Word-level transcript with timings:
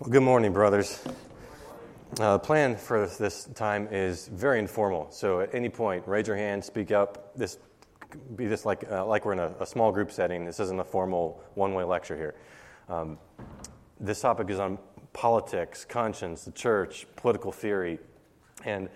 Well, 0.00 0.08
good 0.08 0.22
morning, 0.22 0.54
brothers. 0.54 1.04
Uh, 2.18 2.38
plan 2.38 2.74
for 2.74 3.06
this 3.06 3.44
time 3.54 3.86
is 3.90 4.28
very 4.28 4.58
informal. 4.58 5.08
So, 5.10 5.40
at 5.40 5.54
any 5.54 5.68
point, 5.68 6.08
raise 6.08 6.26
your 6.26 6.38
hand, 6.38 6.64
speak 6.64 6.90
up. 6.90 7.36
This 7.36 7.58
be 8.34 8.46
this 8.46 8.64
like 8.64 8.90
uh, 8.90 9.04
like 9.04 9.26
we're 9.26 9.34
in 9.34 9.40
a, 9.40 9.52
a, 9.60 9.66
small 9.66 9.92
group 9.92 10.10
setting. 10.10 10.46
This 10.46 10.58
isn't 10.58 10.80
a 10.80 10.84
formal 10.84 11.44
one-way 11.52 11.84
lecture 11.84 12.16
here. 12.16 12.34
Um, 12.88 13.18
this 14.00 14.22
topic 14.22 14.48
is 14.48 14.58
on 14.58 14.78
politics, 15.12 15.84
conscience, 15.84 16.46
the 16.46 16.52
church, 16.52 17.06
political 17.16 17.52
theory, 17.52 17.98
and 18.64 18.88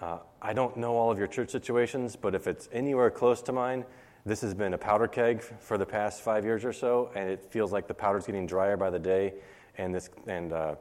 uh, 0.00 0.18
I 0.40 0.52
don't 0.52 0.76
know 0.76 0.94
all 0.94 1.10
of 1.10 1.18
your 1.18 1.26
church 1.26 1.50
situations, 1.50 2.14
but 2.14 2.36
if 2.36 2.46
it's 2.46 2.68
anywhere 2.70 3.10
close 3.10 3.42
to 3.42 3.52
mine, 3.52 3.84
this 4.24 4.42
has 4.42 4.54
been 4.54 4.74
a 4.74 4.78
powder 4.78 5.08
keg 5.08 5.42
for 5.42 5.76
the 5.76 5.86
past 5.86 6.22
five 6.22 6.44
years 6.44 6.64
or 6.64 6.72
so, 6.72 7.10
and 7.16 7.28
it 7.28 7.44
feels 7.50 7.72
like 7.72 7.88
the 7.88 7.94
powder's 7.94 8.26
getting 8.26 8.46
drier 8.46 8.76
by 8.76 8.90
the 8.90 9.00
day 9.00 9.34
and, 9.78 9.94
this, 9.94 10.10
and 10.26 10.52
uh, 10.52 10.74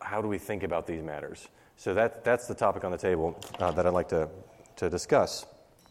how 0.00 0.20
do 0.22 0.28
we 0.28 0.38
think 0.38 0.62
about 0.62 0.86
these 0.86 1.02
matters? 1.02 1.48
So 1.76 1.94
that, 1.94 2.24
that's 2.24 2.46
the 2.46 2.54
topic 2.54 2.84
on 2.84 2.90
the 2.90 2.98
table 2.98 3.38
uh, 3.58 3.70
that 3.72 3.86
I'd 3.86 3.92
like 3.92 4.08
to, 4.08 4.28
to 4.76 4.88
discuss. 4.88 5.46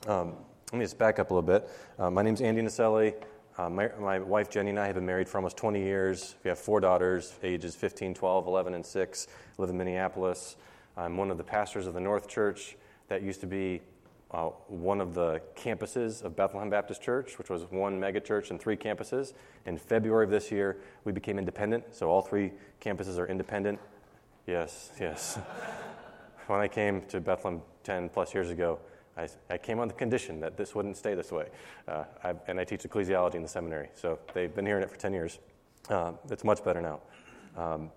Um, 0.08 0.36
let 0.72 0.80
me 0.80 0.86
just 0.86 0.98
back 0.98 1.20
up 1.20 1.30
a 1.30 1.34
little 1.34 1.48
bit. 1.48 1.70
Uh, 2.00 2.10
my 2.10 2.22
name's 2.22 2.42
Andy 2.42 2.62
Naselli. 2.62 3.14
Uh, 3.58 3.70
my, 3.70 3.90
my, 4.00 4.20
wife 4.20 4.50
Jenny 4.50 4.72
and 4.72 4.80
I 4.80 4.88
have 4.88 4.96
been 4.96 5.06
married 5.06 5.30
for 5.30 5.38
almost 5.38 5.56
20 5.56 5.80
years. 5.80 6.36
We 6.44 6.50
have 6.50 6.60
four 6.60 6.82
daughters, 6.82 7.36
ages 7.42 7.76
15, 7.76 8.14
12, 8.14 8.48
11, 8.48 8.74
and 8.74 8.86
6. 8.86 9.28
live 9.58 9.70
in 9.70 9.78
Minneapolis. 9.78 10.58
I'm 10.98 11.16
one 11.16 11.32
of 11.32 11.38
the 11.38 11.44
pastors 11.44 11.88
of 11.88 11.94
the 11.94 12.02
North 12.02 12.28
Church 12.28 12.76
that 13.08 13.22
used 13.22 13.42
to 13.42 13.48
be 13.48 13.82
uh, 14.36 14.50
one 14.68 15.00
of 15.00 15.14
the 15.14 15.42
campuses 15.56 16.22
of 16.22 16.36
Bethlehem 16.36 16.70
Baptist 16.70 17.02
Church, 17.02 17.38
which 17.38 17.50
was 17.50 17.64
one 17.72 17.98
megachurch 17.98 18.50
and 18.50 18.60
three 18.60 18.76
campuses. 18.76 19.32
In 19.66 19.78
February 19.78 20.26
of 20.26 20.30
this 20.30 20.52
year, 20.52 20.78
we 21.06 21.14
became 21.14 21.40
independent, 21.40 21.96
so 21.96 22.10
all 22.10 22.22
three 22.22 22.52
campuses 22.82 23.18
are 23.18 23.28
independent. 23.28 23.80
Yes, 24.46 24.92
yes. 25.00 25.40
when 26.48 26.60
I 26.60 26.68
came 26.68 27.04
to 27.04 27.22
Bethlehem 27.22 27.62
10 27.86 28.10
plus 28.10 28.34
years 28.34 28.50
ago, 28.50 28.78
I, 29.18 29.30
I 29.50 29.58
came 29.58 29.80
on 29.80 29.88
the 29.88 29.94
condition 29.94 30.42
that 30.42 30.58
this 30.58 30.76
wouldn't 30.76 30.98
stay 30.98 31.16
this 31.16 31.32
way. 31.32 31.48
Uh, 31.88 32.04
I, 32.22 32.34
and 32.48 32.60
I 32.60 32.66
teach 32.66 32.82
ecclesiology 32.82 33.36
in 33.36 33.42
the 33.42 33.48
seminary, 33.48 33.88
so 33.94 34.20
they've 34.34 34.54
been 34.54 34.66
hearing 34.66 34.84
it 34.84 34.92
for 34.92 34.98
10 34.98 35.14
years. 35.14 35.40
Uh, 35.90 36.12
it's 36.30 36.44
much 36.44 36.62
better 36.62 36.82
now. 36.82 37.00
Um, 37.56 37.90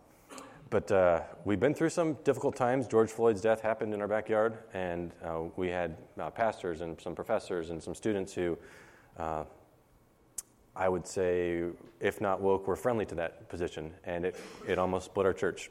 but 0.70 0.91
uh, 0.92 1.20
we've 1.44 1.61
been 1.61 1.74
through 1.74 1.91
some 1.91 2.14
difficult 2.24 2.56
times. 2.56 2.86
George 2.86 3.11
Floyd's 3.11 3.41
death 3.41 3.61
happened 3.61 3.94
in 3.94 4.00
our 4.00 4.08
backyard, 4.08 4.58
and 4.74 5.12
uh, 5.24 5.42
we 5.56 5.69
had 5.69 5.97
uh, 6.19 6.30
pastors 6.30 6.80
and 6.80 7.00
some 7.00 7.14
professors 7.14 7.70
and 7.70 7.83
some 7.83 7.94
students 7.94 8.34
who, 8.34 8.58
uh, 9.19 9.44
I 10.77 10.89
would 10.89 11.06
say, 11.06 11.64
if 12.00 12.20
not 12.20 12.41
woke, 12.41 12.66
were 12.66 12.77
friendly 12.77 13.06
to 13.06 13.14
that 13.14 13.48
position, 13.48 13.92
and 14.05 14.27
it, 14.27 14.36
it 14.66 14.78
almost 14.78 15.06
split 15.06 15.27
our 15.27 15.33
church. 15.33 15.70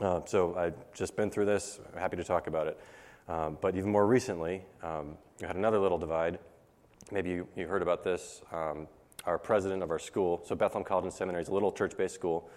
Uh, 0.00 0.20
so 0.24 0.54
I've 0.56 0.92
just 0.94 1.16
been 1.16 1.30
through 1.30 1.46
this, 1.46 1.80
happy 1.96 2.16
to 2.16 2.24
talk 2.24 2.46
about 2.46 2.68
it. 2.68 2.80
Um, 3.28 3.58
but 3.60 3.76
even 3.76 3.90
more 3.90 4.06
recently, 4.06 4.64
um, 4.82 5.18
we 5.40 5.46
had 5.46 5.56
another 5.56 5.78
little 5.78 5.98
divide. 5.98 6.38
Maybe 7.10 7.30
you, 7.30 7.48
you 7.56 7.66
heard 7.66 7.82
about 7.82 8.02
this. 8.02 8.40
Um, 8.52 8.88
our 9.24 9.38
president 9.38 9.82
of 9.82 9.90
our 9.90 9.98
school, 9.98 10.40
so 10.46 10.54
Bethlehem 10.54 10.84
College 10.84 11.04
and 11.04 11.12
Seminary 11.12 11.42
is 11.42 11.48
a 11.48 11.52
little 11.52 11.72
church 11.72 11.96
based 11.96 12.14
school. 12.14 12.48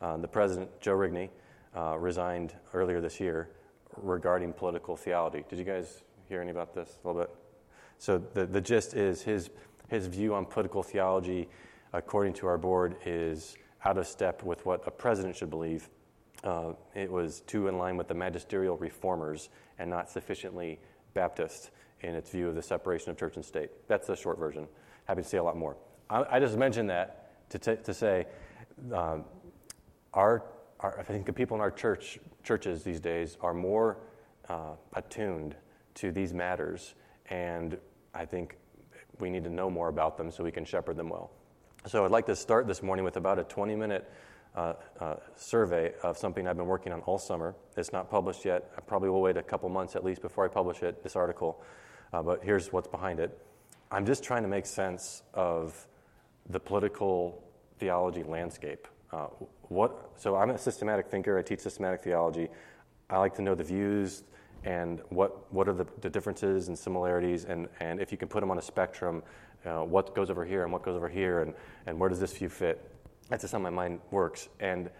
Uh, 0.00 0.16
the 0.16 0.28
president, 0.28 0.70
Joe 0.80 0.94
Rigney, 0.96 1.28
uh, 1.76 1.96
resigned 1.98 2.54
earlier 2.72 3.00
this 3.00 3.20
year 3.20 3.50
regarding 3.96 4.52
political 4.52 4.96
theology. 4.96 5.44
Did 5.48 5.58
you 5.58 5.64
guys 5.64 6.02
hear 6.28 6.40
any 6.40 6.50
about 6.50 6.74
this 6.74 6.96
a 7.04 7.06
little 7.06 7.22
bit? 7.22 7.34
So 7.98 8.18
the, 8.18 8.46
the 8.46 8.60
gist 8.60 8.94
is 8.94 9.22
his, 9.22 9.50
his 9.88 10.06
view 10.06 10.34
on 10.34 10.46
political 10.46 10.82
theology, 10.82 11.48
according 11.92 12.32
to 12.34 12.46
our 12.46 12.56
board, 12.56 12.96
is 13.04 13.56
out 13.84 13.98
of 13.98 14.06
step 14.06 14.42
with 14.42 14.64
what 14.64 14.82
a 14.86 14.90
president 14.90 15.36
should 15.36 15.50
believe. 15.50 15.90
Uh, 16.42 16.72
it 16.94 17.10
was 17.10 17.42
too 17.42 17.68
in 17.68 17.76
line 17.76 17.96
with 17.98 18.08
the 18.08 18.14
magisterial 18.14 18.76
reformers 18.78 19.50
and 19.78 19.90
not 19.90 20.08
sufficiently 20.08 20.78
Baptist 21.12 21.70
in 22.00 22.14
its 22.14 22.30
view 22.30 22.48
of 22.48 22.54
the 22.54 22.62
separation 22.62 23.10
of 23.10 23.18
church 23.18 23.36
and 23.36 23.44
state. 23.44 23.70
That's 23.86 24.06
the 24.06 24.16
short 24.16 24.38
version. 24.38 24.66
Happy 25.04 25.22
to 25.22 25.28
say 25.28 25.36
a 25.36 25.42
lot 25.42 25.56
more. 25.56 25.76
I, 26.08 26.24
I 26.30 26.40
just 26.40 26.56
mentioned 26.56 26.88
that 26.88 27.50
to, 27.50 27.58
t- 27.58 27.82
to 27.82 27.92
say 27.92 28.26
um, 28.94 29.24
our 30.14 30.44
our, 30.80 30.98
I 30.98 31.02
think 31.02 31.26
the 31.26 31.32
people 31.32 31.56
in 31.56 31.60
our 31.60 31.70
church 31.70 32.18
churches 32.42 32.82
these 32.82 33.00
days 33.00 33.36
are 33.40 33.54
more 33.54 33.98
uh, 34.48 34.74
attuned 34.94 35.54
to 35.96 36.10
these 36.10 36.32
matters, 36.32 36.94
and 37.28 37.76
I 38.14 38.24
think 38.24 38.56
we 39.18 39.30
need 39.30 39.44
to 39.44 39.50
know 39.50 39.70
more 39.70 39.88
about 39.88 40.16
them 40.16 40.30
so 40.30 40.42
we 40.42 40.50
can 40.50 40.64
shepherd 40.64 40.96
them 40.96 41.08
well. 41.08 41.30
So 41.86 42.04
I'd 42.04 42.10
like 42.10 42.26
to 42.26 42.36
start 42.36 42.66
this 42.66 42.82
morning 42.82 43.04
with 43.04 43.16
about 43.16 43.38
a 43.38 43.44
20 43.44 43.74
minute 43.76 44.10
uh, 44.56 44.74
uh, 44.98 45.16
survey 45.36 45.92
of 46.02 46.18
something 46.18 46.48
I've 46.48 46.56
been 46.56 46.66
working 46.66 46.92
on 46.92 47.00
all 47.02 47.18
summer. 47.18 47.54
It's 47.76 47.92
not 47.92 48.10
published 48.10 48.44
yet. 48.44 48.70
I 48.76 48.80
probably 48.80 49.10
will 49.10 49.22
wait 49.22 49.36
a 49.36 49.42
couple 49.42 49.68
months 49.68 49.96
at 49.96 50.04
least 50.04 50.22
before 50.22 50.44
I 50.44 50.48
publish 50.48 50.82
it, 50.82 51.02
this 51.02 51.14
article. 51.14 51.62
Uh, 52.12 52.22
but 52.22 52.42
here's 52.42 52.72
what's 52.72 52.88
behind 52.88 53.20
it. 53.20 53.38
I'm 53.92 54.04
just 54.04 54.24
trying 54.24 54.42
to 54.42 54.48
make 54.48 54.66
sense 54.66 55.22
of 55.34 55.86
the 56.48 56.58
political 56.58 57.42
theology 57.78 58.22
landscape. 58.22 58.88
Uh, 59.12 59.26
what, 59.62 60.12
so 60.16 60.36
I'm 60.36 60.50
a 60.50 60.58
systematic 60.58 61.08
thinker. 61.08 61.38
I 61.38 61.42
teach 61.42 61.60
systematic 61.60 62.02
theology. 62.02 62.48
I 63.08 63.18
like 63.18 63.34
to 63.34 63.42
know 63.42 63.54
the 63.54 63.64
views 63.64 64.22
and 64.64 65.00
what, 65.08 65.52
what 65.52 65.68
are 65.68 65.72
the, 65.72 65.86
the 66.00 66.10
differences 66.10 66.68
and 66.68 66.78
similarities, 66.78 67.44
and, 67.44 67.68
and 67.80 68.00
if 68.00 68.12
you 68.12 68.18
can 68.18 68.28
put 68.28 68.40
them 68.40 68.50
on 68.50 68.58
a 68.58 68.62
spectrum, 68.62 69.22
uh, 69.64 69.78
what 69.80 70.14
goes 70.14 70.30
over 70.30 70.44
here 70.44 70.64
and 70.64 70.72
what 70.72 70.82
goes 70.82 70.96
over 70.96 71.08
here, 71.08 71.40
and, 71.40 71.54
and 71.86 71.98
where 71.98 72.08
does 72.08 72.20
this 72.20 72.32
view 72.32 72.48
fit. 72.48 72.90
That's 73.28 73.42
just 73.42 73.52
how 73.52 73.58
my 73.58 73.70
mind 73.70 74.00
works. 74.10 74.48
And 74.60 74.90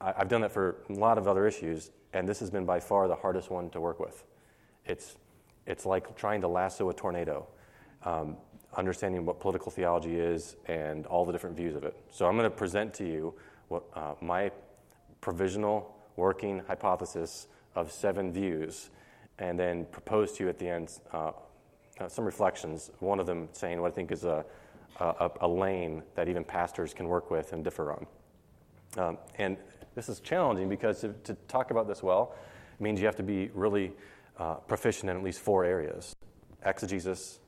I, 0.00 0.12
I've 0.18 0.28
done 0.28 0.42
that 0.42 0.52
for 0.52 0.76
a 0.90 0.92
lot 0.92 1.16
of 1.16 1.26
other 1.26 1.46
issues, 1.46 1.90
and 2.12 2.28
this 2.28 2.40
has 2.40 2.50
been 2.50 2.66
by 2.66 2.80
far 2.80 3.08
the 3.08 3.16
hardest 3.16 3.50
one 3.50 3.70
to 3.70 3.80
work 3.80 3.98
with. 3.98 4.24
It's, 4.84 5.16
it's 5.66 5.86
like 5.86 6.14
trying 6.16 6.42
to 6.42 6.48
lasso 6.48 6.90
a 6.90 6.94
tornado. 6.94 7.46
Um, 8.04 8.36
understanding 8.76 9.24
what 9.24 9.40
political 9.40 9.70
theology 9.70 10.16
is 10.16 10.56
and 10.66 11.06
all 11.06 11.24
the 11.24 11.32
different 11.32 11.56
views 11.56 11.74
of 11.74 11.84
it. 11.84 11.96
So 12.10 12.26
I'm 12.26 12.36
going 12.36 12.50
to 12.50 12.56
present 12.56 12.94
to 12.94 13.04
you 13.04 13.34
what, 13.68 13.84
uh, 13.94 14.14
my 14.20 14.50
provisional 15.20 15.94
working 16.16 16.62
hypothesis 16.66 17.48
of 17.74 17.90
seven 17.90 18.32
views 18.32 18.90
and 19.38 19.58
then 19.58 19.86
propose 19.86 20.32
to 20.32 20.44
you 20.44 20.48
at 20.48 20.58
the 20.58 20.68
end 20.68 20.98
uh, 21.12 21.32
uh, 22.00 22.08
some 22.08 22.24
reflections, 22.24 22.90
one 23.00 23.20
of 23.20 23.26
them 23.26 23.48
saying 23.52 23.80
what 23.80 23.92
I 23.92 23.94
think 23.94 24.12
is 24.12 24.24
a, 24.24 24.44
a, 24.98 25.30
a 25.42 25.48
lane 25.48 26.02
that 26.14 26.28
even 26.28 26.44
pastors 26.44 26.94
can 26.94 27.08
work 27.08 27.30
with 27.30 27.52
and 27.52 27.62
differ 27.62 27.92
on. 27.92 28.06
Um, 28.96 29.18
and 29.36 29.56
this 29.94 30.08
is 30.08 30.20
challenging 30.20 30.68
because 30.68 31.00
to, 31.00 31.12
to, 31.24 31.34
talk 31.48 31.70
about 31.70 31.86
this 31.86 32.02
well 32.02 32.34
means 32.80 33.00
you 33.00 33.06
have 33.06 33.16
to 33.16 33.22
be 33.22 33.50
really 33.54 33.92
uh, 34.38 34.54
proficient 34.54 35.10
in 35.10 35.16
at 35.16 35.22
least 35.22 35.40
four 35.40 35.64
areas 35.64 36.14
exegesis, 36.64 37.40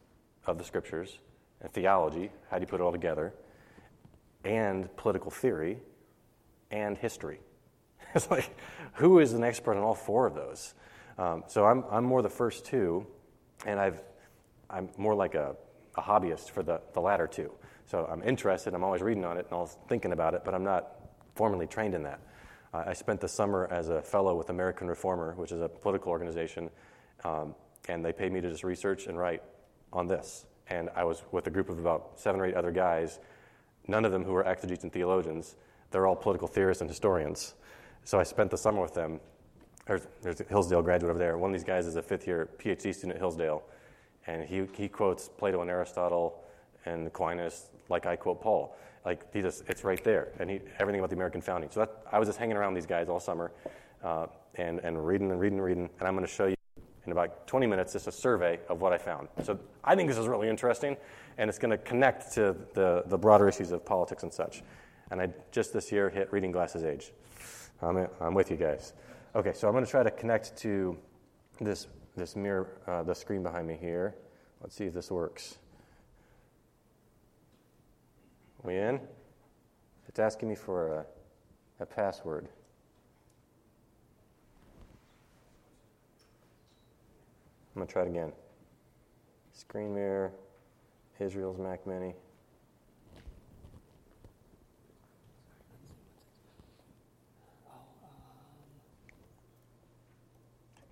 of 0.47 0.59
the 0.59 0.65
scriptures 0.65 1.19
and 1.61 1.73
theology, 1.73 2.31
how 2.51 2.59
do 2.59 2.63
you 2.63 2.67
put 2.67 2.81
it 2.81 2.83
all 2.83 2.93
together, 2.93 3.33
and 4.45 4.95
political 4.97 5.31
theory 5.31 5.79
and 6.71 6.97
history. 6.99 7.41
It's 8.15 8.31
like, 8.31 8.49
who 8.95 9.19
is 9.19 9.33
an 9.33 9.43
expert 9.43 9.77
on 9.77 9.83
all 9.83 9.95
four 9.95 10.27
of 10.27 10.37
those? 10.37 10.75
Um, 11.19 11.43
so 11.49 11.65
I'm, 11.65 11.85
I'm 11.91 12.05
more 12.05 12.23
the 12.23 12.29
first 12.29 12.65
two, 12.65 13.07
and 13.67 13.81
I've, 13.81 14.01
I'm 14.71 14.89
more 14.97 15.17
like 15.17 15.35
a, 15.35 15.57
a 15.97 16.03
hobbyist 16.03 16.51
for 16.51 16.63
the, 16.63 16.81
the 16.93 17.01
latter 17.01 17.27
two. 17.27 17.51
So 17.87 18.09
I'm 18.09 18.23
interested, 18.23 18.73
I'm 18.73 18.85
always 18.85 19.03
reading 19.03 19.25
on 19.25 19.37
it 19.37 19.47
and 19.47 19.53
always 19.53 19.77
thinking 19.89 20.13
about 20.13 20.35
it, 20.35 20.43
but 20.45 20.55
I'm 20.55 20.63
not 20.63 20.93
formally 21.35 21.67
trained 21.67 21.95
in 21.95 22.05
that. 22.05 22.21
Uh, 22.73 22.85
I 22.87 22.93
spent 22.93 23.21
the 23.21 23.29
summer 23.29 23.67
as 23.71 23.89
a 23.89 24.01
fellow 24.01 24.37
with 24.37 24.51
American 24.51 24.87
Reformer, 24.87 25.35
which 25.35 25.51
is 25.51 25.61
a 25.61 25.69
political 25.69 26.11
organization, 26.13 26.71
um, 27.25 27.55
and 27.89 28.05
they 28.05 28.13
paid 28.13 28.33
me 28.33 28.41
to 28.41 28.49
just 28.49 28.63
research 28.63 29.07
and 29.07 29.19
write 29.19 29.43
on 29.95 30.07
this. 30.07 30.47
And 30.69 30.91
I 30.95 31.05
was 31.05 31.23
with 31.33 31.47
a 31.47 31.51
group 31.51 31.69
of 31.69 31.79
about 31.79 32.13
seven 32.17 32.41
or 32.41 32.47
eight 32.47 32.55
other 32.55 32.71
guys, 32.71 33.21
none 33.87 34.05
of 34.05 34.13
them 34.13 34.25
who 34.25 34.33
were 34.33 34.47
exegetes 34.47 34.83
and 34.83 34.93
theologians. 34.93 35.57
They're 35.91 36.07
all 36.07 36.17
political 36.17 36.49
theorists 36.49 36.81
and 36.81 36.91
historians. 36.91 37.55
So 38.05 38.19
I 38.19 38.23
spent 38.23 38.51
the 38.51 38.59
summer 38.59 38.83
with 38.83 38.95
them. 38.95 39.21
There's, 39.87 40.07
there's 40.23 40.41
a 40.41 40.45
Hillsdale 40.45 40.83
graduate 40.83 41.11
over 41.11 41.19
there. 41.19 41.39
One 41.39 41.51
of 41.51 41.55
these 41.55 41.65
guys 41.65 41.87
is 41.87 41.97
a 41.97 42.03
fifth 42.03 42.27
year 42.27 42.49
PhD 42.59 42.95
student 42.95 43.13
at 43.13 43.19
Hillsdale. 43.19 43.63
And 44.27 44.43
he, 44.43 44.67
he 44.73 44.89
quotes 44.89 45.29
Plato 45.29 45.61
and 45.61 45.71
Aristotle 45.71 46.43
and 46.87 47.07
Aquinas 47.07 47.71
like 47.89 48.07
I 48.07 48.17
quote 48.17 48.41
Paul. 48.41 48.77
Like, 49.05 49.31
he 49.35 49.43
just, 49.43 49.65
it's 49.69 49.85
right 49.85 50.03
there. 50.03 50.29
And 50.41 50.49
he, 50.49 50.61
everything 50.79 51.01
about 51.01 51.11
the 51.11 51.17
American 51.17 51.43
founding. 51.43 51.71
So 51.71 51.81
that, 51.81 52.03
I 52.11 52.19
was 52.19 52.27
just 52.27 52.39
hanging 52.39 52.57
around 52.57 52.73
these 52.73 52.87
guys 52.87 53.11
all 53.11 53.21
summer 53.21 53.53
uh, 54.03 54.27
and, 54.55 54.79
and 54.81 55.07
reading 55.07 55.31
and 55.31 55.39
reading 55.39 55.59
and 55.59 55.67
reading. 55.67 55.91
And 55.99 56.09
I'm 56.09 56.15
going 56.15 56.27
to 56.27 56.33
show 56.33 56.47
you 56.47 56.55
in 57.07 57.13
about 57.13 57.47
20 57.47 57.67
minutes 57.67 57.93
just 57.93 58.07
a 58.07 58.13
survey 58.13 58.59
of 58.69 58.81
what 58.81 58.93
I 58.93 58.99
found. 58.99 59.29
So 59.43 59.59
I 59.83 59.95
think 59.95 60.09
this 60.09 60.19
is 60.19 60.27
really 60.27 60.49
interesting, 60.49 60.97
and 61.39 61.49
it's 61.49 61.59
going 61.59 61.71
to 61.71 61.79
connect 61.79 62.33
to 62.35 62.57
the, 62.75 63.05
the 63.07 63.19
broader 63.19 63.49
issues 63.49 63.73
of 63.73 63.85
politics 63.85 64.23
and 64.23 64.33
such. 64.33 64.63
And 65.11 65.21
I 65.21 65.29
just 65.53 65.73
this 65.73 65.93
year 65.93 66.09
hit 66.09 66.33
reading 66.33 66.53
glasses 66.53 66.85
age. 66.85 67.13
I'm, 67.83 68.09
I'm 68.21 68.35
with 68.35 68.51
you 68.51 68.57
guys. 68.57 68.95
Okay, 69.35 69.53
so 69.53 69.69
I'm 69.69 69.75
going 69.75 69.85
to 69.85 69.91
try 69.91 70.03
to 70.03 70.11
connect 70.11 70.57
to 70.59 70.97
this, 71.61 71.89
this 72.17 72.37
mirror, 72.37 72.69
uh, 72.87 73.03
the 73.03 73.15
screen 73.15 73.43
behind 73.43 73.67
me 73.67 73.77
here. 73.81 74.15
Let's 74.63 74.75
see 74.75 74.85
if 74.85 74.95
this 74.95 75.11
works. 75.11 75.59
We 78.63 78.77
in? 78.77 79.01
It's 80.09 80.19
asking 80.19 80.49
me 80.49 80.55
for 80.55 81.01
a 81.01 81.07
a 81.81 81.87
password. 81.87 82.49
I'm 87.75 87.81
going 87.81 87.87
to 87.89 87.93
try 87.93 88.03
it 88.03 88.09
again. 88.09 88.33
Screen 89.53 89.93
mirror, 89.93 90.33
Israel's 91.19 91.59
Mac 91.59 91.85
Mini. 91.87 92.15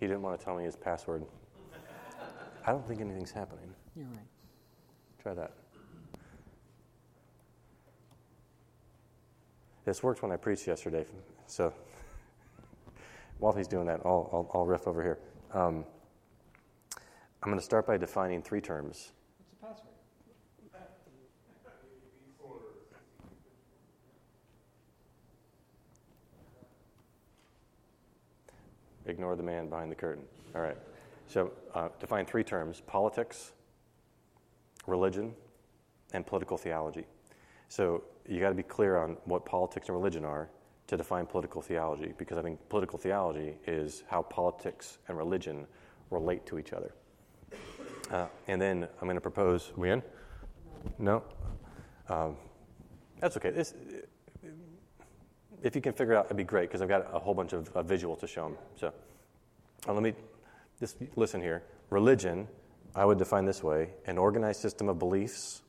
He 0.01 0.09
didn't 0.09 0.23
want 0.23 0.37
to 0.37 0.45
tell 0.45 0.57
me 0.57 0.65
his 0.65 0.75
password. 0.75 1.25
I 2.67 2.73
don't 2.73 2.87
think 2.87 3.01
anything's 3.01 3.31
happening. 3.31 3.73
You're 3.95 4.07
right. 4.07 4.27
Try 5.23 5.35
that. 5.35 5.53
This 9.85 10.03
worked 10.03 10.23
when 10.23 10.33
I 10.33 10.37
preached 10.37 10.67
yesterday, 10.67 11.05
so 11.47 11.73
while 13.39 13.53
he's 13.53 13.69
doing 13.69 13.87
that, 13.87 14.01
I'll, 14.05 14.29
I'll, 14.33 14.51
I'll 14.55 14.67
riff 14.67 14.89
over 14.89 15.03
here. 15.03 15.19
Um, 15.53 15.85
I'm 17.43 17.51
going 17.51 17.59
to 17.59 17.65
start 17.65 17.89
by 17.89 17.97
defining 17.97 18.41
three 18.41 18.61
terms. 18.61 19.11
What's 19.41 19.51
the 19.51 19.57
password? 19.67 19.89
Ignore 29.07 29.35
the 29.35 29.43
man 29.43 29.69
behind 29.69 29.91
the 29.91 29.97
curtain. 29.97 30.23
All 30.55 30.61
right. 30.61 30.77
So, 31.27 31.51
uh, 31.75 31.89
define 31.99 32.27
three 32.27 32.45
terms 32.45 32.81
politics, 32.87 33.55
religion, 34.87 35.35
and 36.13 36.25
political 36.25 36.57
theology. 36.57 37.07
So, 37.69 38.05
you 38.25 38.39
got 38.39 38.51
to 38.51 38.55
be 38.55 38.63
clear 38.63 38.97
on 38.97 39.17
what 39.25 39.45
politics 39.45 39.89
and 39.89 39.97
religion 39.97 40.25
are 40.25 40.49
to 40.87 40.97
define 40.97 41.27
political 41.27 41.61
theology, 41.61 42.15
because 42.19 42.39
I 42.39 42.43
think 42.43 42.61
political 42.69 43.01
theology 43.01 43.57
is 43.67 44.05
how 44.07 44.23
politics 44.23 44.99
and 45.09 45.19
religion 45.19 45.67
relate 46.11 46.47
to 46.47 46.61
each 46.61 46.73
other. 46.73 46.95
Uh, 48.11 48.27
and 48.49 48.61
then 48.61 48.89
I'm 49.01 49.07
going 49.07 49.17
to 49.17 49.21
propose. 49.21 49.73
We 49.77 49.91
in? 49.91 50.03
No. 50.99 51.23
Um, 52.09 52.37
that's 53.21 53.37
okay. 53.37 53.51
This, 53.51 53.75
if 55.63 55.77
you 55.77 55.81
can 55.81 55.93
figure 55.93 56.15
it 56.15 56.17
out, 56.17 56.27
it'd 56.27 56.37
be 56.37 56.45
great 56.45 56.69
because 56.69 56.83
I've 56.83 56.89
got 56.89 57.07
a 57.15 57.19
whole 57.19 57.35
bunch 57.35 57.53
of 57.53 57.69
uh, 57.69 57.83
visual 57.83 58.17
to 58.17 58.27
show 58.27 58.45
them. 58.45 58.59
So 58.77 58.93
uh, 59.89 59.93
let 59.93 60.03
me 60.03 60.15
just 60.81 60.97
listen 61.17 61.41
here. 61.41 61.63
Religion, 61.91 62.49
I 62.95 63.05
would 63.05 63.19
define 63.19 63.45
this 63.45 63.63
way: 63.63 63.91
an 64.07 64.19
organized 64.19 64.61
system 64.61 64.89
of 64.89 64.99
beliefs 64.99 65.63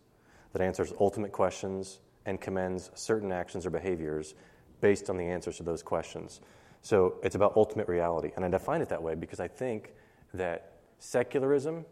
that 0.53 0.61
answers 0.61 0.93
ultimate 0.99 1.31
questions 1.31 1.99
and 2.25 2.39
commends 2.39 2.89
certain 2.95 3.31
actions 3.31 3.65
or 3.65 3.69
behaviors 3.69 4.33
based 4.81 5.09
on 5.09 5.17
the 5.17 5.25
answers 5.25 5.57
to 5.57 5.63
those 5.63 5.83
questions. 5.83 6.41
So 6.81 7.15
it's 7.23 7.35
about 7.35 7.55
ultimate 7.55 7.87
reality, 7.87 8.31
and 8.35 8.43
I 8.43 8.49
define 8.49 8.81
it 8.81 8.89
that 8.89 9.01
way 9.01 9.15
because 9.15 9.39
I 9.39 9.47
think 9.47 9.93
that 10.33 10.73
secularism 10.99 11.85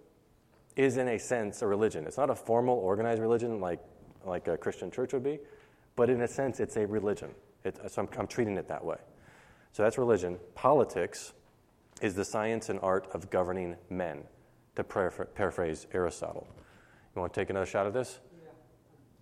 is, 0.75 0.97
in 0.97 1.07
a 1.09 1.19
sense, 1.19 1.61
a 1.61 1.67
religion. 1.67 2.05
It's 2.05 2.17
not 2.17 2.29
a 2.29 2.35
formal, 2.35 2.75
organized 2.75 3.21
religion 3.21 3.59
like 3.59 3.79
like 4.25 4.47
a 4.47 4.57
Christian 4.57 4.91
church 4.91 5.13
would 5.13 5.23
be, 5.23 5.39
but 5.95 6.09
in 6.09 6.21
a 6.21 6.27
sense, 6.27 6.59
it's 6.59 6.77
a 6.77 6.85
religion. 6.85 7.29
It, 7.63 7.77
so 7.89 8.01
I'm, 8.01 8.09
I'm 8.17 8.27
treating 8.27 8.57
it 8.57 8.67
that 8.67 8.83
way. 8.83 8.97
So 9.71 9.83
that's 9.83 9.97
religion. 9.97 10.37
Politics 10.55 11.33
is 12.01 12.15
the 12.15 12.25
science 12.25 12.69
and 12.69 12.79
art 12.81 13.07
of 13.13 13.29
governing 13.29 13.75
men, 13.89 14.23
to 14.75 14.83
paraphrase 14.83 15.87
Aristotle. 15.93 16.47
You 17.15 17.21
want 17.21 17.33
to 17.33 17.39
take 17.39 17.49
another 17.49 17.65
shot 17.65 17.85
at 17.85 17.93
this? 17.93 18.19
Yeah. 18.33 18.49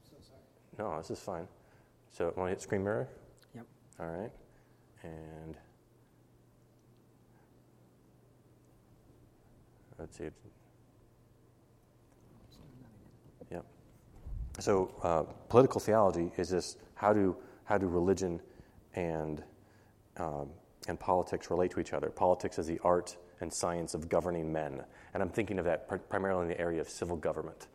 So 0.10 0.16
sorry. 0.22 0.92
No, 0.92 0.98
this 0.98 1.12
is 1.12 1.20
fine. 1.20 1.48
So, 2.12 2.34
want 2.38 2.48
to 2.48 2.50
hit 2.50 2.62
screen 2.62 2.84
mirror? 2.84 3.08
Yep. 3.56 3.66
All 4.00 4.08
right. 4.08 4.32
And 5.04 5.56
let's 10.00 10.18
see. 10.18 10.30
So, 14.60 14.92
uh, 15.04 15.24
political 15.48 15.80
theology 15.80 16.32
is 16.38 16.50
this 16.50 16.78
how 16.96 17.14
do 17.14 17.36
how 17.70 17.78
do 17.78 17.88
religion 17.88 18.42
and, 18.96 19.44
um, 20.18 20.50
and 20.88 21.00
politics 21.00 21.52
relate 21.52 21.70
to 21.72 21.80
each 21.80 21.94
other? 21.94 22.10
Politics 22.10 22.58
is 22.58 22.66
the 22.66 22.80
art 22.84 23.16
and 23.42 23.54
science 23.54 23.94
of 23.94 24.10
governing 24.10 24.52
men. 24.52 24.84
And 25.14 25.22
I'm 25.22 25.30
thinking 25.30 25.60
of 25.60 25.66
that 25.66 25.88
pr- 25.88 25.98
primarily 25.98 26.42
in 26.42 26.48
the 26.50 26.60
area 26.60 26.82
of 26.82 26.90
civil 26.90 27.16
government. 27.16 27.68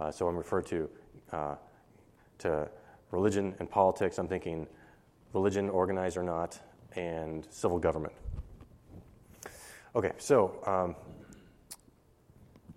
Uh, 0.00 0.10
so 0.10 0.26
I'm 0.26 0.36
referred 0.36 0.66
to, 0.66 0.90
uh, 1.30 1.54
to 2.38 2.68
religion 3.12 3.54
and 3.60 3.70
politics. 3.70 4.18
I'm 4.18 4.26
thinking 4.26 4.66
religion, 5.32 5.68
organized 5.70 6.16
or 6.16 6.24
not, 6.24 6.58
and 6.96 7.46
civil 7.50 7.78
government. 7.78 8.14
Okay, 9.94 10.12
so 10.18 10.58
um, 10.66 10.96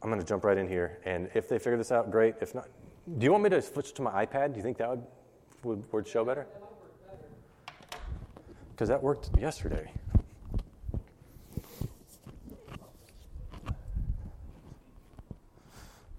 I'm 0.03 0.09
going 0.09 0.21
to 0.21 0.25
jump 0.25 0.44
right 0.44 0.57
in 0.57 0.68
here. 0.68 1.00
And 1.06 1.30
if 1.33 1.50
they 1.50 1.57
figure 1.57 1.77
this 1.77 1.92
out, 1.92 2.12
great. 2.12 2.36
If 2.39 2.53
not, 2.53 2.68
do 3.06 3.25
you 3.25 3.31
want 3.31 3.44
me 3.44 3.50
to 3.50 3.62
switch 3.62 3.94
to 3.94 4.01
my 4.01 4.25
iPad? 4.25 4.53
Do 4.53 4.57
you 4.57 4.63
think 4.63 4.77
that 4.77 4.89
would 4.89 5.03
would, 5.63 5.92
would 5.92 6.07
show 6.07 6.25
better? 6.25 6.48
Because 8.71 8.89
that 8.89 9.01
worked 9.01 9.30
yesterday. 9.39 9.92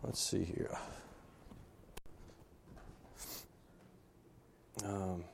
Let's 0.02 0.20
see 0.20 0.44
here. 0.44 0.76
Um, 4.84 5.25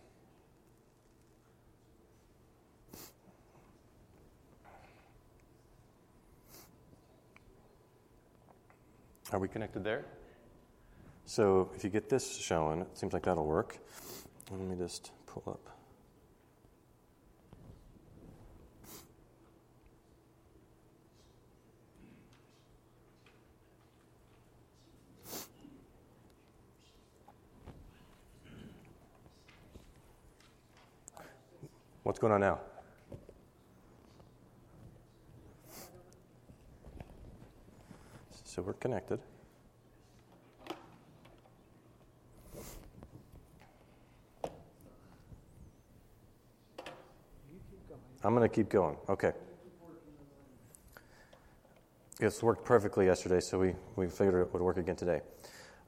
are 9.33 9.39
we 9.39 9.49
connected 9.49 9.83
there? 9.83 10.05
So 11.29 11.69
if 11.77 11.85
you 11.85 11.91
get 11.91 12.09
this 12.09 12.39
showing, 12.39 12.81
it 12.81 12.97
seems 12.97 13.13
like 13.13 13.25
that'll 13.25 13.45
work. 13.45 13.77
Let 14.51 14.61
me 14.61 14.75
just 14.77 15.13
pull 15.27 15.43
up. 15.47 15.61
What's 32.05 32.19
going 32.19 32.33
on 32.33 32.41
now? 32.41 32.59
So 38.47 38.63
we're 38.63 38.73
connected. 38.73 39.21
I'm 48.29 48.35
going 48.35 48.47
to 48.47 48.55
keep 48.55 48.69
going. 48.69 48.95
Okay. 49.09 49.33
It's 52.21 52.43
worked 52.43 52.63
perfectly 52.63 53.07
yesterday, 53.07 53.41
so 53.41 53.59
we, 53.59 53.75
we 53.97 54.07
figured 54.07 54.43
it 54.43 54.53
would 54.53 54.61
work 54.61 54.77
again 54.77 54.97
today. 54.97 55.23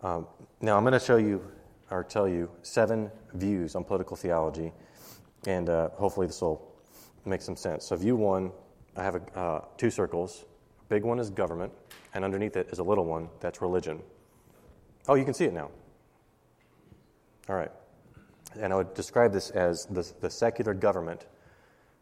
Um, 0.02 0.26
now, 0.62 0.78
I'm 0.78 0.82
going 0.82 0.94
to 0.94 1.04
show 1.04 1.18
you 1.18 1.44
or 1.90 2.02
tell 2.02 2.26
you 2.26 2.50
seven 2.62 3.10
views 3.34 3.74
on 3.74 3.84
political 3.84 4.16
theology, 4.16 4.72
and 5.46 5.68
uh, 5.68 5.90
hopefully 5.90 6.26
this 6.28 6.40
will 6.40 6.66
make 7.26 7.42
some 7.42 7.56
sense. 7.56 7.84
So, 7.84 7.94
view 7.96 8.16
one, 8.16 8.52
I 8.96 9.02
have 9.02 9.16
a, 9.16 9.38
uh, 9.38 9.64
two 9.76 9.90
circles. 9.90 10.46
Big 10.88 11.04
one 11.04 11.18
is 11.18 11.28
government, 11.28 11.74
and 12.14 12.24
underneath 12.24 12.56
it 12.56 12.70
is 12.72 12.78
a 12.78 12.82
little 12.82 13.04
one 13.04 13.28
that's 13.40 13.60
religion. 13.60 14.00
Oh, 15.08 15.14
you 15.14 15.26
can 15.26 15.34
see 15.34 15.44
it 15.44 15.52
now. 15.52 15.68
All 17.50 17.56
right. 17.56 17.70
And 18.58 18.72
I 18.72 18.76
would 18.76 18.94
describe 18.94 19.30
this 19.30 19.50
as 19.50 19.84
the, 19.84 20.10
the 20.22 20.30
secular 20.30 20.72
government 20.72 21.26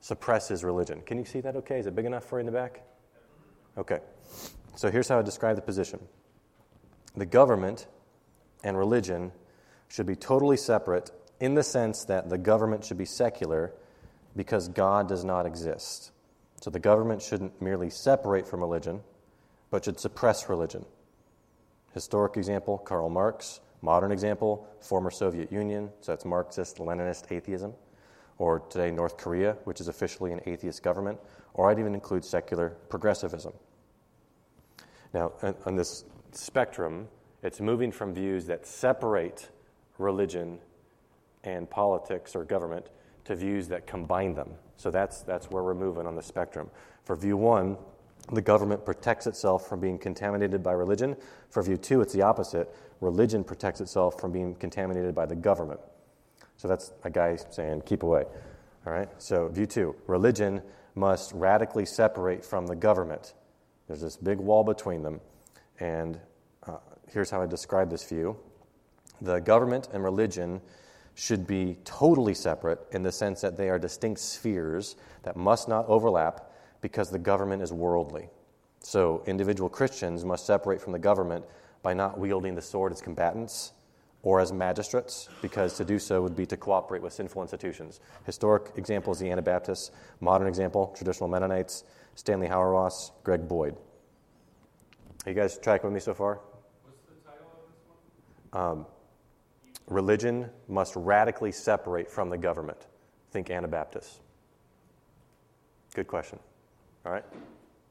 suppresses 0.01 0.65
religion. 0.65 1.03
Can 1.03 1.19
you 1.19 1.25
see 1.25 1.41
that 1.41 1.57
okay? 1.57 1.79
Is 1.79 1.87
it 1.87 1.95
big 1.95 2.05
enough 2.05 2.25
for 2.25 2.39
you 2.39 2.41
in 2.41 2.47
the 2.47 2.53
back? 2.53 2.83
Okay. 3.77 3.99
So 4.77 4.91
here's 4.91 5.09
how 5.09 5.19
I 5.19 5.23
describe 5.23 5.57
the 5.57 5.63
position 5.63 6.01
the 7.17 7.27
government 7.27 7.87
and 8.63 8.77
religion 8.79 9.33
should 9.89 10.07
be 10.07 10.15
totally 10.15 10.57
separate 10.57 11.11
in 11.41 11.55
the 11.55 11.63
sense 11.63 12.05
that 12.05 12.29
the 12.29 12.39
government 12.39 12.85
should 12.85 12.99
be 12.99 13.05
secular 13.05 13.73
because 14.37 14.69
God 14.69 15.09
does 15.09 15.25
not 15.25 15.47
exist. 15.47 16.13
So 16.61 16.71
the 16.71 16.79
government 16.79 17.23
shouldn't 17.23 17.61
merely 17.63 17.91
separate 17.91 18.47
from 18.47 18.61
religion, 18.61 19.01
but 19.71 19.85
should 19.85 20.01
suppress 20.01 20.49
religion. 20.49 20.85
Historic 21.93 22.37
example 22.37 22.79
Karl 22.79 23.09
Marx. 23.09 23.61
Modern 23.81 24.11
example, 24.11 24.67
former 24.81 25.11
Soviet 25.11 25.53
Union. 25.53 25.91
So 26.01 26.11
that's 26.11 26.25
Marxist, 26.25 26.79
Leninist 26.79 27.31
atheism 27.31 27.75
or 28.39 28.61
today 28.61 28.91
North 28.91 29.17
Korea, 29.17 29.57
which 29.65 29.81
is 29.81 29.89
officially 29.89 30.33
an 30.33 30.41
atheist 30.47 30.83
government, 30.83 31.19
or 31.55 31.71
I'd 31.71 31.79
even 31.79 31.95
include 31.95 32.25
secular 32.25 32.71
progressivism. 32.89 33.53
Now, 35.13 35.33
on 35.67 35.77
this 35.77 36.05
spectrum, 36.33 37.09
it's 37.43 37.61
moving 37.61 37.91
from 37.91 38.15
views 38.15 38.47
that 38.47 38.67
separate 38.67 39.49
religion 39.99 40.59
and 41.45 41.69
politics 41.69 42.37
or 42.37 42.45
government 42.45 42.87
to 43.25 43.35
views 43.35 43.69
that 43.69 43.87
combine 43.87 44.35
them. 44.35 44.51
So 44.77 44.91
that's, 44.91 45.23
that's 45.23 45.51
where 45.51 45.63
we're 45.63 45.75
moving 45.75 46.07
on 46.07 46.15
the 46.15 46.23
spectrum. 46.23 46.71
For 47.05 47.17
view 47.17 47.37
one, 47.37 47.77
the 48.33 48.43
government 48.43 48.85
protects 48.85 49.27
itself 49.27 49.69
from 49.69 49.81
being 49.81 49.99
contaminated 49.99 50.63
by 50.63 50.73
religion. 50.73 51.17
For 51.51 51.63
view 51.63 51.77
two, 51.77 52.01
it's 52.01 52.13
the 52.13 52.23
opposite. 52.23 52.75
Religion 53.01 53.43
protects 53.43 53.81
itself 53.81 54.21
from 54.21 54.33
being 54.33 54.55
contaminated 54.57 55.15
by 55.15 55.27
the 55.27 55.37
government. 55.37 55.81
So 56.59 56.67
that's 56.67 56.93
a 57.05 57.11
guy 57.11 57.39
saying, 57.51 57.83
keep 57.87 58.03
away. 58.03 58.25
All 58.87 58.93
right? 58.93 59.09
So, 59.19 59.49
view 59.49 59.65
two 59.65 59.95
religion 60.07 60.61
must 60.95 61.33
radically 61.33 61.87
separate 61.87 62.45
from 62.45 62.67
the 62.67 62.75
government. 62.75 63.35
There's 63.87 64.01
this 64.01 64.17
big 64.17 64.39
wall 64.39 64.65
between 64.65 65.03
them. 65.03 65.21
And 65.79 66.21
uh, 66.67 66.79
here's 67.07 67.31
how 67.31 67.41
I 67.41 67.47
describe 67.47 67.91
this 67.91 68.05
view 68.05 68.37
the 69.21 69.39
government 69.41 69.89
and 69.93 70.05
religion 70.05 70.61
should 71.15 71.47
be 71.47 71.77
totally 71.85 72.35
separate 72.35 72.81
in 72.93 73.03
the 73.03 73.11
sense 73.11 73.41
that 73.41 73.57
they 73.57 73.69
are 73.69 73.79
distinct 73.79 74.21
spheres 74.21 74.97
that 75.25 75.37
must 75.37 75.69
not 75.69 75.85
overlap 75.89 76.53
because 76.81 77.11
the 77.11 77.19
government 77.19 77.63
is 77.63 77.73
worldly. 77.73 78.29
So, 78.81 79.23
individual 79.27 79.69
Christians 79.69 80.25
must 80.25 80.45
separate 80.45 80.81
from 80.81 80.93
the 80.93 80.99
government 80.99 81.45
by 81.83 81.95
not 81.95 82.19
wielding 82.19 82.57
the 82.57 82.63
sword 82.63 82.93
as 82.93 83.01
combatants 83.01 83.73
or 84.23 84.41
as 84.41 84.53
magistrates, 84.53 85.29
because 85.41 85.75
to 85.77 85.85
do 85.85 85.99
so 85.99 86.21
would 86.23 86.37
be 86.37 86.45
to 86.47 86.57
cooperate 86.57 87.03
with 87.03 87.13
sinful 87.13 87.43
institutions. 87.43 88.01
Historic 88.27 88.73
example 88.77 89.13
is 89.13 89.19
the 89.19 89.31
Anabaptists, 89.31 89.91
modern 90.21 90.49
example, 90.49 90.93
traditional 90.97 91.29
Mennonites, 91.29 91.85
Stanley 92.15 92.49
Hauerwas, 92.49 93.13
Greg 93.23 93.47
Boyd. 93.47 93.77
Are 95.25 95.31
you 95.31 95.37
guys 95.37 95.59
tracking 95.59 95.89
with 95.89 95.95
me 95.95 96.01
so 96.01 96.15
far? 96.15 96.41
What's 96.83 97.01
the 97.03 97.31
title 97.31 97.47
of 97.53 97.71
this 97.71 97.85
one? 98.53 98.63
Um, 98.63 98.87
religion 99.87 100.51
must 100.69 100.97
radically 100.97 101.53
separate 101.53 102.11
from 102.11 102.29
the 102.29 102.39
government. 102.39 102.87
Think 103.31 103.51
Anabaptists. 103.51 104.21
Good 105.95 106.09
question. 106.09 106.39
All 107.07 107.13
right? 107.13 107.25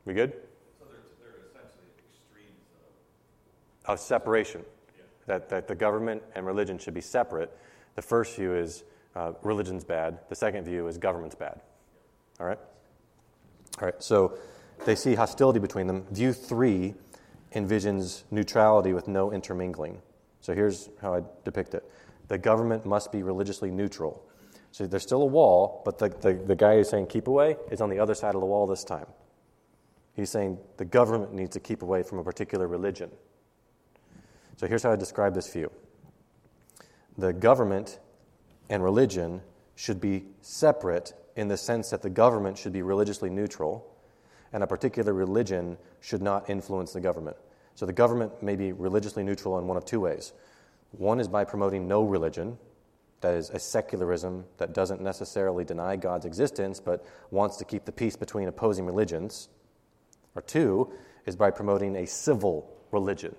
We 0.06 0.14
good? 0.14 0.34
So 0.80 0.86
they're, 0.86 1.00
they're 1.22 1.42
essentially 1.50 1.88
extremes 2.10 2.66
of. 3.86 3.94
Of 3.94 4.00
separation. 4.00 4.64
That, 5.28 5.50
that 5.50 5.68
the 5.68 5.76
government 5.76 6.24
and 6.36 6.46
religion 6.46 6.78
should 6.78 6.94
be 6.94 7.02
separate. 7.02 7.56
The 7.96 8.02
first 8.02 8.36
view 8.36 8.56
is 8.56 8.84
uh, 9.16 9.34
religion's 9.44 9.84
bad. 9.84 10.20
The 10.30 10.36
second 10.36 10.64
view 10.64 10.88
is 10.88 10.98
government's 10.98 11.36
bad. 11.36 11.62
All 12.40 12.48
right? 12.48 12.60
All 13.80 13.86
right, 13.86 14.02
so 14.02 14.38
they 14.86 14.96
see 14.96 15.16
hostility 15.16 15.60
between 15.60 15.88
them. 15.88 16.06
View 16.12 16.34
three 16.34 16.96
envisions 17.54 18.24
neutrality 18.32 18.94
with 18.94 19.08
no 19.08 19.32
intermingling. 19.32 20.02
So 20.42 20.54
here's 20.54 20.90
how 21.02 21.14
I 21.14 21.22
depict 21.44 21.74
it 21.74 21.84
the 22.28 22.38
government 22.38 22.86
must 22.86 23.12
be 23.12 23.24
religiously 23.24 23.72
neutral. 23.72 24.24
So 24.72 24.86
there's 24.86 25.04
still 25.04 25.22
a 25.22 25.26
wall, 25.26 25.82
but 25.86 25.98
the, 25.98 26.10
the, 26.10 26.34
the 26.34 26.56
guy 26.56 26.76
who's 26.76 26.90
saying 26.90 27.08
keep 27.08 27.28
away 27.28 27.56
is 27.72 27.82
on 27.82 27.90
the 27.90 28.00
other 28.00 28.14
side 28.14 28.36
of 28.36 28.42
the 28.42 28.48
wall 28.48 28.68
this 28.68 28.84
time. 28.84 29.08
He's 30.14 30.30
saying 30.30 30.58
the 30.78 30.86
government 30.86 31.34
needs 31.34 31.52
to 31.52 31.60
keep 31.60 31.82
away 31.82 32.04
from 32.04 32.20
a 32.20 32.24
particular 32.24 32.68
religion. 32.68 33.10
So 34.58 34.68
here's 34.68 34.84
how 34.84 34.92
I 34.92 34.96
describe 34.96 35.34
this 35.34 35.52
view 35.52 35.72
the 37.18 37.34
government 37.34 38.00
and 38.70 38.84
religion 38.84 39.42
should 39.76 40.02
be 40.02 40.26
separate 40.42 41.14
in 41.36 41.48
the 41.48 41.58
sense 41.58 41.92
that 41.92 42.02
the 42.02 42.10
government 42.10 42.58
should 42.58 42.74
be 42.74 42.82
religiously 42.82 43.30
neutral 43.30 43.96
and 44.52 44.64
a 44.64 44.68
particular 44.68 45.14
religion 45.14 45.78
should 46.00 46.22
not 46.22 46.50
influence 46.50 46.94
the 46.94 47.00
government. 47.00 47.38
So 47.76 47.86
the 47.86 47.94
government 47.94 48.42
may 48.42 48.56
be 48.56 48.72
religiously 48.72 49.24
neutral 49.24 49.60
in 49.60 49.68
one 49.68 49.78
of 49.78 49.86
two 49.86 50.00
ways. 50.00 50.34
One 50.92 51.20
is 51.20 51.28
by 51.28 51.44
promoting 51.44 51.88
no 51.88 52.04
religion, 52.04 52.58
that 53.22 53.34
is 53.34 53.50
a 53.50 53.60
secularism 53.60 54.46
that 54.58 54.74
doesn't 54.74 55.02
necessarily 55.02 55.64
deny 55.64 55.96
God's 55.96 56.26
existence 56.26 56.80
but 56.80 57.06
wants 57.32 57.58
to 57.58 57.66
keep 57.66 57.86
the 57.86 57.92
peace 57.92 58.16
between 58.16 58.48
opposing 58.48 58.86
religions. 58.86 59.50
Or 60.36 60.42
two 60.42 60.92
is 61.26 61.36
by 61.36 61.52
promoting 61.52 61.96
a 61.96 62.08
civil 62.08 62.72
religion. 62.92 63.36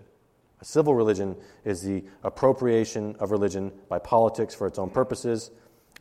A 0.61 0.65
civil 0.65 0.95
religion 0.95 1.37
is 1.65 1.83
the 1.83 2.05
appropriation 2.25 3.15
of 3.21 3.31
religion 3.31 3.73
by 3.89 3.99
politics 3.99 4.55
for 4.55 4.67
its 4.67 4.79
own 4.79 4.91
purposes. 4.91 5.51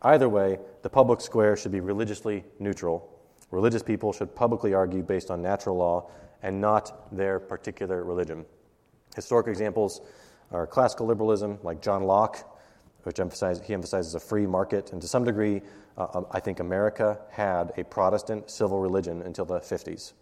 Either 0.02 0.28
way, 0.30 0.60
the 0.82 0.90
public 0.90 1.22
square 1.22 1.56
should 1.56 1.72
be 1.72 1.80
religiously 1.80 2.44
neutral. 2.60 3.08
Religious 3.52 3.84
people 3.84 4.12
should 4.12 4.36
publicly 4.36 4.74
argue 4.74 5.04
based 5.04 5.32
on 5.32 5.42
natural 5.42 5.78
law 5.78 6.10
and 6.44 6.60
not 6.60 7.16
their 7.16 7.40
particular 7.40 8.04
religion. 8.04 8.46
Historic 9.16 9.48
examples 9.48 10.02
are 10.52 10.68
classical 10.68 11.06
liberalism, 11.06 11.60
like 11.64 11.82
John 11.82 12.04
Locke, 12.04 12.38
which 13.04 13.20
emphasize, 13.20 13.62
he 13.66 13.74
emphasizes 13.74 14.16
a 14.16 14.20
free 14.20 14.46
market. 14.46 14.92
And 14.92 15.02
to 15.02 15.08
some 15.08 15.24
degree, 15.24 15.62
uh, 15.98 16.08
um, 16.14 16.28
I 16.32 16.40
think 16.40 16.60
America 16.60 17.20
had 17.30 17.74
a 17.78 17.84
Protestant 17.84 18.50
civil 18.50 18.80
religion 18.80 19.22
until 19.22 19.46
the 19.46 19.60
50s. 19.60 20.14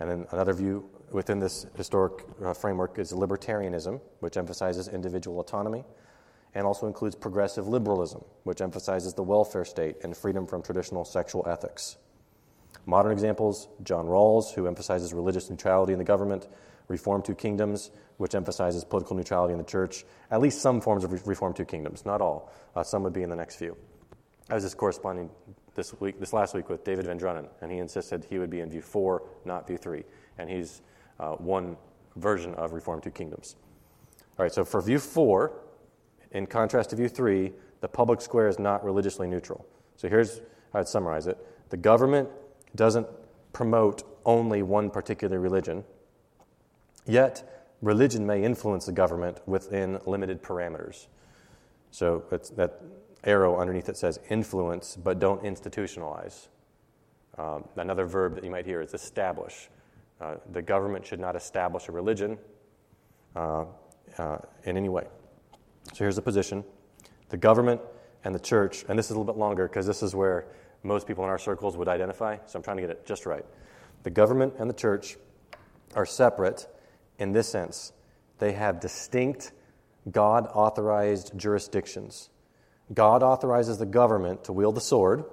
And 0.00 0.10
then 0.10 0.26
another 0.30 0.52
view 0.52 0.88
within 1.12 1.38
this 1.38 1.66
historic 1.76 2.24
uh, 2.44 2.52
framework 2.52 2.98
is 2.98 3.12
libertarianism, 3.12 4.00
which 4.20 4.36
emphasizes 4.36 4.88
individual 4.88 5.40
autonomy, 5.40 5.84
and 6.54 6.66
also 6.66 6.86
includes 6.86 7.14
progressive 7.14 7.68
liberalism, 7.68 8.24
which 8.44 8.60
emphasizes 8.60 9.14
the 9.14 9.22
welfare 9.22 9.64
state 9.64 9.96
and 10.02 10.16
freedom 10.16 10.46
from 10.46 10.62
traditional 10.62 11.04
sexual 11.04 11.46
ethics. 11.48 11.96
Modern 12.86 13.12
examples 13.12 13.68
John 13.82 14.06
Rawls, 14.06 14.54
who 14.54 14.66
emphasizes 14.66 15.12
religious 15.12 15.50
neutrality 15.50 15.92
in 15.92 15.98
the 15.98 16.04
government, 16.04 16.48
Reform 16.88 17.22
Two 17.22 17.34
Kingdoms, 17.34 17.90
which 18.16 18.34
emphasizes 18.34 18.84
political 18.84 19.14
neutrality 19.14 19.52
in 19.52 19.58
the 19.58 19.64
church. 19.64 20.04
At 20.30 20.40
least 20.40 20.60
some 20.60 20.80
forms 20.80 21.04
of 21.04 21.26
Reform 21.26 21.52
Two 21.52 21.66
Kingdoms, 21.66 22.06
not 22.06 22.20
all. 22.20 22.52
Uh, 22.74 22.82
some 22.82 23.02
would 23.02 23.12
be 23.12 23.22
in 23.22 23.30
the 23.30 23.36
next 23.36 23.56
few. 23.56 23.76
I 24.50 24.54
was 24.54 24.64
just 24.64 24.78
corresponding 24.78 25.30
this 25.74 25.98
week, 26.00 26.18
this 26.18 26.32
last 26.32 26.54
week, 26.54 26.70
with 26.70 26.82
David 26.82 27.04
Van 27.04 27.18
Drunen, 27.18 27.48
and 27.60 27.70
he 27.70 27.78
insisted 27.78 28.26
he 28.28 28.38
would 28.38 28.50
be 28.50 28.60
in 28.60 28.70
view 28.70 28.80
four, 28.80 29.22
not 29.44 29.66
view 29.66 29.76
three, 29.76 30.04
and 30.38 30.48
he's 30.48 30.80
uh, 31.20 31.32
one 31.32 31.76
version 32.16 32.54
of 32.54 32.72
Reform 32.72 33.00
Two 33.00 33.10
Kingdoms. 33.10 33.56
All 34.38 34.44
right, 34.44 34.52
so 34.52 34.64
for 34.64 34.80
view 34.80 34.98
four, 34.98 35.52
in 36.32 36.46
contrast 36.46 36.90
to 36.90 36.96
view 36.96 37.08
three, 37.08 37.52
the 37.80 37.88
public 37.88 38.20
square 38.20 38.48
is 38.48 38.58
not 38.58 38.84
religiously 38.84 39.26
neutral. 39.26 39.66
So 39.96 40.08
here's 40.08 40.40
how 40.72 40.80
I'd 40.80 40.88
summarize 40.88 41.26
it: 41.26 41.38
the 41.70 41.76
government 41.76 42.28
doesn't 42.74 43.06
promote 43.52 44.02
only 44.24 44.62
one 44.62 44.90
particular 44.90 45.40
religion 45.40 45.84
Yet, 47.08 47.64
religion 47.80 48.26
may 48.26 48.44
influence 48.44 48.84
the 48.84 48.92
government 48.92 49.40
within 49.46 49.98
limited 50.04 50.42
parameters. 50.42 51.06
So 51.90 52.22
that 52.56 52.82
arrow 53.24 53.58
underneath 53.58 53.88
it 53.88 53.96
says 53.96 54.20
influence, 54.28 54.94
but 54.94 55.18
don't 55.18 55.42
institutionalize. 55.42 56.48
Um, 57.38 57.64
another 57.76 58.04
verb 58.04 58.34
that 58.34 58.44
you 58.44 58.50
might 58.50 58.66
hear 58.66 58.82
is 58.82 58.92
establish. 58.92 59.70
Uh, 60.20 60.34
the 60.52 60.62
government 60.62 61.06
should 61.06 61.20
not 61.20 61.36
establish 61.36 61.88
a 61.88 61.92
religion 61.92 62.38
uh, 63.36 63.64
uh, 64.18 64.38
in 64.64 64.76
any 64.76 64.88
way. 64.88 65.06
So 65.92 65.98
here's 65.98 66.16
the 66.16 66.22
position 66.22 66.64
the 67.28 67.36
government 67.36 67.80
and 68.24 68.34
the 68.34 68.40
church, 68.40 68.84
and 68.88 68.98
this 68.98 69.06
is 69.06 69.10
a 69.10 69.14
little 69.14 69.32
bit 69.32 69.38
longer 69.38 69.68
because 69.68 69.86
this 69.86 70.02
is 70.02 70.14
where 70.14 70.46
most 70.82 71.06
people 71.06 71.24
in 71.24 71.30
our 71.30 71.38
circles 71.38 71.76
would 71.76 71.88
identify, 71.88 72.36
so 72.46 72.58
I'm 72.58 72.62
trying 72.62 72.76
to 72.78 72.82
get 72.82 72.90
it 72.90 73.06
just 73.06 73.26
right. 73.26 73.44
The 74.02 74.10
government 74.10 74.54
and 74.58 74.68
the 74.68 74.74
church 74.74 75.16
are 75.94 76.06
separate 76.06 76.66
in 77.18 77.32
this 77.32 77.48
sense. 77.48 77.92
They 78.38 78.52
have 78.52 78.80
distinct 78.80 79.52
God 80.10 80.48
authorized 80.52 81.36
jurisdictions. 81.36 82.30
God 82.94 83.22
authorizes 83.22 83.78
the 83.78 83.86
government 83.86 84.44
to 84.44 84.52
wield 84.52 84.76
the 84.76 84.80
sword, 84.80 85.24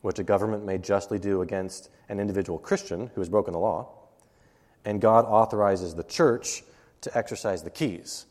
which 0.00 0.18
a 0.18 0.22
government 0.22 0.64
may 0.64 0.78
justly 0.78 1.18
do 1.18 1.42
against 1.42 1.90
an 2.08 2.20
individual 2.20 2.58
Christian 2.58 3.10
who 3.14 3.20
has 3.20 3.28
broken 3.28 3.52
the 3.52 3.58
law. 3.58 3.93
And 4.84 5.00
God 5.00 5.24
authorizes 5.24 5.94
the 5.94 6.04
church 6.04 6.62
to 7.02 7.16
exercise 7.16 7.62
the 7.62 7.70
keys, 7.70 8.26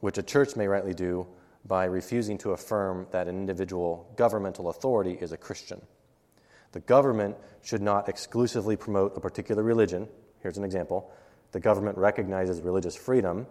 which 0.00 0.18
a 0.18 0.22
church 0.22 0.56
may 0.56 0.66
rightly 0.66 0.94
do 0.94 1.26
by 1.64 1.84
refusing 1.84 2.38
to 2.38 2.50
affirm 2.50 3.06
that 3.12 3.28
an 3.28 3.36
individual 3.36 4.12
governmental 4.16 4.68
authority 4.68 5.16
is 5.20 5.32
a 5.32 5.36
Christian. 5.36 5.80
The 6.72 6.80
government 6.80 7.36
should 7.62 7.82
not 7.82 8.08
exclusively 8.08 8.76
promote 8.76 9.16
a 9.16 9.20
particular 9.20 9.62
religion. 9.62 10.08
Here's 10.40 10.58
an 10.58 10.64
example 10.64 11.10
the 11.52 11.60
government 11.60 11.98
recognizes 11.98 12.62
religious 12.62 12.96
freedom 12.96 13.46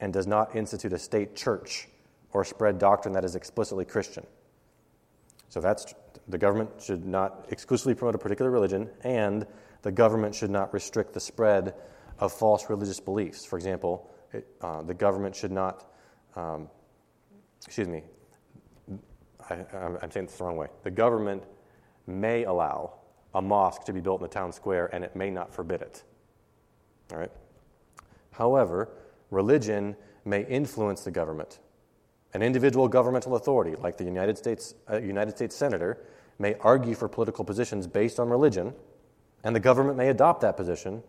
and 0.00 0.12
does 0.12 0.26
not 0.26 0.56
institute 0.56 0.92
a 0.92 0.98
state 0.98 1.36
church 1.36 1.88
or 2.32 2.44
spread 2.44 2.78
doctrine 2.78 3.14
that 3.14 3.24
is 3.24 3.36
explicitly 3.36 3.84
Christian. 3.84 4.26
So 5.50 5.60
that's 5.60 5.94
the 6.26 6.38
government 6.38 6.70
should 6.80 7.04
not 7.04 7.46
exclusively 7.50 7.94
promote 7.94 8.14
a 8.14 8.18
particular 8.18 8.50
religion, 8.50 8.90
and 9.02 9.46
the 9.84 9.92
government 9.92 10.34
should 10.34 10.50
not 10.50 10.72
restrict 10.72 11.12
the 11.12 11.20
spread 11.20 11.74
of 12.18 12.32
false 12.32 12.70
religious 12.70 13.00
beliefs. 13.00 13.44
For 13.44 13.56
example, 13.56 14.10
it, 14.32 14.46
uh, 14.62 14.80
the 14.80 14.94
government 14.94 15.36
should 15.36 15.52
not, 15.52 15.92
um, 16.36 16.70
excuse 17.66 17.86
me, 17.86 18.02
I, 19.50 19.56
am 20.02 20.10
saying 20.10 20.26
this 20.26 20.38
the 20.38 20.44
wrong 20.44 20.56
way. 20.56 20.68
The 20.84 20.90
government 20.90 21.44
may 22.06 22.44
allow 22.44 22.94
a 23.34 23.42
mosque 23.42 23.84
to 23.84 23.92
be 23.92 24.00
built 24.00 24.20
in 24.20 24.22
the 24.22 24.32
town 24.32 24.52
square, 24.52 24.88
and 24.94 25.04
it 25.04 25.14
may 25.14 25.30
not 25.30 25.52
forbid 25.52 25.82
it. 25.82 26.02
All 27.12 27.18
right? 27.18 27.32
However, 28.32 28.88
religion 29.30 29.96
may 30.24 30.46
influence 30.46 31.04
the 31.04 31.10
government 31.10 31.58
An 32.32 32.42
individual 32.42 32.88
governmental 32.88 33.36
authority, 33.36 33.76
like 33.76 33.98
the 33.98 34.04
United 34.04 34.38
States, 34.38 34.74
uh, 34.90 34.96
United 34.96 35.36
States 35.36 35.54
Senator, 35.54 35.98
may 36.38 36.54
argue 36.60 36.94
for 36.94 37.06
political 37.06 37.44
positions 37.44 37.86
based 37.86 38.18
on 38.18 38.30
religion, 38.30 38.72
and 39.44 39.54
the 39.54 39.60
government 39.60 39.96
may 39.96 40.08
adopt 40.08 40.40
that 40.40 40.56
position, 40.56 41.02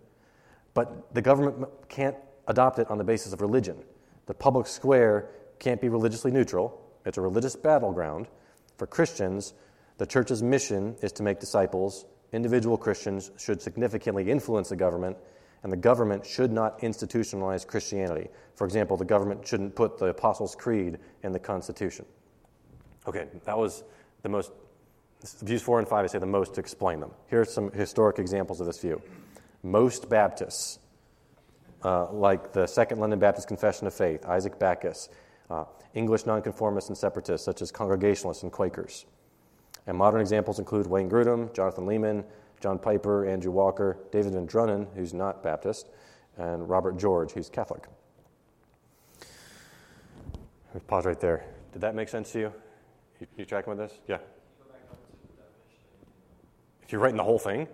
but 0.73 1.13
the 1.13 1.21
government 1.21 1.67
can't 1.89 2.15
adopt 2.47 2.79
it 2.79 2.89
on 2.91 2.97
the 2.97 3.03
basis 3.03 3.33
of 3.33 3.41
religion. 3.41 3.77
The 4.27 4.33
public 4.33 4.67
square 4.67 5.29
can't 5.57 5.81
be 5.81 5.89
religiously 5.89 6.31
neutral, 6.31 6.81
it's 7.05 7.17
a 7.17 7.21
religious 7.21 7.55
battleground. 7.55 8.27
For 8.77 8.87
Christians, 8.87 9.53
the 9.97 10.05
church's 10.05 10.43
mission 10.43 10.95
is 11.01 11.11
to 11.13 11.23
make 11.23 11.39
disciples. 11.39 12.05
Individual 12.33 12.77
Christians 12.77 13.31
should 13.37 13.61
significantly 13.61 14.29
influence 14.29 14.69
the 14.69 14.75
government, 14.75 15.15
and 15.63 15.71
the 15.71 15.77
government 15.77 16.25
should 16.25 16.51
not 16.51 16.79
institutionalize 16.79 17.65
Christianity. 17.65 18.27
For 18.55 18.65
example, 18.65 18.97
the 18.97 19.05
government 19.05 19.47
shouldn't 19.47 19.75
put 19.75 19.97
the 19.97 20.07
Apostles' 20.07 20.55
Creed 20.55 20.99
in 21.23 21.31
the 21.31 21.39
Constitution. 21.39 22.05
Okay, 23.07 23.27
that 23.45 23.57
was 23.57 23.83
the 24.23 24.29
most, 24.29 24.51
views 25.33 25.61
four 25.61 25.79
and 25.79 25.87
five, 25.87 26.03
I 26.03 26.07
say 26.07 26.19
the 26.19 26.25
most 26.25 26.53
to 26.55 26.59
explain 26.59 26.99
them. 26.99 27.11
Here 27.29 27.41
are 27.41 27.45
some 27.45 27.71
historic 27.71 28.19
examples 28.19 28.59
of 28.59 28.67
this 28.67 28.79
view. 28.79 29.01
Most 29.63 30.09
Baptists, 30.09 30.79
uh, 31.83 32.11
like 32.11 32.53
the 32.53 32.67
Second 32.67 32.99
London 32.99 33.19
Baptist 33.19 33.47
Confession 33.47 33.87
of 33.87 33.93
Faith, 33.93 34.25
Isaac 34.25 34.59
Backus, 34.59 35.09
uh, 35.49 35.65
English 35.93 36.25
nonconformists 36.25 36.89
and 36.89 36.97
separatists, 36.97 37.45
such 37.45 37.61
as 37.61 37.71
Congregationalists 37.71 38.43
and 38.43 38.51
Quakers. 38.51 39.05
And 39.87 39.97
modern 39.97 40.21
examples 40.21 40.59
include 40.59 40.87
Wayne 40.87 41.09
Grudem, 41.09 41.53
Jonathan 41.53 41.85
Leeman, 41.85 42.23
John 42.59 42.79
Piper, 42.79 43.25
Andrew 43.25 43.51
Walker, 43.51 43.97
David 44.11 44.33
Van 44.33 44.47
Drunen, 44.47 44.87
who's 44.95 45.13
not 45.13 45.43
Baptist, 45.43 45.89
and 46.37 46.67
Robert 46.67 46.97
George, 46.97 47.31
who's 47.31 47.49
Catholic. 47.49 47.83
Pause 50.87 51.05
right 51.05 51.19
there. 51.19 51.45
Did 51.71 51.81
that 51.81 51.95
make 51.95 52.09
sense 52.09 52.31
to 52.33 52.39
you? 52.39 52.53
You, 53.19 53.27
you 53.37 53.45
tracking 53.45 53.69
with 53.69 53.79
this? 53.79 53.97
Yeah. 54.07 54.17
If 56.85 56.91
you're 56.91 57.01
writing 57.01 57.17
the 57.17 57.23
whole 57.23 57.39
thing? 57.39 57.67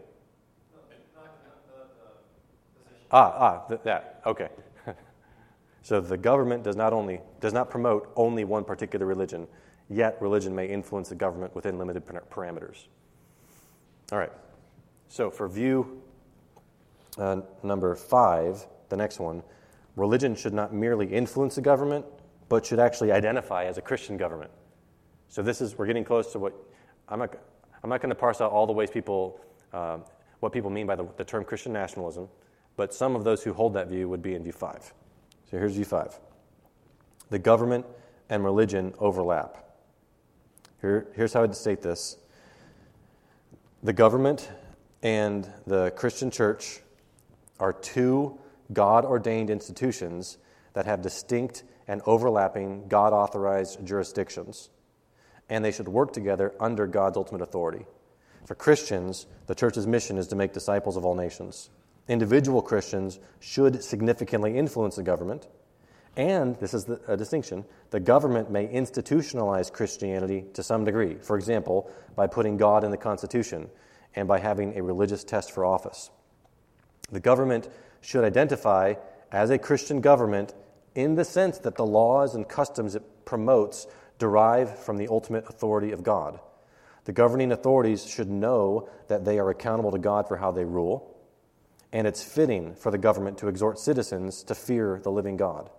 Ah, 3.12 3.34
ah, 3.38 3.68
th- 3.68 3.82
that. 3.84 4.22
Okay. 4.26 4.48
so 5.82 6.00
the 6.00 6.18
government 6.18 6.64
does 6.64 6.78
not 6.78 6.94
only 6.94 7.20
does 7.42 7.52
not 7.52 7.70
promote 7.70 8.10
only 8.16 8.46
one 8.46 8.64
particular 8.64 9.06
religion, 9.06 9.48
yet 9.90 10.18
religion 10.22 10.56
may 10.56 10.68
influence 10.68 11.10
the 11.10 11.16
government 11.16 11.54
within 11.54 11.78
limited 11.78 12.06
parameters. 12.06 12.88
All 14.14 14.18
right. 14.18 14.32
So 15.10 15.30
for 15.30 15.50
view 15.50 16.02
uh, 17.18 17.42
number 17.64 17.94
five, 17.96 18.66
the 18.88 18.96
next 18.96 19.20
one, 19.20 19.44
religion 19.98 20.36
should 20.36 20.54
not 20.54 20.74
merely 20.74 21.08
influence 21.08 21.56
the 21.56 21.62
government, 21.62 22.06
but 22.48 22.66
should 22.66 22.80
actually 22.80 23.12
identify 23.12 23.66
as 23.66 23.78
a 23.78 23.82
Christian 23.82 24.16
government. 24.16 24.52
So 25.28 25.42
this 25.42 25.60
is 25.60 25.78
we're 25.78 25.86
getting 25.86 26.06
close 26.06 26.32
to 26.32 26.40
what 26.40 26.54
I'm 27.10 27.20
not. 27.20 27.36
I'm 27.84 27.90
not 27.90 28.02
going 28.02 28.10
to 28.10 28.16
parse 28.16 28.42
out 28.42 28.52
all 28.52 28.68
the 28.68 28.74
ways 28.74 28.90
people 28.90 29.40
uh, 29.74 29.98
what 30.40 30.52
people 30.52 30.70
mean 30.70 30.88
by 30.88 30.96
the, 30.96 31.08
the 31.18 31.24
term 31.24 31.46
Christian 31.46 31.72
nationalism, 31.72 32.28
but 32.76 32.94
some 32.94 33.16
of 33.16 33.24
those 33.24 33.44
who 33.44 33.54
hold 33.54 33.74
that 33.76 33.88
view 33.88 34.10
would 34.10 34.22
be 34.22 34.36
in 34.36 34.44
view 34.44 34.52
five. 34.52 34.94
So 35.50 35.58
here's 35.58 35.74
view 35.74 35.86
five. 35.86 36.20
The 37.30 37.40
government 37.40 37.86
and 38.30 38.44
religion 38.44 38.94
overlap. 39.00 39.58
Here, 40.82 41.08
here's 41.16 41.34
how 41.34 41.44
I'd 41.44 41.56
state 41.56 41.82
this 41.82 42.18
the 43.84 43.94
government 43.94 44.52
and 45.04 45.48
the 45.66 45.92
Christian 45.96 46.30
church 46.30 46.82
are 47.60 47.74
two 47.74 48.40
God 48.74 49.06
ordained 49.06 49.50
institutions 49.50 50.38
that 50.74 50.86
have 50.86 51.02
distinct 51.02 51.64
and 51.88 52.02
overlapping 52.06 52.88
God 52.88 53.14
authorized 53.14 53.86
jurisdictions, 53.86 54.70
and 55.52 55.64
they 55.64 55.72
should 55.72 55.88
work 55.88 56.14
together 56.14 56.52
under 56.60 56.88
God's 56.88 57.18
ultimate 57.18 57.44
authority. 57.44 57.86
For 58.48 58.56
Christians, 58.56 59.28
the 59.46 59.54
church's 59.54 59.86
mission 59.86 60.18
is 60.18 60.28
to 60.30 60.36
make 60.36 60.54
disciples 60.54 60.98
of 60.98 61.06
all 61.06 61.14
nations. 61.14 61.70
Individual 62.08 62.64
Christians 62.64 63.20
should 63.40 63.84
significantly 63.84 64.58
influence 64.58 64.96
the 64.96 65.04
government 65.04 65.48
and, 66.18 66.58
this 66.58 66.74
is 66.74 66.86
the, 66.86 67.00
a 67.08 67.16
distinction, 67.16 67.64
the 67.90 68.00
government 68.00 68.52
may 68.52 68.68
institutionalize 68.68 69.72
Christianity 69.72 70.46
to 70.54 70.64
some 70.64 70.84
degree. 70.84 71.16
For 71.22 71.38
example, 71.38 71.90
by 72.16 72.28
putting 72.28 72.58
God 72.58 72.84
in 72.84 72.92
the 72.92 72.98
Constitution 72.98 73.70
and 74.16 74.28
by 74.28 74.40
having 74.40 74.78
a 74.78 74.84
religious 74.84 75.24
test 75.24 75.52
for 75.52 75.64
office. 75.64 76.10
The 77.12 77.22
government 77.22 77.70
should 78.02 78.26
identify 78.26 78.96
as 79.32 79.50
a 79.50 79.58
Christian 79.58 80.02
government 80.02 80.54
in 80.96 81.16
the 81.16 81.24
sense 81.24 81.60
that 81.60 81.76
the 81.76 81.86
laws 81.86 82.36
and 82.36 82.48
customs 82.48 82.96
it 82.96 83.04
promotes 83.24 83.88
derive 84.22 84.78
from 84.78 84.98
the 84.98 85.08
ultimate 85.08 85.50
authority 85.50 85.92
of 85.92 86.04
God. 86.04 86.40
The 87.06 87.12
governing 87.12 87.52
authorities 87.52 88.06
should 88.06 88.30
know 88.30 88.88
that 89.08 89.26
they 89.26 89.40
are 89.40 89.50
accountable 89.50 89.90
to 89.90 89.98
God 89.98 90.28
for 90.28 90.38
how 90.38 90.52
they 90.52 90.64
rule, 90.64 91.18
and 91.92 92.06
it's 92.06 92.22
fitting 92.22 92.76
for 92.76 92.92
the 92.92 93.00
government 93.00 93.40
to 93.40 93.48
exhort 93.48 93.80
citizens 93.80 94.44
to 94.44 94.54
fear 94.54 95.02
the 95.04 95.12
living 95.12 95.38
God. 95.38 95.72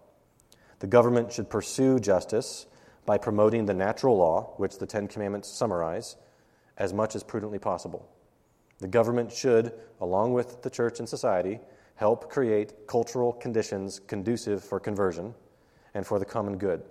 The 0.80 0.88
government 0.88 1.30
should 1.30 1.48
pursue 1.50 2.00
justice 2.00 2.66
by 3.06 3.16
promoting 3.16 3.66
the 3.66 3.74
natural 3.74 4.16
law, 4.16 4.54
which 4.56 4.78
the 4.78 4.86
Ten 4.86 5.06
Commandments 5.06 5.48
summarize, 5.48 6.16
as 6.76 6.92
much 6.92 7.14
as 7.14 7.22
prudently 7.22 7.60
possible. 7.60 8.08
The 8.80 8.88
government 8.88 9.30
should, 9.30 9.72
along 10.00 10.32
with 10.32 10.62
the 10.62 10.70
church 10.70 10.98
and 10.98 11.08
society, 11.08 11.60
help 11.94 12.28
create 12.28 12.88
cultural 12.88 13.32
conditions 13.34 14.00
conducive 14.00 14.64
for 14.64 14.80
conversion 14.80 15.32
and 15.94 16.04
for 16.04 16.18
the 16.18 16.24
common 16.24 16.58
good, 16.58 16.82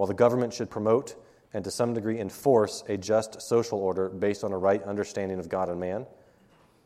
while 0.00 0.06
the 0.06 0.14
government 0.14 0.50
should 0.50 0.70
promote 0.70 1.14
and 1.52 1.62
to 1.62 1.70
some 1.70 1.92
degree 1.92 2.18
enforce 2.20 2.82
a 2.88 2.96
just 2.96 3.42
social 3.42 3.78
order 3.78 4.08
based 4.08 4.44
on 4.44 4.50
a 4.50 4.56
right 4.56 4.82
understanding 4.84 5.38
of 5.38 5.50
God 5.50 5.68
and 5.68 5.78
man. 5.78 6.06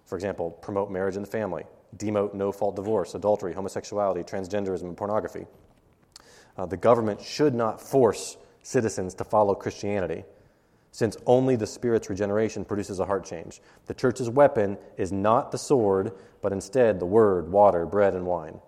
For 0.04 0.16
example, 0.16 0.50
promote 0.50 0.90
marriage 0.90 1.14
and 1.14 1.24
the 1.24 1.30
family, 1.30 1.62
demote 1.96 2.34
no 2.34 2.50
fault 2.50 2.74
divorce, 2.74 3.14
adultery, 3.14 3.54
homosexuality, 3.54 4.24
transgenderism, 4.24 4.82
and 4.82 4.96
pornography. 4.96 5.46
Uh, 6.58 6.66
the 6.66 6.76
government 6.76 7.22
should 7.22 7.54
not 7.54 7.80
force 7.80 8.36
citizens 8.64 9.14
to 9.14 9.22
follow 9.22 9.54
Christianity, 9.54 10.24
since 10.90 11.16
only 11.24 11.54
the 11.54 11.68
Spirit's 11.68 12.10
regeneration 12.10 12.64
produces 12.64 12.98
a 12.98 13.06
heart 13.06 13.24
change. 13.24 13.60
The 13.86 13.94
church's 13.94 14.28
weapon 14.28 14.76
is 14.96 15.12
not 15.12 15.52
the 15.52 15.58
sword, 15.58 16.10
but 16.42 16.52
instead 16.52 16.98
the 16.98 17.06
word, 17.06 17.48
water, 17.48 17.86
bread, 17.86 18.16
and 18.16 18.26
wine. 18.26 18.58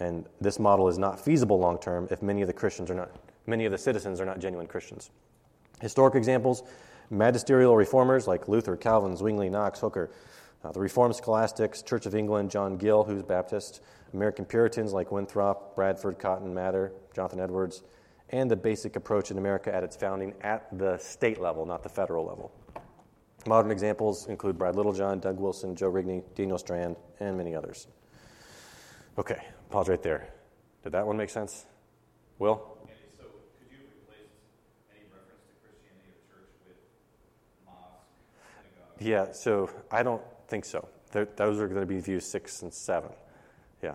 And 0.00 0.24
this 0.40 0.58
model 0.58 0.88
is 0.88 0.96
not 0.96 1.22
feasible 1.22 1.58
long 1.58 1.78
term 1.78 2.08
if 2.10 2.22
many 2.22 2.40
of 2.40 2.46
the 2.46 2.54
Christians 2.54 2.90
are 2.90 2.94
not, 2.94 3.10
many 3.48 3.64
of 3.64 3.72
the 3.72 3.78
citizens 3.78 4.20
are 4.20 4.26
not 4.26 4.38
genuine 4.38 4.66
Christians. 4.66 5.10
Historic 5.80 6.14
examples 6.14 6.62
magisterial 7.10 7.74
reformers 7.74 8.26
like 8.26 8.48
Luther, 8.48 8.76
Calvin, 8.76 9.16
Zwingli, 9.16 9.48
Knox, 9.48 9.80
Hooker, 9.80 10.10
uh, 10.62 10.72
the 10.72 10.80
Reformed 10.80 11.16
scholastics, 11.16 11.82
Church 11.82 12.04
of 12.04 12.14
England, 12.14 12.50
John 12.50 12.76
Gill, 12.76 13.02
who's 13.02 13.22
Baptist, 13.22 13.80
American 14.12 14.44
Puritans 14.44 14.92
like 14.92 15.10
Winthrop, 15.10 15.74
Bradford, 15.74 16.18
Cotton 16.18 16.52
Mather, 16.52 16.92
Jonathan 17.14 17.40
Edwards, 17.40 17.82
and 18.30 18.50
the 18.50 18.56
basic 18.56 18.96
approach 18.96 19.30
in 19.30 19.38
America 19.38 19.74
at 19.74 19.82
its 19.82 19.96
founding 19.96 20.34
at 20.42 20.66
the 20.76 20.98
state 20.98 21.40
level, 21.40 21.64
not 21.64 21.82
the 21.82 21.88
federal 21.88 22.26
level. 22.26 22.52
Modern 23.46 23.70
examples 23.70 24.26
include 24.26 24.58
Brad 24.58 24.76
Littlejohn, 24.76 25.20
Doug 25.20 25.38
Wilson, 25.38 25.74
Joe 25.74 25.90
Rigney, 25.90 26.22
Daniel 26.34 26.58
Strand, 26.58 26.96
and 27.20 27.36
many 27.36 27.54
others. 27.54 27.86
Okay, 29.16 29.42
pause 29.70 29.88
right 29.88 30.02
there. 30.02 30.28
Did 30.82 30.92
that 30.92 31.06
one 31.06 31.16
make 31.16 31.30
sense? 31.30 31.64
Will? 32.38 32.78
so 33.18 33.24
could 33.58 33.66
you 33.70 33.78
replace 33.82 34.30
any 34.94 35.06
reference 35.10 35.42
to 35.48 35.54
Christianity 35.58 36.14
or 36.14 36.22
church 36.30 36.52
with 36.66 36.78
mosque, 37.66 38.06
synagogue? 38.54 38.87
Yeah, 39.00 39.32
so 39.32 39.70
I 39.90 40.02
don't 40.02 40.22
think 40.48 40.64
so. 40.64 40.88
those 41.12 41.60
are 41.60 41.68
going 41.68 41.80
to 41.80 41.86
be 41.86 42.00
views 42.00 42.24
six 42.24 42.62
and 42.62 42.72
seven. 42.72 43.10
Yeah. 43.82 43.94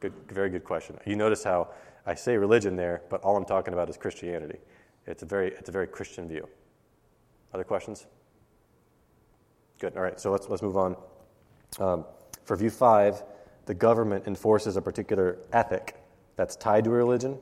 Good, 0.00 0.12
very 0.28 0.50
good 0.50 0.64
question. 0.64 0.98
You 1.06 1.16
notice 1.16 1.42
how 1.44 1.68
I 2.06 2.14
say 2.14 2.36
religion 2.36 2.76
there, 2.76 3.02
but 3.10 3.22
all 3.22 3.36
I'm 3.36 3.44
talking 3.44 3.74
about 3.74 3.88
is 3.90 3.96
Christianity. 3.96 4.58
It's 5.06 5.22
a 5.22 5.26
very, 5.26 5.48
it's 5.48 5.68
a 5.68 5.72
very 5.72 5.86
Christian 5.86 6.28
view. 6.28 6.48
Other 7.52 7.64
questions? 7.64 8.06
Good. 9.78 9.96
All 9.96 10.02
right. 10.02 10.18
So 10.18 10.32
let's 10.32 10.48
let's 10.48 10.62
move 10.62 10.76
on. 10.76 10.96
Um, 11.78 12.04
for 12.44 12.56
view 12.56 12.70
five, 12.70 13.22
the 13.66 13.74
government 13.74 14.26
enforces 14.26 14.76
a 14.76 14.82
particular 14.82 15.38
ethic 15.52 15.96
that's 16.36 16.56
tied 16.56 16.84
to 16.84 16.90
a 16.90 16.94
religion. 16.94 17.38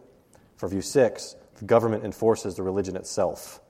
For 0.57 0.69
view 0.69 0.83
six, 0.83 1.37
the 1.57 1.65
government 1.65 2.05
enforces 2.05 2.57
the 2.57 2.63
religion 2.63 2.97
itself. 2.97 3.61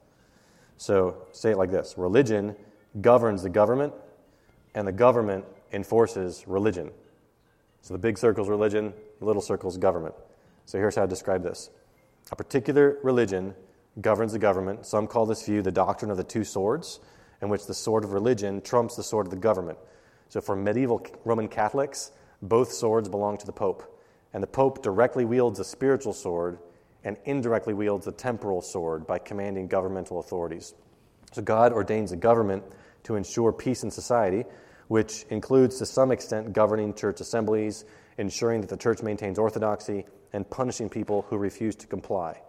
So 0.76 1.26
say 1.32 1.50
it 1.50 1.58
like 1.58 1.70
this: 1.70 1.94
Religion 1.96 2.56
governs 3.00 3.42
the 3.42 3.48
government, 3.48 3.92
and 4.74 4.86
the 4.86 4.92
government 4.92 5.44
enforces 5.72 6.44
religion. 6.46 6.90
So 7.82 7.94
the 7.94 7.98
big 7.98 8.16
circle 8.16 8.44
is 8.44 8.48
religion, 8.48 8.92
the 9.18 9.24
little 9.24 9.42
circle 9.42 9.68
is 9.68 9.76
government. 9.76 10.14
So 10.64 10.78
here's 10.78 10.94
how 10.94 11.02
I 11.02 11.06
describe 11.06 11.42
this 11.42 11.70
a 12.32 12.36
particular 12.36 12.98
religion 13.02 13.54
governs 14.00 14.32
the 14.32 14.38
government. 14.38 14.86
Some 14.86 15.06
call 15.06 15.26
this 15.26 15.44
view 15.44 15.62
the 15.62 15.70
doctrine 15.70 16.10
of 16.10 16.16
the 16.16 16.24
two 16.24 16.44
swords, 16.44 17.00
in 17.42 17.48
which 17.48 17.66
the 17.66 17.74
sword 17.74 18.04
of 18.04 18.12
religion 18.12 18.60
trumps 18.60 18.96
the 18.96 19.02
sword 19.02 19.26
of 19.26 19.30
the 19.30 19.36
government. 19.36 19.78
So 20.28 20.40
for 20.40 20.56
medieval 20.56 21.06
Roman 21.24 21.48
Catholics, 21.48 22.12
both 22.42 22.72
swords 22.72 23.08
belong 23.08 23.36
to 23.38 23.46
the 23.46 23.52
Pope. 23.52 24.00
And 24.32 24.42
the 24.42 24.48
Pope 24.48 24.82
directly 24.82 25.24
wields 25.24 25.60
a 25.60 25.64
spiritual 25.64 26.12
sword, 26.12 26.58
and 27.04 27.16
indirectly 27.24 27.74
wields 27.74 28.06
the 28.06 28.12
temporal 28.12 28.62
sword 28.62 29.06
by 29.06 29.18
commanding 29.18 29.68
governmental 29.68 30.18
authorities. 30.18 30.74
So 31.32 31.42
God 31.42 31.72
ordains 31.72 32.12
a 32.12 32.16
government 32.16 32.64
to 33.04 33.16
ensure 33.16 33.52
peace 33.52 33.82
in 33.82 33.90
society, 33.90 34.44
which 34.88 35.24
includes 35.30 35.78
to 35.78 35.86
some 35.86 36.10
extent 36.10 36.52
governing 36.52 36.94
church 36.94 37.20
assemblies, 37.20 37.84
ensuring 38.18 38.60
that 38.60 38.70
the 38.70 38.76
church 38.76 39.02
maintains 39.02 39.38
orthodoxy, 39.38 40.04
and 40.32 40.48
punishing 40.50 40.88
people 40.88 41.22
who 41.30 41.38
refuse 41.38 41.76
to 41.76 41.86
comply. 41.86 42.40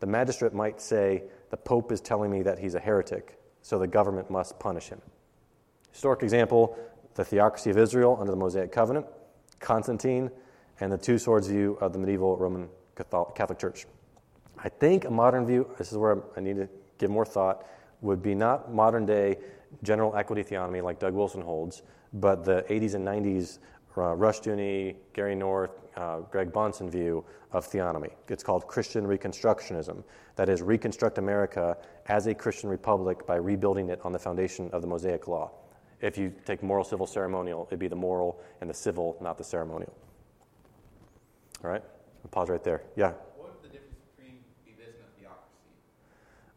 The 0.00 0.06
magistrate 0.06 0.52
might 0.52 0.80
say, 0.80 1.22
The 1.50 1.56
Pope 1.56 1.92
is 1.92 2.00
telling 2.00 2.30
me 2.30 2.42
that 2.42 2.58
he's 2.58 2.74
a 2.74 2.80
heretic, 2.80 3.38
so 3.62 3.78
the 3.78 3.86
government 3.86 4.30
must 4.30 4.58
punish 4.58 4.88
him. 4.88 5.00
Historic 5.92 6.22
example 6.22 6.76
the 7.14 7.24
theocracy 7.24 7.68
of 7.68 7.76
Israel 7.76 8.16
under 8.20 8.30
the 8.30 8.36
Mosaic 8.36 8.70
covenant, 8.70 9.04
Constantine, 9.58 10.30
and 10.78 10.92
the 10.92 10.96
two 10.96 11.18
swords 11.18 11.48
view 11.48 11.76
of 11.80 11.92
the 11.92 11.98
medieval 11.98 12.36
Roman 12.36 12.68
Catholic 12.94 13.58
Church. 13.58 13.86
I 14.56 14.68
think 14.68 15.04
a 15.04 15.10
modern 15.10 15.44
view, 15.44 15.68
this 15.78 15.90
is 15.90 15.98
where 15.98 16.22
I 16.36 16.40
need 16.40 16.56
to 16.56 16.68
give 16.96 17.10
more 17.10 17.24
thought, 17.24 17.66
would 18.02 18.22
be 18.22 18.36
not 18.36 18.72
modern 18.72 19.04
day 19.04 19.38
general 19.82 20.16
equity 20.16 20.42
theonomy 20.42 20.82
like 20.82 20.98
Doug 20.98 21.14
Wilson 21.14 21.40
holds, 21.40 21.82
but 22.14 22.44
the 22.44 22.64
80s 22.68 22.94
and 22.94 23.06
90s 23.06 23.58
uh, 23.98 24.14
Rushdoony, 24.14 24.94
Gary 25.12 25.34
North, 25.34 25.72
uh, 25.96 26.20
Greg 26.30 26.52
Bahnsen 26.52 26.88
view 26.88 27.24
of 27.52 27.66
theonomy. 27.66 28.12
It's 28.28 28.44
called 28.44 28.66
Christian 28.66 29.06
Reconstructionism. 29.06 30.04
That 30.36 30.48
is, 30.48 30.62
reconstruct 30.62 31.18
America 31.18 31.76
as 32.06 32.26
a 32.26 32.34
Christian 32.34 32.70
republic 32.70 33.26
by 33.26 33.36
rebuilding 33.36 33.88
it 33.88 34.00
on 34.04 34.12
the 34.12 34.18
foundation 34.18 34.70
of 34.72 34.82
the 34.82 34.88
Mosaic 34.88 35.26
Law. 35.26 35.50
If 36.00 36.16
you 36.16 36.32
take 36.44 36.62
moral, 36.62 36.84
civil, 36.84 37.06
ceremonial, 37.06 37.66
it'd 37.68 37.80
be 37.80 37.88
the 37.88 37.96
moral 37.96 38.40
and 38.60 38.70
the 38.70 38.74
civil, 38.74 39.16
not 39.20 39.36
the 39.36 39.44
ceremonial. 39.44 39.92
All 41.64 41.70
right? 41.70 41.82
I'll 42.24 42.30
pause 42.30 42.50
right 42.50 42.62
there. 42.62 42.84
Yeah? 42.94 43.12
What 43.36 43.50
is 43.56 43.62
the 43.62 43.68
difference 43.68 43.96
between 44.16 44.38
and 44.66 44.76
theocracy? 45.18 45.32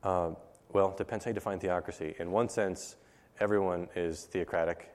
Uh, 0.04 0.32
well, 0.74 0.92
it 0.92 0.98
depends 0.98 1.26
how 1.26 1.30
you 1.30 1.36
define 1.36 1.60
theocracy. 1.60 2.16
In 2.20 2.32
one 2.32 2.50
sense, 2.50 2.98
everyone 3.42 3.88
is 3.96 4.24
theocratic. 4.26 4.88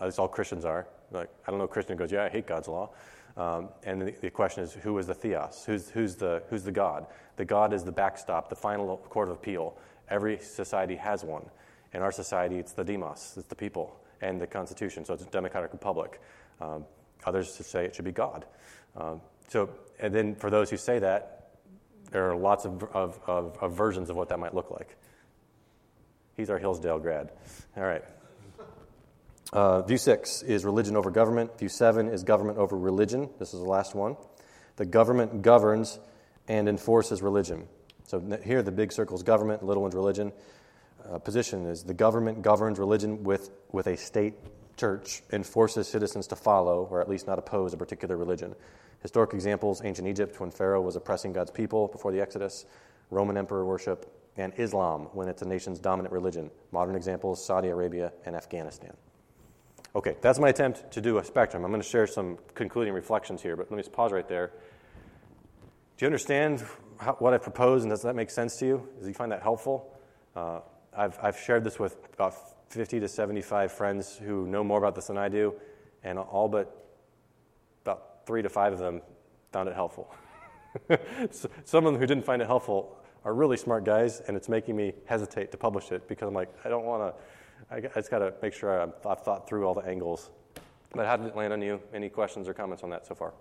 As 0.00 0.18
all 0.18 0.26
Christians 0.26 0.64
are. 0.64 0.88
Like, 1.12 1.28
I 1.46 1.50
don't 1.50 1.58
know 1.58 1.66
a 1.66 1.68
Christian 1.68 1.96
who 1.96 1.98
goes, 1.98 2.10
yeah, 2.10 2.24
I 2.24 2.30
hate 2.30 2.46
God's 2.46 2.66
law. 2.66 2.90
Um, 3.36 3.68
and 3.84 4.00
the, 4.00 4.14
the, 4.22 4.30
question 4.30 4.64
is, 4.64 4.72
who 4.72 4.96
is 4.98 5.06
the 5.06 5.14
theos? 5.14 5.64
Who's, 5.66 5.90
who's, 5.90 6.16
the, 6.16 6.42
who's 6.48 6.64
the 6.64 6.72
God? 6.72 7.06
The 7.36 7.44
God 7.44 7.72
is 7.74 7.84
the 7.84 7.92
backstop, 7.92 8.48
the 8.48 8.56
final 8.56 8.96
court 8.96 9.28
of 9.28 9.34
appeal. 9.34 9.76
Every 10.08 10.38
society 10.38 10.96
has 10.96 11.24
one. 11.24 11.44
In 11.92 12.00
our 12.00 12.12
society, 12.12 12.56
it's 12.56 12.72
the 12.72 12.84
demos, 12.84 13.34
it's 13.36 13.48
the 13.48 13.54
people, 13.54 14.00
and 14.22 14.40
the 14.40 14.46
Constitution. 14.46 15.04
So 15.04 15.14
it's 15.14 15.24
a 15.24 15.26
democratic 15.26 15.72
republic. 15.72 16.20
Um, 16.60 16.86
others 17.24 17.52
say 17.52 17.84
it 17.84 17.94
should 17.94 18.04
be 18.04 18.12
God. 18.12 18.46
Um, 18.96 19.20
so, 19.48 19.68
and 20.00 20.14
then 20.14 20.36
for 20.36 20.48
those 20.48 20.70
who 20.70 20.76
say 20.76 21.00
that, 21.00 21.50
there 22.10 22.30
are 22.30 22.36
lots 22.36 22.64
of, 22.64 22.82
of, 22.94 23.18
of, 23.26 23.58
of 23.60 23.72
versions 23.72 24.08
of 24.08 24.16
what 24.16 24.28
that 24.28 24.38
might 24.38 24.54
look 24.54 24.70
like. 24.70 24.96
He's 26.36 26.50
our 26.50 26.58
Hillsdale 26.58 26.98
grad. 26.98 27.30
All 27.76 27.84
right. 27.84 28.02
Uh, 29.52 29.82
view 29.82 29.98
six 29.98 30.42
is 30.42 30.64
religion 30.64 30.96
over 30.96 31.10
government. 31.10 31.58
View 31.58 31.68
seven 31.68 32.08
is 32.08 32.24
government 32.24 32.58
over 32.58 32.76
religion. 32.76 33.30
This 33.38 33.54
is 33.54 33.60
the 33.60 33.68
last 33.68 33.94
one. 33.94 34.16
The 34.76 34.84
government 34.84 35.42
governs 35.42 36.00
and 36.48 36.68
enforces 36.68 37.22
religion. 37.22 37.68
So 38.06 38.20
here, 38.44 38.62
the 38.62 38.72
big 38.72 38.92
circle 38.92 39.16
is 39.16 39.22
government, 39.22 39.60
the 39.60 39.66
little 39.66 39.82
one's 39.82 39.94
religion. 39.94 40.32
Uh, 41.08 41.18
position 41.18 41.66
is 41.66 41.84
the 41.84 41.94
government 41.94 42.42
governs 42.42 42.78
religion 42.78 43.22
with, 43.24 43.50
with 43.72 43.86
a 43.86 43.96
state 43.96 44.34
church 44.76 45.22
and 45.30 45.46
forces 45.46 45.86
citizens 45.86 46.26
to 46.28 46.36
follow, 46.36 46.88
or 46.90 47.00
at 47.00 47.08
least 47.08 47.26
not 47.26 47.38
oppose, 47.38 47.72
a 47.72 47.76
particular 47.76 48.16
religion. 48.16 48.54
Historic 49.02 49.34
examples 49.34 49.82
ancient 49.84 50.08
Egypt, 50.08 50.40
when 50.40 50.50
Pharaoh 50.50 50.80
was 50.80 50.96
oppressing 50.96 51.32
God's 51.32 51.50
people 51.50 51.88
before 51.88 52.10
the 52.10 52.20
Exodus, 52.20 52.64
Roman 53.10 53.36
emperor 53.36 53.64
worship, 53.64 54.10
and 54.36 54.52
Islam, 54.56 55.02
when 55.12 55.28
it's 55.28 55.42
a 55.42 55.44
nation's 55.44 55.78
dominant 55.78 56.12
religion. 56.12 56.50
Modern 56.72 56.96
examples 56.96 57.44
Saudi 57.44 57.68
Arabia 57.68 58.12
and 58.26 58.34
Afghanistan. 58.34 58.94
Okay, 59.94 60.16
that's 60.20 60.40
my 60.40 60.48
attempt 60.48 60.90
to 60.90 61.00
do 61.00 61.18
a 61.18 61.24
spectrum. 61.24 61.64
I'm 61.64 61.70
going 61.70 61.80
to 61.80 61.88
share 61.88 62.06
some 62.06 62.38
concluding 62.54 62.92
reflections 62.94 63.40
here, 63.42 63.56
but 63.56 63.70
let 63.70 63.76
me 63.76 63.82
just 63.82 63.92
pause 63.92 64.10
right 64.10 64.28
there. 64.28 64.48
Do 65.96 66.04
you 66.04 66.06
understand 66.06 66.64
how, 66.98 67.12
what 67.14 67.32
I 67.32 67.38
propose, 67.38 67.84
and 67.84 67.90
does 67.90 68.02
that 68.02 68.16
make 68.16 68.30
sense 68.30 68.56
to 68.56 68.66
you? 68.66 68.88
Do 69.00 69.06
you 69.06 69.14
find 69.14 69.30
that 69.30 69.42
helpful? 69.42 69.92
Uh, 70.34 70.60
I've, 70.96 71.16
I've 71.22 71.38
shared 71.38 71.62
this 71.62 71.78
with 71.78 71.96
about 72.12 72.34
50 72.70 72.98
to 73.00 73.08
75 73.08 73.70
friends 73.70 74.16
who 74.16 74.48
know 74.48 74.64
more 74.64 74.78
about 74.78 74.96
this 74.96 75.06
than 75.06 75.16
I 75.16 75.28
do, 75.28 75.54
and 76.02 76.18
all 76.18 76.48
but 76.48 76.88
about 77.82 78.26
three 78.26 78.42
to 78.42 78.48
five 78.48 78.72
of 78.72 78.80
them 78.80 79.00
found 79.52 79.68
it 79.68 79.76
helpful. 79.76 80.12
Some 81.30 81.86
of 81.86 81.92
them 81.92 82.00
who 82.00 82.06
didn't 82.06 82.24
find 82.24 82.42
it 82.42 82.46
helpful 82.46 82.98
are 83.24 83.34
really 83.34 83.56
smart 83.56 83.84
guys, 83.84 84.20
and 84.20 84.36
it's 84.36 84.48
making 84.48 84.76
me 84.76 84.92
hesitate 85.06 85.50
to 85.50 85.56
publish 85.56 85.92
it 85.92 86.06
because 86.08 86.28
I'm 86.28 86.34
like, 86.34 86.50
I 86.64 86.68
don't 86.68 86.84
want 86.84 87.02
to 87.02 87.22
I 87.70 87.80
just 87.80 88.10
got 88.10 88.18
to 88.18 88.32
make 88.42 88.52
sure 88.52 88.80
I've 88.80 89.22
thought 89.22 89.48
through 89.48 89.66
all 89.66 89.74
the 89.74 89.86
angles. 89.86 90.30
But 90.92 91.06
how 91.06 91.16
did 91.16 91.26
it 91.26 91.36
land 91.36 91.52
on 91.52 91.62
you? 91.62 91.80
Any 91.92 92.08
questions 92.08 92.48
or 92.48 92.54
comments 92.54 92.82
on 92.82 92.90
that 92.90 93.06
so 93.06 93.14
far? 93.14 93.32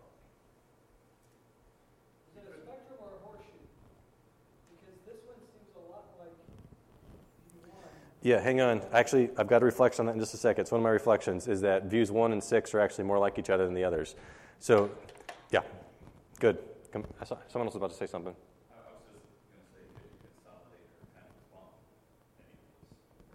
Is 2.36 2.43
it 2.43 2.50
a 2.50 2.62
spectrum 2.62 2.98
or 3.00 3.10
a 3.10 3.26
horseshoe? 3.26 3.52
Because 4.82 5.00
this 5.06 5.17
one 5.28 5.38
seems 5.54 5.69
a 5.76 5.91
lot 5.91 6.06
like 6.17 6.30
one. 7.69 7.82
Yeah, 8.22 8.39
hang 8.39 8.62
on. 8.62 8.82
Actually, 8.91 9.30
I've 9.38 9.48
got 9.48 9.62
a 9.62 9.65
reflection 9.65 10.02
on 10.02 10.06
that 10.08 10.13
in 10.13 10.19
just 10.19 10.34
a 10.34 10.38
second. 10.38 10.62
It's 10.62 10.72
one 10.72 10.80
of 10.80 10.84
my 10.84 10.89
reflections 10.89 11.48
is 11.48 11.62
that 11.62 11.86
views 11.86 12.10
one 12.10 12.32
and 12.32 12.43
six 12.43 12.74
are 12.74 12.80
actually 12.80 13.04
more 13.04 13.19
like 13.19 13.38
each 13.38 13.50
other 13.50 13.65
than 13.65 13.76
the 13.76 13.84
others. 13.84 14.15
So, 14.60 14.89
yeah, 15.52 15.62
good. 16.39 16.58
Come, 16.91 17.06
someone 17.24 17.67
else 17.67 17.74
was 17.74 17.76
about 17.76 17.91
to 17.91 17.98
say 17.98 18.08
something. 18.08 18.36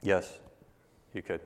Yes 0.03 0.39
you 1.15 1.23
could. 1.23 1.41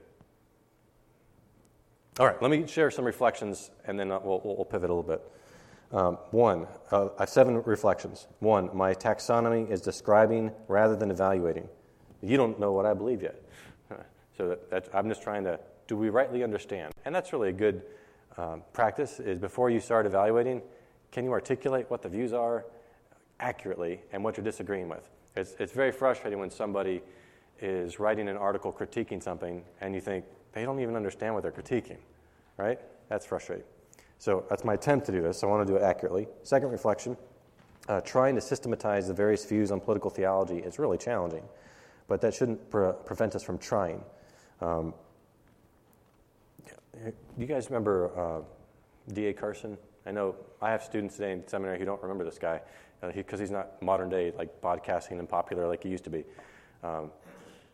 All 2.20 2.26
right, 2.26 2.40
let 2.42 2.50
me 2.50 2.66
share 2.66 2.90
some 2.90 3.04
reflections 3.04 3.70
and 3.86 3.98
then 3.98 4.10
uh, 4.10 4.20
we'll, 4.22 4.40
we'll 4.44 4.64
pivot 4.64 4.90
a 4.90 4.94
little 4.94 5.02
bit. 5.02 5.22
Um, 5.92 6.18
one, 6.30 6.66
uh, 6.90 7.08
I 7.18 7.22
have 7.22 7.28
seven 7.28 7.62
reflections. 7.62 8.26
One, 8.40 8.70
my 8.74 8.94
taxonomy 8.94 9.70
is 9.70 9.80
describing 9.80 10.52
rather 10.68 10.96
than 10.96 11.10
evaluating. 11.10 11.68
You 12.22 12.36
don't 12.36 12.58
know 12.60 12.72
what 12.72 12.86
I 12.86 12.94
believe 12.94 13.22
yet. 13.22 13.42
So 14.38 14.48
that, 14.48 14.70
that, 14.70 14.88
I'm 14.94 15.10
just 15.10 15.22
trying 15.22 15.44
to, 15.44 15.60
do 15.86 15.94
we 15.94 16.08
rightly 16.08 16.42
understand? 16.42 16.94
And 17.04 17.14
that's 17.14 17.34
really 17.34 17.50
a 17.50 17.52
good 17.52 17.82
um, 18.38 18.62
practice 18.72 19.20
is 19.20 19.38
before 19.38 19.68
you 19.68 19.78
start 19.78 20.06
evaluating, 20.06 20.62
can 21.12 21.24
you 21.24 21.32
articulate 21.32 21.90
what 21.90 22.00
the 22.00 22.08
views 22.08 22.32
are 22.32 22.64
accurately 23.40 24.00
and 24.10 24.24
what 24.24 24.38
you're 24.38 24.44
disagreeing 24.44 24.88
with? 24.88 25.06
It's, 25.36 25.54
it's 25.58 25.74
very 25.74 25.92
frustrating 25.92 26.38
when 26.38 26.50
somebody 26.50 27.02
is 27.62 27.98
writing 28.00 28.28
an 28.28 28.36
article 28.36 28.72
critiquing 28.72 29.22
something 29.22 29.64
and 29.80 29.94
you 29.94 30.00
think 30.00 30.24
they 30.52 30.64
don't 30.64 30.80
even 30.80 30.96
understand 30.96 31.32
what 31.32 31.42
they're 31.42 31.52
critiquing, 31.52 31.98
right? 32.58 32.78
That's 33.08 33.24
frustrating. 33.24 33.64
So 34.18 34.44
that's 34.50 34.64
my 34.64 34.74
attempt 34.74 35.06
to 35.06 35.12
do 35.12 35.22
this. 35.22 35.42
I 35.42 35.46
want 35.46 35.66
to 35.66 35.72
do 35.72 35.76
it 35.76 35.82
accurately. 35.82 36.28
Second 36.42 36.70
reflection 36.70 37.16
uh, 37.88 38.00
trying 38.00 38.34
to 38.34 38.40
systematize 38.40 39.08
the 39.08 39.14
various 39.14 39.44
views 39.44 39.72
on 39.72 39.80
political 39.80 40.10
theology 40.10 40.58
is 40.58 40.78
really 40.78 40.98
challenging, 40.98 41.42
but 42.08 42.20
that 42.20 42.34
shouldn't 42.34 42.70
pre- 42.70 42.92
prevent 43.04 43.34
us 43.34 43.42
from 43.42 43.58
trying. 43.58 44.02
Um, 44.60 44.94
do 46.94 47.12
you 47.38 47.46
guys 47.46 47.66
remember 47.66 48.10
uh, 48.16 48.42
D.A. 49.12 49.32
Carson? 49.32 49.78
I 50.06 50.12
know 50.12 50.36
I 50.60 50.70
have 50.70 50.82
students 50.82 51.16
today 51.16 51.32
in 51.32 51.46
seminary 51.48 51.78
who 51.78 51.84
don't 51.84 52.02
remember 52.02 52.24
this 52.24 52.38
guy 52.38 52.60
because 53.00 53.34
uh, 53.34 53.36
he, 53.38 53.42
he's 53.42 53.50
not 53.50 53.82
modern 53.82 54.08
day, 54.08 54.32
like 54.36 54.60
podcasting 54.60 55.18
and 55.18 55.28
popular 55.28 55.66
like 55.66 55.82
he 55.82 55.88
used 55.88 56.04
to 56.04 56.10
be. 56.10 56.24
Um, 56.84 57.10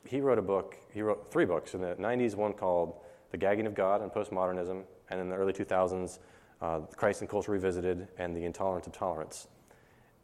he 0.05 0.21
wrote 0.21 0.39
a 0.39 0.43
book, 0.43 0.77
he 0.93 1.03
wrote 1.03 1.31
three 1.31 1.45
books 1.45 1.75
in 1.75 1.81
the 1.81 1.95
90s, 1.97 2.35
one 2.35 2.53
called 2.53 2.95
The 3.31 3.39
Gagging 3.39 3.67
of 3.67 3.75
God 3.75 4.03
and 4.03 4.11
Postmodernism, 4.11 4.85
and 5.11 5.21
in 5.21 5.29
the 5.29 5.37
early 5.37 5.53
2000s, 5.53 6.19
uh, 6.61 6.81
Christ 6.97 7.21
and 7.21 7.31
Culture 7.31 7.53
Revisited 7.53 8.09
and 8.19 8.37
The 8.37 8.45
Intolerance 8.45 8.87
of 8.87 8.93
Tolerance. 8.93 9.49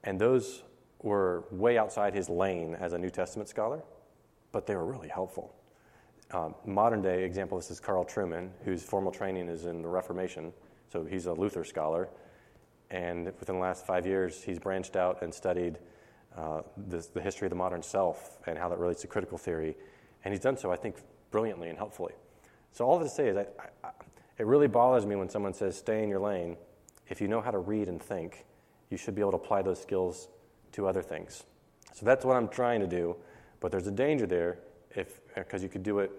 And 0.02 0.20
those 0.20 0.62
were 1.02 1.44
way 1.50 1.78
outside 1.78 2.14
his 2.14 2.28
lane 2.28 2.74
as 2.74 2.92
a 2.92 2.98
New 2.98 3.10
Testament 3.10 3.48
scholar, 3.48 3.82
but 4.52 4.66
they 4.66 4.74
were 4.74 4.84
really 4.84 5.08
helpful. 5.08 5.54
Um, 6.30 6.54
modern 6.64 7.02
day 7.02 7.24
example 7.24 7.58
this 7.58 7.70
is 7.70 7.78
Carl 7.78 8.04
Trueman, 8.04 8.50
whose 8.64 8.82
formal 8.82 9.12
training 9.12 9.48
is 9.48 9.66
in 9.66 9.82
the 9.82 9.88
Reformation, 9.88 10.52
so 10.90 11.04
he's 11.04 11.26
a 11.26 11.32
Luther 11.32 11.64
scholar. 11.64 12.08
And 12.90 13.26
within 13.38 13.56
the 13.56 13.60
last 13.60 13.86
five 13.86 14.06
years, 14.06 14.42
he's 14.42 14.58
branched 14.58 14.96
out 14.96 15.22
and 15.22 15.32
studied 15.32 15.78
uh, 16.36 16.62
the 16.88 17.20
history 17.20 17.46
of 17.46 17.50
the 17.50 17.56
modern 17.56 17.82
self 17.82 18.38
and 18.46 18.58
how 18.58 18.68
that 18.68 18.78
relates 18.78 19.02
to 19.02 19.06
critical 19.06 19.38
theory. 19.38 19.76
And 20.24 20.32
he's 20.32 20.42
done 20.42 20.56
so, 20.56 20.72
I 20.72 20.76
think, 20.76 20.96
brilliantly 21.30 21.68
and 21.68 21.78
helpfully. 21.78 22.14
So, 22.72 22.84
all 22.84 22.96
of 22.96 23.02
this 23.02 23.12
to 23.12 23.16
say 23.16 23.28
is, 23.28 23.36
I, 23.36 23.46
I, 23.84 23.90
it 24.38 24.46
really 24.46 24.66
bothers 24.66 25.06
me 25.06 25.14
when 25.16 25.28
someone 25.28 25.54
says, 25.54 25.76
stay 25.76 26.02
in 26.02 26.08
your 26.08 26.18
lane. 26.18 26.56
If 27.08 27.20
you 27.20 27.28
know 27.28 27.40
how 27.40 27.50
to 27.50 27.58
read 27.58 27.88
and 27.88 28.02
think, 28.02 28.44
you 28.90 28.96
should 28.96 29.14
be 29.14 29.20
able 29.20 29.32
to 29.32 29.36
apply 29.36 29.62
those 29.62 29.80
skills 29.80 30.28
to 30.72 30.88
other 30.88 31.02
things. 31.02 31.44
So, 31.92 32.04
that's 32.04 32.24
what 32.24 32.36
I'm 32.36 32.48
trying 32.48 32.80
to 32.80 32.86
do. 32.86 33.16
But 33.60 33.70
there's 33.70 33.86
a 33.86 33.92
danger 33.92 34.26
there 34.26 34.58
if 34.90 35.20
because 35.34 35.62
you 35.62 35.68
could 35.68 35.82
do 35.82 36.00
it 36.00 36.10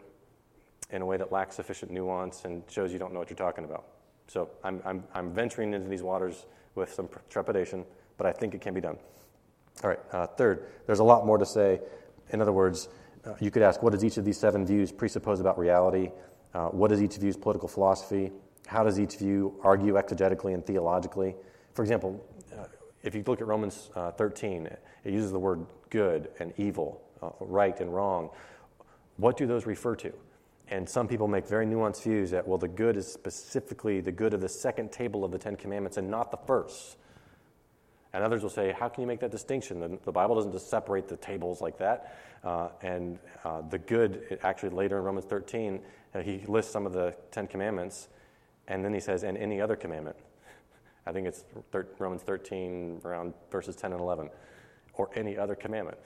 in 0.91 1.01
a 1.01 1.05
way 1.05 1.17
that 1.17 1.31
lacks 1.31 1.55
sufficient 1.55 1.91
nuance 1.91 2.45
and 2.45 2.63
shows 2.69 2.93
you 2.93 2.99
don't 2.99 3.13
know 3.13 3.19
what 3.19 3.29
you're 3.29 3.37
talking 3.37 3.65
about. 3.65 3.85
So 4.27 4.49
I'm, 4.63 4.81
I'm, 4.85 5.03
I'm 5.13 5.33
venturing 5.33 5.73
into 5.73 5.87
these 5.87 6.03
waters 6.03 6.45
with 6.75 6.93
some 6.93 7.09
trepidation, 7.29 7.85
but 8.17 8.25
I 8.27 8.31
think 8.31 8.53
it 8.53 8.61
can 8.61 8.73
be 8.73 8.81
done. 8.81 8.97
All 9.83 9.89
right, 9.89 9.99
uh, 10.11 10.27
third, 10.27 10.67
there's 10.85 10.99
a 10.99 11.03
lot 11.03 11.25
more 11.25 11.37
to 11.37 11.45
say. 11.45 11.81
In 12.31 12.41
other 12.41 12.53
words, 12.53 12.89
uh, 13.25 13.33
you 13.39 13.51
could 13.51 13.61
ask 13.61 13.83
what 13.83 13.91
does 13.91 14.03
each 14.03 14.17
of 14.17 14.25
these 14.25 14.37
seven 14.37 14.65
views 14.65 14.91
presuppose 14.91 15.39
about 15.39 15.57
reality? 15.57 16.11
Uh, 16.53 16.67
what 16.67 16.91
is 16.91 17.01
each 17.01 17.17
view's 17.17 17.35
political 17.35 17.67
philosophy? 17.67 18.31
How 18.67 18.83
does 18.83 18.99
each 18.99 19.17
view 19.17 19.59
argue 19.63 19.93
exegetically 19.93 20.53
and 20.53 20.65
theologically? 20.65 21.35
For 21.73 21.81
example, 21.81 22.23
uh, 22.57 22.65
if 23.03 23.13
you 23.13 23.23
look 23.27 23.41
at 23.41 23.47
Romans 23.47 23.91
uh, 23.95 24.11
13, 24.11 24.65
it 24.67 24.79
uses 25.13 25.31
the 25.31 25.39
word 25.39 25.65
good 25.89 26.29
and 26.39 26.53
evil, 26.57 27.01
uh, 27.21 27.29
right 27.39 27.79
and 27.79 27.93
wrong. 27.93 28.29
What 29.17 29.37
do 29.37 29.45
those 29.45 29.65
refer 29.65 29.95
to? 29.97 30.13
And 30.69 30.89
some 30.89 31.07
people 31.07 31.27
make 31.27 31.47
very 31.47 31.65
nuanced 31.65 32.03
views 32.03 32.31
that, 32.31 32.47
well, 32.47 32.57
the 32.57 32.67
good 32.67 32.97
is 32.97 33.07
specifically 33.07 34.01
the 34.01 34.11
good 34.11 34.33
of 34.33 34.41
the 34.41 34.49
second 34.49 34.91
table 34.91 35.23
of 35.23 35.31
the 35.31 35.37
Ten 35.37 35.55
Commandments 35.55 35.97
and 35.97 36.09
not 36.09 36.31
the 36.31 36.37
first. 36.37 36.97
And 38.15 38.23
others 38.23 38.43
will 38.43 38.49
say, 38.49 38.71
how 38.71 38.87
can 38.87 39.01
you 39.01 39.07
make 39.07 39.19
that 39.19 39.31
distinction? 39.31 39.81
The, 39.81 39.99
the 40.05 40.11
Bible 40.11 40.35
doesn't 40.35 40.53
just 40.53 40.69
separate 40.69 41.09
the 41.09 41.17
tables 41.17 41.59
like 41.59 41.77
that. 41.79 42.17
Uh, 42.45 42.69
and 42.81 43.19
uh, 43.43 43.59
the 43.69 43.77
good, 43.77 44.39
actually, 44.41 44.69
later 44.69 44.97
in 44.97 45.03
Romans 45.03 45.25
13, 45.25 45.81
uh, 46.13 46.21
he 46.21 46.41
lists 46.47 46.71
some 46.71 46.85
of 46.85 46.93
the 46.93 47.13
Ten 47.31 47.45
Commandments, 47.45 48.07
and 48.69 48.85
then 48.85 48.93
he 48.93 49.01
says, 49.01 49.23
and 49.23 49.37
any 49.37 49.59
other 49.59 49.75
commandment. 49.75 50.15
I 51.05 51.11
think 51.11 51.27
it's 51.27 51.43
thir- 51.73 51.89
Romans 51.99 52.21
13, 52.21 53.01
around 53.03 53.33
verses 53.51 53.75
10 53.75 53.91
and 53.91 53.99
11, 53.99 54.29
or 54.93 55.09
any 55.15 55.37
other 55.37 55.53
commandment. 55.53 55.97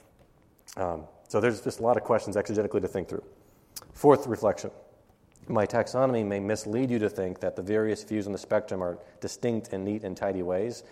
Um, 0.77 1.03
so 1.27 1.39
there's 1.39 1.61
just 1.61 1.79
a 1.79 1.83
lot 1.83 1.95
of 1.95 2.03
questions 2.03 2.35
exegetically 2.35 2.81
to 2.81 2.87
think 2.87 3.07
through. 3.07 3.23
Fourth 3.93 4.25
reflection. 4.25 4.71
My 5.47 5.67
taxonomy 5.67 6.25
may 6.25 6.39
mislead 6.39 6.89
you 6.89 6.97
to 6.97 7.09
think 7.09 7.39
that 7.41 7.55
the 7.55 7.61
various 7.61 8.03
views 8.03 8.25
on 8.25 8.33
the 8.33 8.39
spectrum 8.39 8.81
are 8.81 8.97
distinct 9.21 9.73
in 9.73 9.83
neat 9.83 10.03
and 10.03 10.17
tidy 10.17 10.41
ways, 10.41 10.83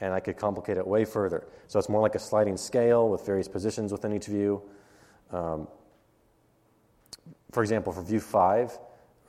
and 0.00 0.12
I 0.12 0.20
could 0.20 0.36
complicate 0.36 0.76
it 0.76 0.86
way 0.86 1.04
further. 1.04 1.46
So 1.68 1.78
it's 1.78 1.88
more 1.88 2.00
like 2.00 2.14
a 2.14 2.18
sliding 2.18 2.56
scale 2.56 3.08
with 3.08 3.24
various 3.24 3.48
positions 3.48 3.92
within 3.92 4.12
each 4.12 4.26
view. 4.26 4.62
Um, 5.30 5.68
for 7.52 7.62
example, 7.62 7.92
for 7.92 8.02
view 8.02 8.20
five, 8.20 8.76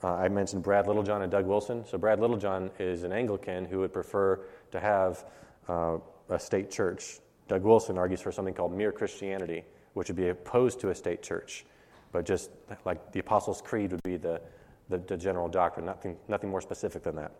uh, 0.02 0.14
I 0.14 0.28
mentioned 0.28 0.62
Brad 0.62 0.86
Littlejohn 0.86 1.22
and 1.22 1.30
Doug 1.30 1.46
Wilson. 1.46 1.84
So 1.86 1.96
Brad 1.96 2.20
Littlejohn 2.20 2.70
is 2.78 3.04
an 3.04 3.12
Anglican 3.12 3.64
who 3.64 3.78
would 3.78 3.92
prefer 3.92 4.40
to 4.72 4.80
have 4.80 5.24
uh, 5.68 5.98
a 6.28 6.38
state 6.38 6.70
church. 6.70 7.20
Doug 7.48 7.62
Wilson 7.62 7.96
argues 7.96 8.20
for 8.20 8.32
something 8.32 8.54
called 8.54 8.76
mere 8.76 8.92
Christianity, 8.92 9.64
which 9.94 10.08
would 10.08 10.16
be 10.16 10.28
opposed 10.28 10.80
to 10.80 10.90
a 10.90 10.94
state 10.94 11.22
church, 11.22 11.64
but 12.12 12.26
just 12.26 12.50
like 12.84 13.12
the 13.12 13.20
Apostles' 13.20 13.62
Creed 13.62 13.92
would 13.92 14.02
be 14.02 14.16
the, 14.16 14.40
the, 14.88 14.98
the 14.98 15.16
general 15.16 15.48
doctrine, 15.48 15.86
nothing, 15.86 16.16
nothing 16.28 16.50
more 16.50 16.60
specific 16.60 17.02
than 17.02 17.16
that. 17.16 17.32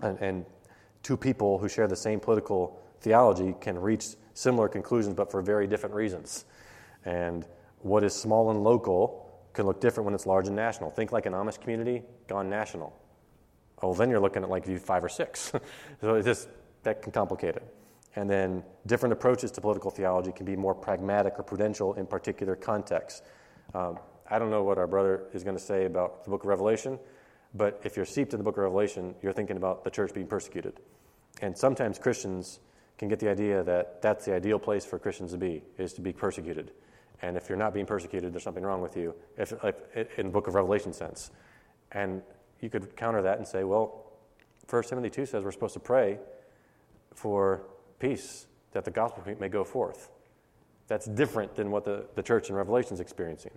And, 0.00 0.18
and 0.20 0.46
two 1.04 1.16
people 1.16 1.58
who 1.58 1.68
share 1.68 1.86
the 1.86 1.94
same 1.94 2.18
political 2.18 2.82
theology 3.00 3.54
can 3.60 3.78
reach 3.78 4.06
similar 4.32 4.68
conclusions, 4.68 5.14
but 5.14 5.30
for 5.30 5.40
very 5.40 5.68
different 5.68 5.94
reasons. 5.94 6.46
And 7.04 7.46
what 7.80 8.02
is 8.02 8.12
small 8.14 8.50
and 8.50 8.64
local 8.64 9.30
can 9.52 9.66
look 9.66 9.80
different 9.80 10.06
when 10.06 10.14
it's 10.14 10.26
large 10.26 10.48
and 10.48 10.56
national. 10.56 10.90
Think 10.90 11.12
like 11.12 11.26
an 11.26 11.32
Amish 11.32 11.60
community 11.60 12.02
gone 12.26 12.50
national. 12.50 12.98
Oh, 13.82 13.94
then 13.94 14.10
you're 14.10 14.18
looking 14.18 14.42
at 14.42 14.48
like 14.48 14.66
five 14.80 15.04
or 15.04 15.08
six. 15.08 15.52
so 16.00 16.14
it 16.14 16.24
just 16.24 16.48
that 16.82 17.02
can 17.02 17.12
complicate 17.12 17.54
it. 17.54 17.74
And 18.16 18.28
then 18.28 18.62
different 18.86 19.12
approaches 19.12 19.50
to 19.52 19.60
political 19.60 19.90
theology 19.90 20.32
can 20.32 20.46
be 20.46 20.56
more 20.56 20.74
pragmatic 20.74 21.34
or 21.38 21.42
prudential 21.42 21.94
in 21.94 22.06
particular 22.06 22.56
contexts. 22.56 23.22
Um, 23.74 23.98
I 24.30 24.38
don't 24.38 24.50
know 24.50 24.62
what 24.62 24.78
our 24.78 24.86
brother 24.86 25.24
is 25.34 25.44
going 25.44 25.56
to 25.56 25.62
say 25.62 25.84
about 25.84 26.24
the 26.24 26.30
book 26.30 26.44
of 26.44 26.48
Revelation, 26.48 26.98
but 27.54 27.80
if 27.84 27.96
you're 27.96 28.06
seeped 28.06 28.32
in 28.32 28.38
the 28.38 28.44
book 28.44 28.56
of 28.56 28.62
Revelation, 28.62 29.14
you're 29.22 29.32
thinking 29.32 29.56
about 29.56 29.84
the 29.84 29.90
church 29.90 30.14
being 30.14 30.26
persecuted. 30.26 30.80
And 31.42 31.56
sometimes 31.56 31.98
Christians 31.98 32.60
can 32.98 33.08
get 33.08 33.18
the 33.18 33.28
idea 33.28 33.62
that 33.64 34.00
that's 34.00 34.24
the 34.24 34.34
ideal 34.34 34.58
place 34.58 34.84
for 34.84 34.98
Christians 34.98 35.32
to 35.32 35.38
be, 35.38 35.62
is 35.78 35.92
to 35.94 36.00
be 36.00 36.12
persecuted. 36.12 36.72
And 37.22 37.36
if 37.36 37.48
you're 37.48 37.58
not 37.58 37.74
being 37.74 37.86
persecuted, 37.86 38.32
there's 38.32 38.42
something 38.42 38.62
wrong 38.62 38.80
with 38.80 38.96
you, 38.96 39.14
if, 39.36 39.52
in 40.18 40.26
the 40.26 40.32
book 40.32 40.46
of 40.46 40.54
Revelation 40.54 40.92
sense. 40.92 41.30
And 41.92 42.22
you 42.60 42.70
could 42.70 42.96
counter 42.96 43.22
that 43.22 43.38
and 43.38 43.46
say, 43.46 43.64
well, 43.64 44.12
1 44.68 44.82
Timothy 44.84 45.10
2 45.10 45.26
says 45.26 45.44
we're 45.44 45.52
supposed 45.52 45.74
to 45.74 45.80
pray 45.80 46.18
for 47.14 47.62
peace, 47.98 48.46
that 48.72 48.84
the 48.84 48.90
gospel 48.90 49.22
may 49.38 49.48
go 49.48 49.64
forth. 49.64 50.10
That's 50.86 51.06
different 51.06 51.54
than 51.54 51.70
what 51.70 51.84
the, 51.84 52.06
the 52.14 52.22
church 52.22 52.50
in 52.50 52.56
Revelation 52.56 52.94
is 52.94 53.00
experiencing. 53.00 53.52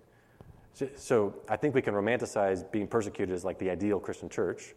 So, 0.73 0.87
so 0.95 1.35
I 1.49 1.55
think 1.55 1.75
we 1.75 1.81
can 1.81 1.93
romanticize 1.93 2.69
being 2.71 2.87
persecuted 2.87 3.33
as 3.35 3.43
like 3.43 3.57
the 3.57 3.69
ideal 3.69 3.99
Christian 3.99 4.29
church, 4.29 4.75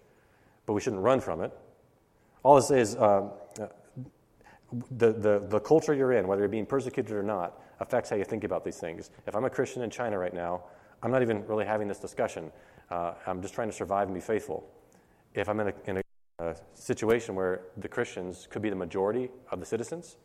but 0.66 0.72
we 0.72 0.80
shouldn't 0.80 1.02
run 1.02 1.20
from 1.20 1.42
it. 1.42 1.52
All 2.42 2.60
say 2.60 2.80
is 2.80 2.96
um, 2.96 3.32
uh, 3.60 3.66
the, 4.92 5.12
the, 5.12 5.44
the 5.48 5.60
culture 5.60 5.94
you're 5.94 6.12
in, 6.12 6.26
whether 6.26 6.42
you're 6.42 6.48
being 6.48 6.66
persecuted 6.66 7.12
or 7.12 7.22
not, 7.22 7.60
affects 7.80 8.10
how 8.10 8.16
you 8.16 8.24
think 8.24 8.44
about 8.44 8.64
these 8.64 8.78
things. 8.78 9.10
If 9.26 9.34
I'm 9.34 9.44
a 9.44 9.50
Christian 9.50 9.82
in 9.82 9.90
China 9.90 10.18
right 10.18 10.34
now, 10.34 10.64
I'm 11.02 11.10
not 11.10 11.22
even 11.22 11.46
really 11.46 11.64
having 11.64 11.88
this 11.88 11.98
discussion. 11.98 12.50
Uh, 12.90 13.14
I'm 13.26 13.42
just 13.42 13.54
trying 13.54 13.68
to 13.68 13.74
survive 13.74 14.08
and 14.08 14.14
be 14.14 14.20
faithful. 14.20 14.68
If 15.34 15.48
I'm 15.48 15.60
in, 15.60 15.68
a, 15.68 15.72
in 15.86 15.96
a, 15.98 16.02
a, 16.38 16.56
situation 16.74 17.34
where 17.34 17.62
the 17.76 17.88
Christians 17.88 18.48
could 18.50 18.62
be 18.62 18.70
the 18.70 18.76
majority 18.76 19.30
of 19.50 19.60
the 19.60 19.66
citizens 19.66 20.16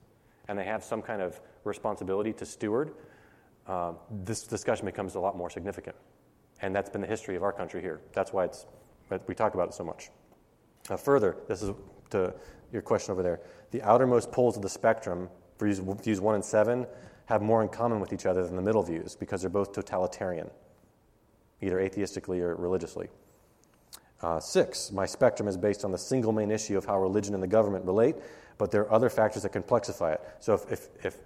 and 0.47 0.57
they 0.57 0.65
have 0.65 0.83
some 0.83 1.01
kind 1.01 1.21
of 1.21 1.39
responsibility 1.63 2.33
to 2.33 2.45
steward, 2.45 2.93
uh, 3.67 3.93
this 4.23 4.43
discussion 4.43 4.85
becomes 4.85 5.15
a 5.15 5.19
lot 5.19 5.37
more 5.37 5.49
significant. 5.49 5.95
And 6.61 6.75
that's 6.75 6.89
been 6.89 7.01
the 7.01 7.07
history 7.07 7.35
of 7.35 7.43
our 7.43 7.51
country 7.51 7.81
here. 7.81 8.01
That's 8.13 8.33
why 8.33 8.45
it's, 8.45 8.65
we 9.27 9.35
talk 9.35 9.53
about 9.53 9.69
it 9.69 9.73
so 9.73 9.83
much. 9.83 10.09
Uh, 10.89 10.97
further, 10.97 11.37
this 11.47 11.61
is 11.61 11.71
to 12.11 12.33
your 12.71 12.81
question 12.81 13.11
over 13.11 13.23
there. 13.23 13.39
The 13.71 13.81
outermost 13.81 14.31
poles 14.31 14.55
of 14.55 14.61
the 14.61 14.69
spectrum, 14.69 15.29
for 15.57 15.67
views 15.67 16.21
1 16.21 16.35
and 16.35 16.43
7, 16.43 16.85
have 17.25 17.41
more 17.41 17.61
in 17.61 17.69
common 17.69 17.99
with 17.99 18.13
each 18.13 18.25
other 18.25 18.45
than 18.45 18.55
the 18.55 18.61
middle 18.61 18.83
views 18.83 19.15
because 19.15 19.41
they're 19.41 19.49
both 19.49 19.73
totalitarian, 19.73 20.49
either 21.61 21.77
atheistically 21.77 22.39
or 22.39 22.55
religiously. 22.55 23.09
Uh, 24.21 24.39
six, 24.39 24.91
my 24.91 25.05
spectrum 25.05 25.47
is 25.47 25.57
based 25.57 25.83
on 25.83 25.91
the 25.91 25.97
single 25.97 26.31
main 26.31 26.51
issue 26.51 26.77
of 26.77 26.85
how 26.85 26.99
religion 26.99 27.33
and 27.33 27.43
the 27.43 27.47
government 27.47 27.85
relate, 27.85 28.15
but 28.57 28.71
there 28.71 28.81
are 28.81 28.91
other 28.91 29.09
factors 29.09 29.43
that 29.43 29.51
complexify 29.51 30.13
it. 30.13 30.21
So 30.39 30.53
if, 30.53 30.71
if, 30.71 30.87
if 31.03 31.17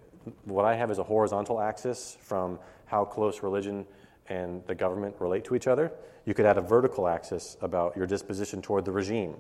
what 0.46 0.66
I 0.66 0.76
have 0.76 0.90
is 0.90 0.98
a 0.98 1.04
horizontal 1.04 1.62
axis 1.62 2.18
from 2.22 2.60
how 2.86 3.06
close 3.06 3.44
religion 3.44 3.86
and 4.28 4.66
the 4.68 4.76
government 4.76 5.16
relate 5.20 5.44
to 5.46 5.56
each 5.56 5.68
other, 5.68 5.92
you 6.26 6.34
could 6.34 6.46
add 6.46 6.58
a 6.58 6.62
vertical 6.62 7.08
axis 7.08 7.58
about 7.62 7.96
your 7.96 8.08
disposition 8.08 8.62
toward 8.62 8.86
the 8.86 8.92
regime. 8.92 9.36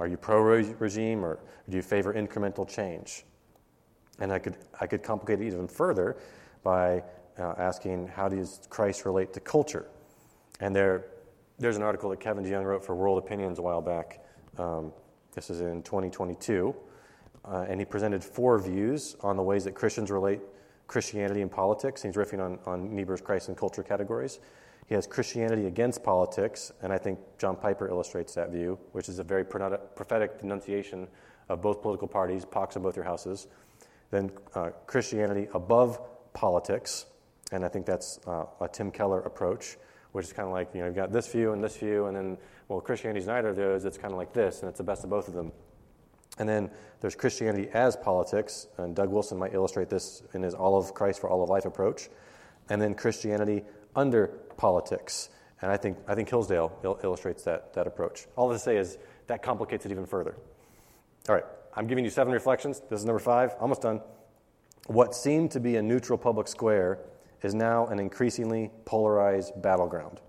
Are 0.00 0.08
you 0.08 0.16
pro 0.16 0.40
regime 0.40 1.24
or 1.24 1.38
do 1.68 1.76
you 1.76 1.82
favor 1.82 2.14
incremental 2.14 2.66
change? 2.66 3.24
And 4.18 4.32
I 4.32 4.38
could, 4.38 4.56
I 4.80 4.86
could 4.86 5.02
complicate 5.02 5.40
it 5.40 5.46
even 5.46 5.68
further 5.68 6.16
by 6.64 7.04
uh, 7.38 7.54
asking 7.58 8.08
how 8.08 8.28
does 8.28 8.60
Christ 8.70 9.04
relate 9.04 9.34
to 9.34 9.40
culture? 9.40 9.86
And 10.60 10.74
there, 10.74 11.04
there's 11.58 11.76
an 11.76 11.82
article 11.82 12.08
that 12.10 12.20
Kevin 12.20 12.44
DeYoung 12.44 12.64
wrote 12.64 12.84
for 12.84 12.94
World 12.94 13.18
Opinions 13.18 13.58
a 13.58 13.62
while 13.62 13.82
back. 13.82 14.24
Um, 14.56 14.92
this 15.34 15.50
is 15.50 15.60
in 15.60 15.82
2022. 15.82 16.74
Uh, 17.44 17.66
and 17.68 17.78
he 17.78 17.84
presented 17.84 18.24
four 18.24 18.58
views 18.58 19.16
on 19.20 19.36
the 19.36 19.42
ways 19.42 19.64
that 19.64 19.74
Christians 19.74 20.10
relate 20.10 20.40
Christianity 20.86 21.42
and 21.42 21.50
politics. 21.50 22.02
He's 22.02 22.14
riffing 22.14 22.40
on, 22.40 22.58
on 22.66 22.94
Niebuhr's 22.94 23.20
Christ 23.20 23.48
and 23.48 23.56
culture 23.56 23.82
categories. 23.82 24.40
He 24.90 24.94
has 24.94 25.06
Christianity 25.06 25.66
against 25.66 26.02
politics, 26.02 26.70
and 26.82 26.92
I 26.92 26.98
think 26.98 27.18
John 27.38 27.56
Piper 27.56 27.88
illustrates 27.88 28.34
that 28.34 28.50
view, 28.50 28.78
which 28.92 29.08
is 29.08 29.18
a 29.18 29.24
very 29.24 29.44
prophetic 29.46 30.38
denunciation 30.38 31.08
of 31.48 31.62
both 31.62 31.80
political 31.80 32.08
parties, 32.08 32.44
pox 32.44 32.76
in 32.76 32.82
both 32.82 32.96
your 32.96 33.06
houses 33.06 33.46
then 34.10 34.30
uh, 34.54 34.70
Christianity 34.86 35.48
above 35.54 36.00
politics, 36.32 37.06
and 37.52 37.64
I 37.64 37.68
think 37.68 37.86
that's 37.86 38.20
uh, 38.26 38.44
a 38.60 38.68
Tim 38.68 38.90
Keller 38.90 39.20
approach, 39.20 39.76
which 40.12 40.26
is 40.26 40.32
kind 40.32 40.46
of 40.46 40.52
like, 40.52 40.70
you 40.74 40.80
know, 40.80 40.86
you've 40.86 40.96
got 40.96 41.12
this 41.12 41.28
view 41.28 41.52
and 41.52 41.62
this 41.62 41.76
view, 41.76 42.06
and 42.06 42.16
then, 42.16 42.38
well, 42.68 42.80
Christianity's 42.80 43.26
neither 43.26 43.48
of 43.48 43.56
those, 43.56 43.84
it's 43.84 43.98
kind 43.98 44.12
of 44.12 44.18
like 44.18 44.32
this, 44.32 44.60
and 44.60 44.68
it's 44.68 44.78
the 44.78 44.84
best 44.84 45.04
of 45.04 45.10
both 45.10 45.28
of 45.28 45.34
them. 45.34 45.52
And 46.38 46.48
then 46.48 46.70
there's 47.00 47.14
Christianity 47.14 47.68
as 47.72 47.96
politics, 47.96 48.66
and 48.78 48.94
Doug 48.94 49.10
Wilson 49.10 49.38
might 49.38 49.54
illustrate 49.54 49.90
this 49.90 50.22
in 50.34 50.42
his 50.42 50.54
All 50.54 50.76
of 50.76 50.94
Christ 50.94 51.20
for 51.20 51.28
All 51.28 51.42
of 51.42 51.48
Life 51.48 51.64
approach. 51.64 52.08
And 52.68 52.80
then 52.80 52.94
Christianity 52.94 53.64
under 53.94 54.28
politics. 54.56 55.30
And 55.62 55.70
I 55.70 55.76
think, 55.76 55.98
I 56.08 56.14
think 56.14 56.28
Hillsdale 56.28 56.78
il- 56.82 56.98
illustrates 57.02 57.42
that, 57.44 57.74
that 57.74 57.86
approach. 57.86 58.26
All 58.36 58.50
to 58.50 58.58
say 58.58 58.76
is 58.76 58.98
that 59.26 59.42
complicates 59.42 59.84
it 59.86 59.92
even 59.92 60.06
further. 60.06 60.36
All 61.28 61.34
right. 61.34 61.44
I'm 61.74 61.86
giving 61.86 62.04
you 62.04 62.10
seven 62.10 62.32
reflections. 62.32 62.82
This 62.90 63.00
is 63.00 63.06
number 63.06 63.20
five, 63.20 63.54
almost 63.60 63.82
done. 63.82 64.00
What 64.86 65.14
seemed 65.14 65.52
to 65.52 65.60
be 65.60 65.76
a 65.76 65.82
neutral 65.82 66.18
public 66.18 66.48
square 66.48 66.98
is 67.42 67.54
now 67.54 67.86
an 67.86 67.98
increasingly 68.00 68.70
polarized 68.84 69.60
battleground. 69.62 70.20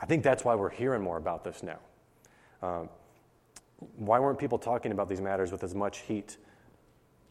I 0.00 0.06
think 0.06 0.22
that's 0.22 0.44
why 0.44 0.54
we're 0.54 0.70
hearing 0.70 1.02
more 1.02 1.16
about 1.16 1.44
this 1.44 1.62
now. 1.62 1.78
Um, 2.62 2.90
why 3.96 4.18
weren't 4.18 4.38
people 4.38 4.58
talking 4.58 4.92
about 4.92 5.08
these 5.08 5.20
matters 5.20 5.50
with 5.50 5.64
as 5.64 5.74
much 5.74 6.00
heat 6.00 6.36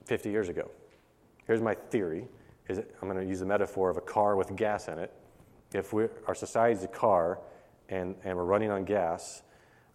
50 0.05 0.29
years 0.29 0.49
ago? 0.49 0.71
Here's 1.45 1.61
my 1.61 1.75
theory. 1.75 2.27
Is 2.67 2.79
I'm 2.79 3.09
going 3.09 3.19
to 3.19 3.25
use 3.25 3.41
a 3.41 3.45
metaphor 3.45 3.89
of 3.89 3.97
a 3.97 4.01
car 4.01 4.35
with 4.35 4.55
gas 4.55 4.87
in 4.87 4.99
it. 4.99 5.11
If 5.73 5.93
our 6.27 6.35
society 6.35 6.77
is 6.77 6.83
a 6.83 6.87
car 6.87 7.39
and, 7.89 8.15
and 8.23 8.37
we're 8.37 8.45
running 8.45 8.71
on 8.71 8.85
gas, 8.85 9.41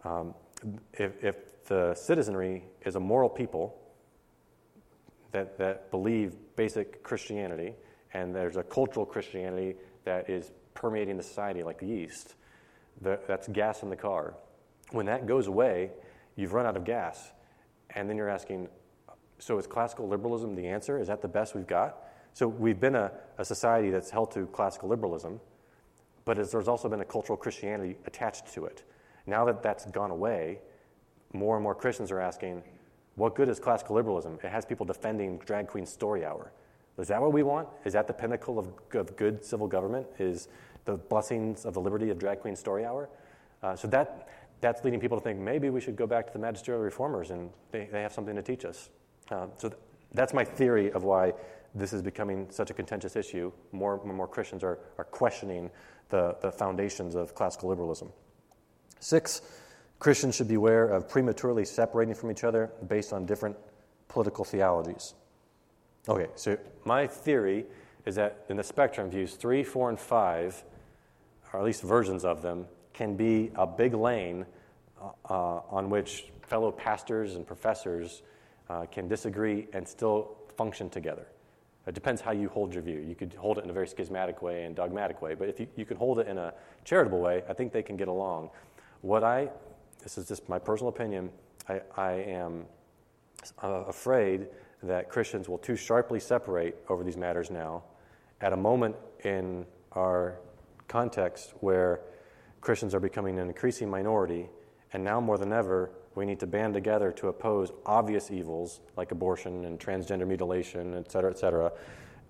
um, 0.05 0.35
if, 0.93 1.23
if 1.23 1.65
the 1.65 1.95
citizenry 1.95 2.65
is 2.85 2.97
a 2.97 3.01
moral 3.01 3.29
people, 3.29 3.79
that, 5.33 5.59
that 5.59 5.91
believe 5.91 6.37
basic 6.57 7.03
Christianity, 7.03 7.75
and 8.15 8.35
there's 8.35 8.57
a 8.57 8.63
cultural 8.63 9.05
Christianity 9.05 9.77
that 10.05 10.31
is 10.31 10.51
permeating 10.75 11.17
the 11.17 11.23
society 11.23 11.63
like 11.63 11.79
the 11.79 11.87
yeast. 11.87 12.35
The, 13.03 13.21
that's 13.29 13.47
gas 13.49 13.83
in 13.83 13.91
the 13.91 13.97
car. 13.97 14.35
When 14.91 15.07
that 15.07 15.27
goes 15.27 15.47
away, 15.47 15.91
you've 16.35 16.55
run 16.55 16.67
out 16.67 16.77
of 16.77 16.85
gas. 16.85 17.33
And 17.91 18.09
then 18.09 18.17
you're 18.17 18.29
asking, 18.29 18.69
so 19.39 19.59
is 19.59 19.67
classical 19.67 20.09
liberalism 20.09 20.55
the 20.55 20.67
answer? 20.67 20.99
Is 20.99 21.09
that 21.09 21.23
the 21.23 21.29
best 21.29 21.55
we've 21.55 21.67
got? 21.67 22.08
So 22.39 22.47
we've 22.47 22.79
been 22.79 22.95
a, 22.95 23.11
a 23.39 23.45
society 23.45 23.91
that's 23.91 24.11
held 24.11 24.31
to 24.35 24.47
classical 24.47 24.89
liberalism, 24.89 25.41
but 26.25 26.37
there's 26.37 26.69
also 26.69 26.89
been 26.89 27.01
a 27.01 27.05
cultural 27.05 27.37
Christianity 27.37 27.97
attached 28.07 28.55
to 28.55 28.65
it. 28.67 28.85
Now 29.27 29.45
that 29.47 29.61
that's 29.61 29.87
gone 29.87 30.13
away, 30.13 30.61
more 31.33 31.57
and 31.57 31.65
more 31.65 31.75
Christians 31.75 32.13
are 32.13 32.21
asking, 32.21 32.63
what 33.17 33.35
good 33.35 33.49
is 33.49 33.59
classical 33.59 33.97
liberalism? 33.97 34.39
It 34.45 34.51
has 34.51 34.65
people 34.65 34.87
defending 34.87 35.39
drag 35.39 35.67
queen 35.67 35.85
story 35.85 36.25
hour. 36.25 36.53
Is 36.97 37.09
that 37.09 37.21
what 37.21 37.33
we 37.33 37.43
want? 37.43 37.67
Is 37.85 37.95
that 37.95 38.07
the 38.07 38.13
pinnacle 38.13 38.57
of, 38.57 38.69
of 38.93 39.17
good 39.17 39.45
civil 39.45 39.67
government? 39.67 40.07
Is 40.21 40.47
the 40.85 40.95
blessings 40.95 41.65
of 41.65 41.75
the 41.75 41.81
liberty 41.81 42.09
of 42.11 42.21
drag 42.21 42.39
queen 42.39 42.55
story 42.55 42.85
hour? 42.85 43.09
Uh, 43.65 43.75
so 43.75 43.89
that, 43.89 44.29
that's 44.61 44.85
leading 44.85 45.01
people 45.01 45.19
to 45.19 45.25
think 45.25 45.41
maybe 45.41 45.71
we 45.71 45.81
should 45.81 45.97
go 45.97 46.07
back 46.07 46.29
to 46.29 46.33
the 46.33 46.39
magisterial 46.39 46.85
reformers 46.85 47.33
and 47.33 47.51
they, 47.73 47.89
they 47.91 48.03
have 48.03 48.13
something 48.13 48.37
to 48.37 48.43
teach 48.43 48.65
us. 48.65 48.91
Uh, 49.29 49.49
so 49.57 49.71
th- 49.71 49.81
that's 50.15 50.33
my 50.33 50.45
theory 50.45 50.93
of 50.93 51.03
why 51.03 51.33
this 51.75 51.93
is 51.93 52.03
becoming 52.03 52.49
such 52.51 52.71
a 52.71 52.75
contentious 52.75 53.17
issue. 53.17 53.53
More 53.73 54.01
and 54.03 54.15
more 54.15 54.29
Christians 54.29 54.65
are, 54.65 54.79
are 54.97 55.05
questioning 55.05 55.71
the, 56.09 56.37
the 56.41 56.51
foundations 56.51 57.15
of 57.15 57.35
classical 57.35 57.69
liberalism. 57.69 58.13
Six, 59.01 59.43
Christians 59.99 60.37
should 60.37 60.49
beware 60.49 60.89
of 60.89 61.09
prematurely 61.09 61.65
separating 61.65 62.15
from 62.15 62.31
each 62.31 62.45
other 62.45 62.71
based 62.87 63.13
on 63.13 63.27
different 63.27 63.57
political 64.09 64.45
theologies. 64.45 65.15
Okay, 66.09 66.29
so 66.37 66.57
my 66.85 67.07
theory 67.07 67.67
is 68.07 68.15
that 68.15 68.45
in 68.49 68.57
the 68.57 68.63
spectrum, 68.63 69.11
views 69.11 69.35
three, 69.35 69.63
four, 69.63 69.91
and 69.91 70.01
five, 70.01 70.63
or 71.53 71.61
at 71.61 71.67
least 71.67 71.83
versions 71.83 72.25
of 72.25 72.43
them, 72.43 72.67
can 72.95 73.17
be 73.17 73.51
a 73.57 73.67
big 73.67 73.95
lane 73.95 74.47
uh, 75.01 75.11
uh, 75.29 75.61
on 75.71 75.91
which 75.91 76.27
fellow 76.43 76.73
pastors 76.73 77.35
and 77.37 77.47
professors 77.47 78.23
uh, 78.71 78.87
can 78.87 79.07
disagree 79.09 79.69
and 79.73 79.87
still 79.87 80.37
function 80.57 80.89
together. 80.89 81.27
It 81.89 81.95
depends 81.95 82.21
how 82.21 82.33
you 82.33 82.49
hold 82.49 82.75
your 82.75 82.83
view. 82.83 82.99
You 83.01 83.15
could 83.15 83.35
hold 83.35 83.59
it 83.59 83.65
in 83.65 83.71
a 83.71 83.73
very 83.73 83.89
schismatic 83.89 84.43
way 84.43 84.65
and 84.65 84.77
dogmatic 84.77 85.23
way, 85.23 85.35
but 85.35 85.49
if 85.49 85.59
you, 85.59 85.67
you 85.75 85.87
can 85.87 85.97
hold 85.97 86.21
it 86.21 86.29
in 86.29 86.39
a 86.39 86.53
charitable 86.85 87.21
way, 87.21 87.43
I 87.49 87.55
think 87.55 87.73
they 87.73 87.83
can 87.83 87.97
get 87.97 88.09
along. 88.09 88.51
What 89.01 89.25
I 89.25 89.49
this 90.03 90.19
is 90.19 90.29
just 90.29 90.49
my 90.49 90.59
personal 90.59 90.89
opinion, 90.89 91.31
I, 91.69 91.81
I 91.97 92.13
am 92.13 92.67
uh, 93.63 93.85
afraid 93.87 94.47
that 94.83 95.09
Christians 95.09 95.49
will 95.49 95.59
too 95.59 95.77
sharply 95.77 96.21
separate 96.21 96.77
over 96.89 97.03
these 97.03 97.17
matters 97.17 97.51
now 97.51 97.83
at 98.41 98.53
a 98.53 98.57
moment 98.57 98.95
in 99.25 99.67
our 99.93 100.39
context 100.87 101.55
where 101.61 102.01
Christians 102.61 102.95
are 102.95 103.01
becoming 103.01 103.39
an 103.39 103.49
increasing 103.49 103.91
minority, 103.91 104.49
and 104.93 105.03
now 105.03 105.21
more 105.21 105.37
than 105.37 105.53
ever, 105.53 105.91
we 106.19 106.27
need 106.27 106.41
to 106.41 106.47
band 106.47 106.75
together 106.75 107.13
to 107.13 107.29
oppose 107.29 107.73
obvious 107.87 108.31
evils 108.31 108.81
like 108.97 109.13
abortion 109.13 109.65
and 109.65 109.79
transgender 109.79 110.27
mutilation, 110.27 110.95
et 110.95 111.11
cetera, 111.11 111.31
et 111.31 111.39
cetera, 111.39 111.73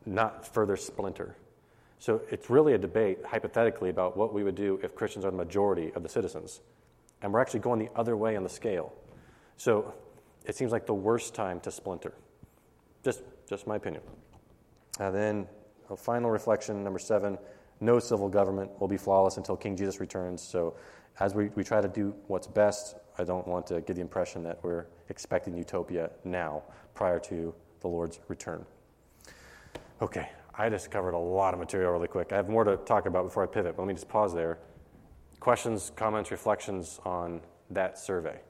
not 0.07 0.47
further 0.47 0.77
splinter. 0.77 1.37
So 1.99 2.21
it's 2.31 2.49
really 2.49 2.75
a 2.75 2.79
debate, 2.79 3.19
hypothetically, 3.27 3.91
about 3.91 4.17
what 4.17 4.33
we 4.33 4.45
would 4.45 4.55
do 4.55 4.79
if 4.83 4.95
Christians 4.95 5.25
are 5.25 5.31
the 5.31 5.37
majority 5.37 5.91
of 5.95 6.03
the 6.03 6.09
citizens 6.09 6.61
and 7.23 7.33
we're 7.33 7.41
actually 7.41 7.61
going 7.61 7.81
the 7.81 7.91
other 7.97 8.17
way 8.17 8.37
on 8.37 8.43
the 8.43 8.49
scale. 8.49 8.93
So 9.57 9.93
it 10.45 10.55
seems 10.55 10.73
like 10.73 10.87
the 10.87 10.95
worst 10.95 11.35
time 11.35 11.61
to 11.61 11.71
splinter. 11.71 12.15
Just, 13.05 13.23
just 13.49 13.67
my 13.67 13.77
opinion. 13.77 14.03
And 15.01 15.15
then 15.15 15.47
a 15.91 15.97
final 15.97 16.31
reflection, 16.31 16.85
number 16.85 16.99
seven 16.99 17.39
no 17.81 18.01
civil 18.01 18.29
government 18.29 18.73
will 18.81 18.89
be 18.89 18.97
flawless 18.97 19.37
until 19.37 19.57
King 19.57 19.77
Jesus 19.77 20.01
returns. 20.01 20.43
So 20.43 20.75
as 21.21 21.33
we, 21.33 21.47
we 21.51 21.63
try 21.63 21.81
to 21.81 21.87
do 21.87 22.13
what's 22.27 22.49
best, 22.49 22.97
I 23.19 23.25
don't 23.25 23.47
want 23.47 23.67
to 23.69 23.81
give 23.81 23.97
the 23.97 24.03
impression 24.03 24.43
that 24.45 24.63
we're 24.63 24.87
expecting 25.09 25.57
utopia 25.57 26.11
now, 26.25 26.63
prior 26.95 27.19
to 27.21 27.55
the 27.81 27.89
Lord's 27.89 28.21
return. 28.29 28.65
Okay, 30.01 30.29
I 30.55 30.69
just 30.69 30.91
covered 30.91 31.15
a 31.15 31.19
lot 31.19 31.55
of 31.55 31.61
material 31.61 31.93
really 31.93 32.09
quick. 32.09 32.33
I 32.33 32.37
have 32.37 32.49
more 32.49 32.65
to 32.65 32.77
talk 32.77 33.07
about 33.07 33.25
before 33.25 33.43
I 33.43 33.47
pivot, 33.47 33.77
but 33.77 33.83
let 33.83 33.89
me 33.89 33.95
just 33.95 34.09
pause 34.09 34.33
there. 34.33 34.59
Questions, 35.41 35.93
comments, 35.97 36.31
reflections 36.31 37.01
on 37.05 37.41
that 37.71 37.99
survey 37.99 38.41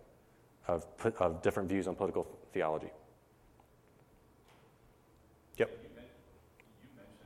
of, 0.66 0.87
of 1.18 1.42
different 1.42 1.68
views 1.68 1.88
on 1.88 1.94
political 1.94 2.26
theology? 2.52 2.90
Yep. 5.57 5.70
You, 5.70 5.88
men- 5.96 6.04
you 6.83 6.88
mentioned. 6.94 7.16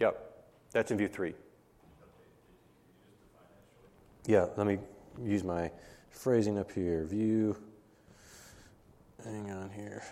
Yep. 0.00 0.44
That's 0.72 0.90
in 0.90 0.98
view 0.98 1.08
three. 1.08 1.30
Okay, 1.30 1.36
did 2.18 2.26
you, 2.48 2.54
could 2.86 2.96
you 2.96 3.10
just 3.10 3.20
define 3.22 3.46
that 3.50 3.64
shortly? 3.74 4.32
Yeah, 4.32 4.46
let 4.56 4.66
me 4.66 4.78
use 5.24 5.42
my 5.42 5.70
phrasing 6.18 6.58
up 6.58 6.72
here. 6.72 7.04
View. 7.04 7.56
Hang 9.24 9.50
on 9.50 9.70
here. 9.70 10.02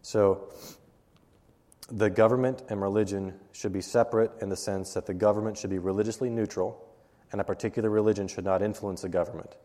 So, 0.00 0.48
the 1.90 2.08
government 2.08 2.62
and 2.70 2.80
religion 2.80 3.34
should 3.52 3.72
be 3.72 3.82
separate 3.82 4.32
in 4.40 4.48
the 4.48 4.56
sense 4.56 4.94
that 4.94 5.04
the 5.04 5.14
government 5.14 5.58
should 5.58 5.70
be 5.70 5.78
religiously 5.78 6.30
neutral 6.30 6.88
and 7.32 7.40
a 7.40 7.44
particular 7.44 7.90
religion 7.90 8.28
should 8.28 8.44
not 8.44 8.62
influence 8.62 9.02
the 9.02 9.08
government. 9.08 9.56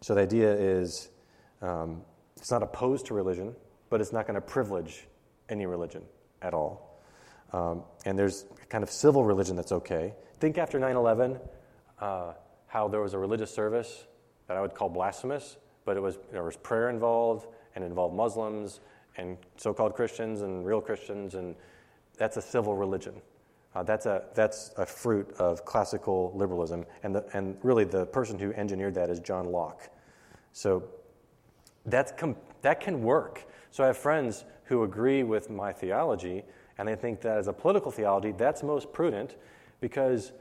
So 0.00 0.14
the 0.14 0.20
idea 0.20 0.52
is 0.52 1.08
um, 1.62 2.02
it's 2.36 2.50
not 2.50 2.62
opposed 2.62 3.06
to 3.06 3.14
religion, 3.14 3.54
but 3.90 4.00
it's 4.00 4.12
not 4.12 4.26
going 4.26 4.34
to 4.34 4.40
privilege 4.40 5.06
any 5.48 5.66
religion 5.66 6.02
at 6.42 6.54
all. 6.54 7.00
Um, 7.52 7.82
and 8.04 8.18
there's 8.18 8.44
kind 8.68 8.84
of 8.84 8.90
civil 8.90 9.24
religion 9.24 9.56
that's 9.56 9.72
okay. 9.72 10.14
Think 10.38 10.58
after 10.58 10.78
9 10.78 10.94
11, 10.94 11.38
uh, 12.00 12.32
how 12.74 12.88
there 12.88 13.00
was 13.00 13.14
a 13.14 13.18
religious 13.18 13.54
service 13.54 14.04
that 14.48 14.56
I 14.56 14.60
would 14.60 14.74
call 14.74 14.88
blasphemous, 14.88 15.58
but 15.84 15.96
it 15.96 16.00
was, 16.00 16.18
there 16.32 16.42
was 16.42 16.56
prayer 16.56 16.90
involved 16.90 17.46
and 17.76 17.84
involved 17.84 18.16
Muslims 18.16 18.80
and 19.16 19.38
so-called 19.56 19.94
Christians 19.94 20.42
and 20.42 20.66
real 20.66 20.80
Christians, 20.80 21.36
and 21.36 21.54
that's 22.18 22.36
a 22.36 22.42
civil 22.42 22.74
religion. 22.74 23.14
Uh, 23.76 23.84
that's, 23.84 24.06
a, 24.06 24.24
that's 24.34 24.72
a 24.76 24.84
fruit 24.84 25.32
of 25.38 25.64
classical 25.64 26.32
liberalism, 26.34 26.84
and, 27.04 27.14
the, 27.14 27.24
and 27.32 27.56
really 27.62 27.84
the 27.84 28.06
person 28.06 28.36
who 28.40 28.52
engineered 28.54 28.94
that 28.94 29.08
is 29.08 29.20
John 29.20 29.52
Locke. 29.52 29.88
So 30.52 30.82
that's 31.86 32.10
com- 32.10 32.36
that 32.62 32.80
can 32.80 33.04
work. 33.04 33.46
So 33.70 33.84
I 33.84 33.86
have 33.86 33.98
friends 33.98 34.44
who 34.64 34.82
agree 34.82 35.22
with 35.22 35.48
my 35.48 35.72
theology, 35.72 36.42
and 36.76 36.88
they 36.88 36.96
think 36.96 37.20
that 37.20 37.38
as 37.38 37.46
a 37.46 37.52
political 37.52 37.92
theology, 37.92 38.32
that's 38.32 38.64
most 38.64 38.92
prudent 38.92 39.36
because 39.80 40.32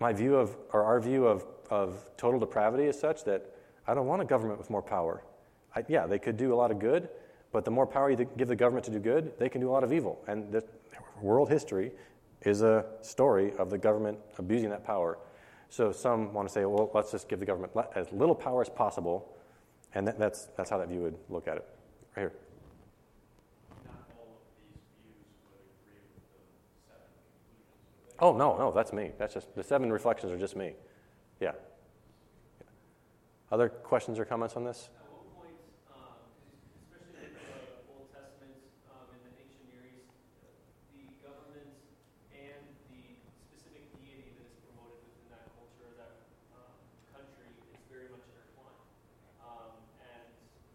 my 0.00 0.12
view 0.12 0.36
of, 0.36 0.56
or 0.72 0.84
our 0.84 1.00
view 1.00 1.26
of, 1.26 1.44
of 1.70 2.10
total 2.16 2.40
depravity 2.40 2.84
is 2.84 2.98
such 2.98 3.24
that 3.24 3.54
I 3.86 3.94
don't 3.94 4.06
want 4.06 4.22
a 4.22 4.24
government 4.24 4.58
with 4.58 4.70
more 4.70 4.82
power. 4.82 5.22
I, 5.74 5.84
yeah, 5.88 6.06
they 6.06 6.18
could 6.18 6.36
do 6.36 6.52
a 6.52 6.56
lot 6.56 6.70
of 6.70 6.78
good, 6.78 7.08
but 7.52 7.64
the 7.64 7.70
more 7.70 7.86
power 7.86 8.10
you 8.10 8.28
give 8.36 8.48
the 8.48 8.56
government 8.56 8.84
to 8.86 8.90
do 8.90 8.98
good, 8.98 9.38
they 9.38 9.48
can 9.48 9.60
do 9.60 9.70
a 9.70 9.72
lot 9.72 9.84
of 9.84 9.92
evil. 9.92 10.22
And 10.26 10.52
the 10.52 10.62
world 11.20 11.50
history 11.50 11.92
is 12.42 12.62
a 12.62 12.84
story 13.02 13.52
of 13.58 13.70
the 13.70 13.78
government 13.78 14.18
abusing 14.38 14.70
that 14.70 14.84
power. 14.84 15.18
So 15.70 15.92
some 15.92 16.32
want 16.32 16.48
to 16.48 16.52
say, 16.52 16.64
well, 16.64 16.90
let's 16.94 17.10
just 17.10 17.28
give 17.28 17.40
the 17.40 17.46
government 17.46 17.72
as 17.94 18.10
little 18.12 18.34
power 18.34 18.62
as 18.62 18.68
possible. 18.68 19.34
And 19.94 20.06
that, 20.06 20.18
that's, 20.18 20.48
that's 20.56 20.70
how 20.70 20.78
that 20.78 20.88
view 20.88 21.00
would 21.00 21.16
look 21.28 21.48
at 21.48 21.56
it. 21.56 21.66
Right 22.16 22.22
here. 22.22 22.32
Not 23.86 23.94
all 24.16 24.36
of 24.36 24.44
these 24.56 24.80
views 25.02 25.24
would 25.48 25.60
agree 25.80 26.00
with 26.04 26.12
the 26.16 26.30
seven 26.86 27.08
conclusions. 27.24 27.66
would 27.68 28.07
they? 28.07 28.07
Oh, 28.20 28.32
no, 28.36 28.56
no, 28.58 28.72
that's 28.72 28.92
me. 28.92 29.12
That's 29.16 29.34
just 29.34 29.54
the 29.54 29.62
seven 29.62 29.92
reflections 29.92 30.32
are 30.32 30.38
just 30.38 30.56
me. 30.56 30.72
Yeah. 31.40 31.52
Other 33.52 33.68
questions 33.68 34.18
or 34.18 34.24
comments 34.24 34.56
on 34.56 34.64
this? 34.64 34.90
At 34.98 35.06
what 35.06 35.22
point, 35.38 35.54
um, 35.94 36.18
especially 36.82 37.30
in 37.30 37.32
the 37.38 37.94
Old 37.94 38.10
Testament, 38.10 38.58
um, 38.90 39.06
in 39.14 39.22
the 39.22 39.32
ancient 39.38 39.70
Near 39.70 39.86
East, 39.86 40.10
the 40.98 41.14
government 41.22 41.70
and 42.34 42.62
the 42.90 43.22
specific 43.54 43.86
deity 44.02 44.34
that 44.34 44.50
is 44.50 44.58
promoted 44.66 44.98
within 44.98 45.30
that 45.30 45.46
culture, 45.54 45.86
that 45.94 46.18
um, 46.58 46.74
country, 47.14 47.54
is 47.70 47.78
very 47.86 48.10
much 48.10 48.26
intertwined. 48.34 48.82
Um, 49.46 49.78
and 50.02 50.26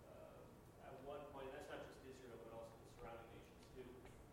uh, 0.07 0.87
at 0.87 0.95
what 1.03 1.27
point, 1.35 1.51
that's 1.51 1.67
not 1.67 1.83
just 1.91 1.99
Israel, 2.07 2.39
but 2.47 2.55
also 2.55 2.71
the 2.71 2.89
surrounding 2.95 3.27
nations 3.35 3.67
too. 3.75 3.85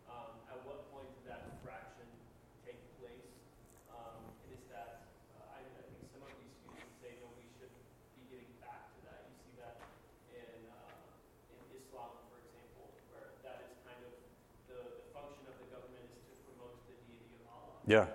Um, 0.07 0.31
at 0.47 0.63
what 0.63 0.87
point 0.95 1.11
did 1.19 1.27
that 1.27 1.43
fraction 1.59 2.07
take 2.65 2.79
place? 2.97 3.29
Um, 3.93 4.33
and 4.47 4.57
is 4.57 4.65
that, 4.73 5.05
uh, 5.37 5.53
I, 5.53 5.61
I 5.61 5.83
think 5.93 6.09
some 6.09 6.25
of 6.25 6.33
these 6.41 6.57
views 6.65 6.81
would 6.81 6.97
say, 7.03 7.21
no, 7.21 7.29
we 7.37 7.45
should 7.59 7.69
be 8.17 8.23
getting 8.31 8.49
back 8.63 8.87
to 8.95 8.99
that. 9.05 9.27
You 9.27 9.35
see 9.43 9.55
that 9.59 9.75
in, 10.31 10.63
uh, 10.71 11.53
in 11.53 11.59
Islam, 11.75 12.15
for 12.31 12.39
example, 12.39 12.87
where 13.11 13.35
that 13.43 13.67
is 13.67 13.75
kind 13.83 13.99
of 13.99 14.15
the, 14.71 14.79
the 15.03 15.11
function 15.11 15.43
of 15.51 15.59
the 15.59 15.67
government 15.75 16.07
is 16.07 16.23
to 16.23 16.33
promote 16.47 16.79
the 16.87 16.95
deity 17.03 17.35
of 17.43 17.51
Allah. 17.51 17.83
Yeah. 17.83 18.07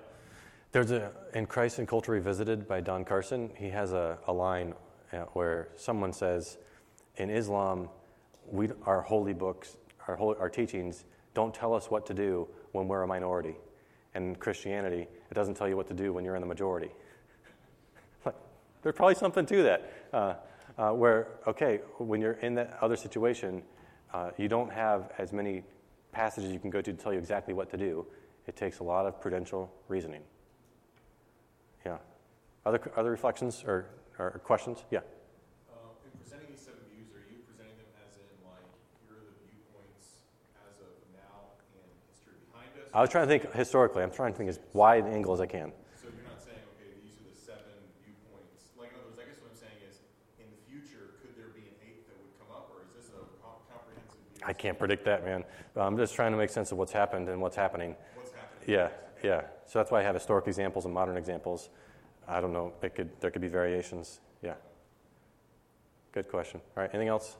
There's 0.76 0.90
a, 0.90 1.10
in 1.32 1.46
Christ 1.46 1.78
and 1.78 1.88
Culture 1.88 2.12
Revisited 2.12 2.68
by 2.68 2.82
Don 2.82 3.02
Carson, 3.02 3.50
he 3.56 3.70
has 3.70 3.94
a, 3.94 4.18
a 4.26 4.32
line 4.34 4.74
uh, 5.10 5.20
where 5.32 5.68
someone 5.74 6.12
says, 6.12 6.58
in 7.16 7.30
Islam, 7.30 7.88
we, 8.46 8.68
our 8.84 9.00
holy 9.00 9.32
books, 9.32 9.78
our, 10.06 10.16
holy, 10.16 10.36
our 10.38 10.50
teachings 10.50 11.06
don't 11.32 11.54
tell 11.54 11.72
us 11.72 11.90
what 11.90 12.04
to 12.04 12.12
do 12.12 12.46
when 12.72 12.88
we're 12.88 13.04
a 13.04 13.06
minority. 13.06 13.56
And 14.14 14.38
Christianity, 14.38 15.08
it 15.30 15.34
doesn't 15.34 15.54
tell 15.54 15.66
you 15.66 15.78
what 15.78 15.86
to 15.86 15.94
do 15.94 16.12
when 16.12 16.26
you're 16.26 16.34
in 16.34 16.42
the 16.42 16.46
majority. 16.46 16.90
There's 18.82 18.94
probably 18.94 19.14
something 19.14 19.46
to 19.46 19.62
that. 19.62 19.92
Uh, 20.12 20.34
uh, 20.76 20.90
where, 20.90 21.28
okay, 21.46 21.80
when 21.96 22.20
you're 22.20 22.32
in 22.42 22.54
that 22.56 22.76
other 22.82 22.96
situation, 22.96 23.62
uh, 24.12 24.32
you 24.36 24.46
don't 24.46 24.70
have 24.70 25.10
as 25.16 25.32
many 25.32 25.62
passages 26.12 26.52
you 26.52 26.58
can 26.58 26.68
go 26.68 26.82
to 26.82 26.92
to 26.92 27.02
tell 27.02 27.14
you 27.14 27.18
exactly 27.18 27.54
what 27.54 27.70
to 27.70 27.78
do. 27.78 28.04
It 28.46 28.56
takes 28.56 28.80
a 28.80 28.84
lot 28.84 29.06
of 29.06 29.22
prudential 29.22 29.72
reasoning. 29.88 30.20
Other, 32.66 32.82
other 32.96 33.12
reflections 33.14 33.62
or, 33.62 33.86
or 34.18 34.42
questions? 34.42 34.82
Yeah. 34.90 35.06
Uh, 35.70 35.86
in 36.02 36.10
presenting 36.18 36.50
these 36.50 36.58
seven 36.58 36.82
views, 36.90 37.06
are 37.14 37.22
you 37.30 37.38
presenting 37.46 37.78
them 37.78 37.86
as 38.02 38.18
in, 38.18 38.26
like, 38.42 38.66
here 39.06 39.14
are 39.14 39.22
the 39.22 39.38
viewpoints 39.46 40.26
as 40.66 40.74
of 40.82 40.90
now 41.14 41.62
and 41.78 41.86
history 42.10 42.34
behind 42.50 42.74
us? 42.74 42.90
I 42.90 42.98
was 42.98 43.06
trying 43.06 43.22
to 43.22 43.30
think 43.30 43.54
historically. 43.54 44.02
I'm 44.02 44.10
trying 44.10 44.34
to 44.34 44.38
think 44.42 44.50
as 44.50 44.58
wide 44.74 45.06
an 45.06 45.14
angle 45.14 45.30
as 45.30 45.38
I 45.38 45.46
can. 45.46 45.70
So 45.94 46.10
you're 46.10 46.26
not 46.26 46.42
saying, 46.42 46.58
okay, 46.74 46.90
these 47.06 47.14
are 47.22 47.30
the 47.30 47.38
seven 47.38 47.78
viewpoints. 48.02 48.74
Like, 48.74 48.90
in 48.90 48.98
other 48.98 49.14
words, 49.14 49.22
I 49.22 49.30
guess 49.30 49.38
what 49.38 49.54
I'm 49.54 49.60
saying 49.62 49.78
is, 49.86 50.02
in 50.42 50.50
the 50.50 50.58
future, 50.66 51.22
could 51.22 51.38
there 51.38 51.54
be 51.54 51.70
an 51.70 51.78
eighth 51.86 52.10
that 52.10 52.18
would 52.18 52.34
come 52.34 52.50
up, 52.50 52.74
or 52.74 52.82
is 52.82 52.90
this 52.98 53.14
a 53.14 53.22
comprehensive 53.46 54.18
view? 54.26 54.42
I 54.42 54.58
can't 54.58 54.74
predict 54.74 55.06
that, 55.06 55.22
man. 55.22 55.46
I'm 55.78 55.94
just 55.94 56.18
trying 56.18 56.34
to 56.34 56.38
make 56.42 56.50
sense 56.50 56.74
of 56.74 56.82
what's 56.82 56.90
happened 56.90 57.30
and 57.30 57.38
what's 57.38 57.54
happening. 57.54 57.94
What's 58.18 58.34
happening? 58.34 58.66
Yeah, 58.66 58.90
yeah. 59.22 59.54
So 59.70 59.78
that's 59.78 59.94
why 59.94 60.02
I 60.02 60.02
have 60.02 60.18
historic 60.18 60.50
examples 60.50 60.82
and 60.82 60.90
modern 60.90 61.14
examples. 61.14 61.70
I 62.28 62.40
don't 62.40 62.52
know. 62.52 62.72
It 62.82 62.94
could, 62.94 63.10
there 63.20 63.30
could 63.30 63.42
be 63.42 63.48
variations. 63.48 64.20
Yeah. 64.42 64.54
Good 66.12 66.28
question. 66.28 66.60
All 66.76 66.82
right. 66.82 66.90
Anything 66.92 67.08
else? 67.08 67.36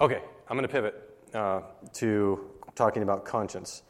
Okay. 0.00 0.20
I'm 0.48 0.56
going 0.56 0.68
to 0.68 0.72
pivot 0.72 1.16
uh, 1.34 1.60
to 1.94 2.50
talking 2.74 3.02
about 3.02 3.24
conscience. 3.24 3.82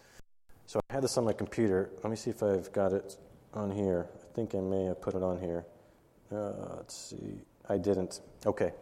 So 0.67 0.81
I 0.91 0.95
had 0.95 1.05
this 1.05 1.17
on 1.17 1.25
my 1.25 1.33
computer. 1.33 1.91
Let 2.03 2.11
me 2.11 2.17
see 2.17 2.31
if 2.31 2.43
I've 2.43 2.73
got 2.73 2.93
it 2.93 3.17
on 3.55 3.71
here. 3.71 4.09
I 4.15 4.35
think 4.35 4.55
I 4.55 4.61
may 4.61 4.85
have 4.85 5.01
put 5.01 5.15
it 5.15 5.23
on 5.23 5.39
here. 5.39 5.65
Uh, 6.33 6.77
let's 6.77 6.97
see. 6.97 7.43
I 7.69 7.79
didn't. 7.79 8.21
Okay. 8.45 8.73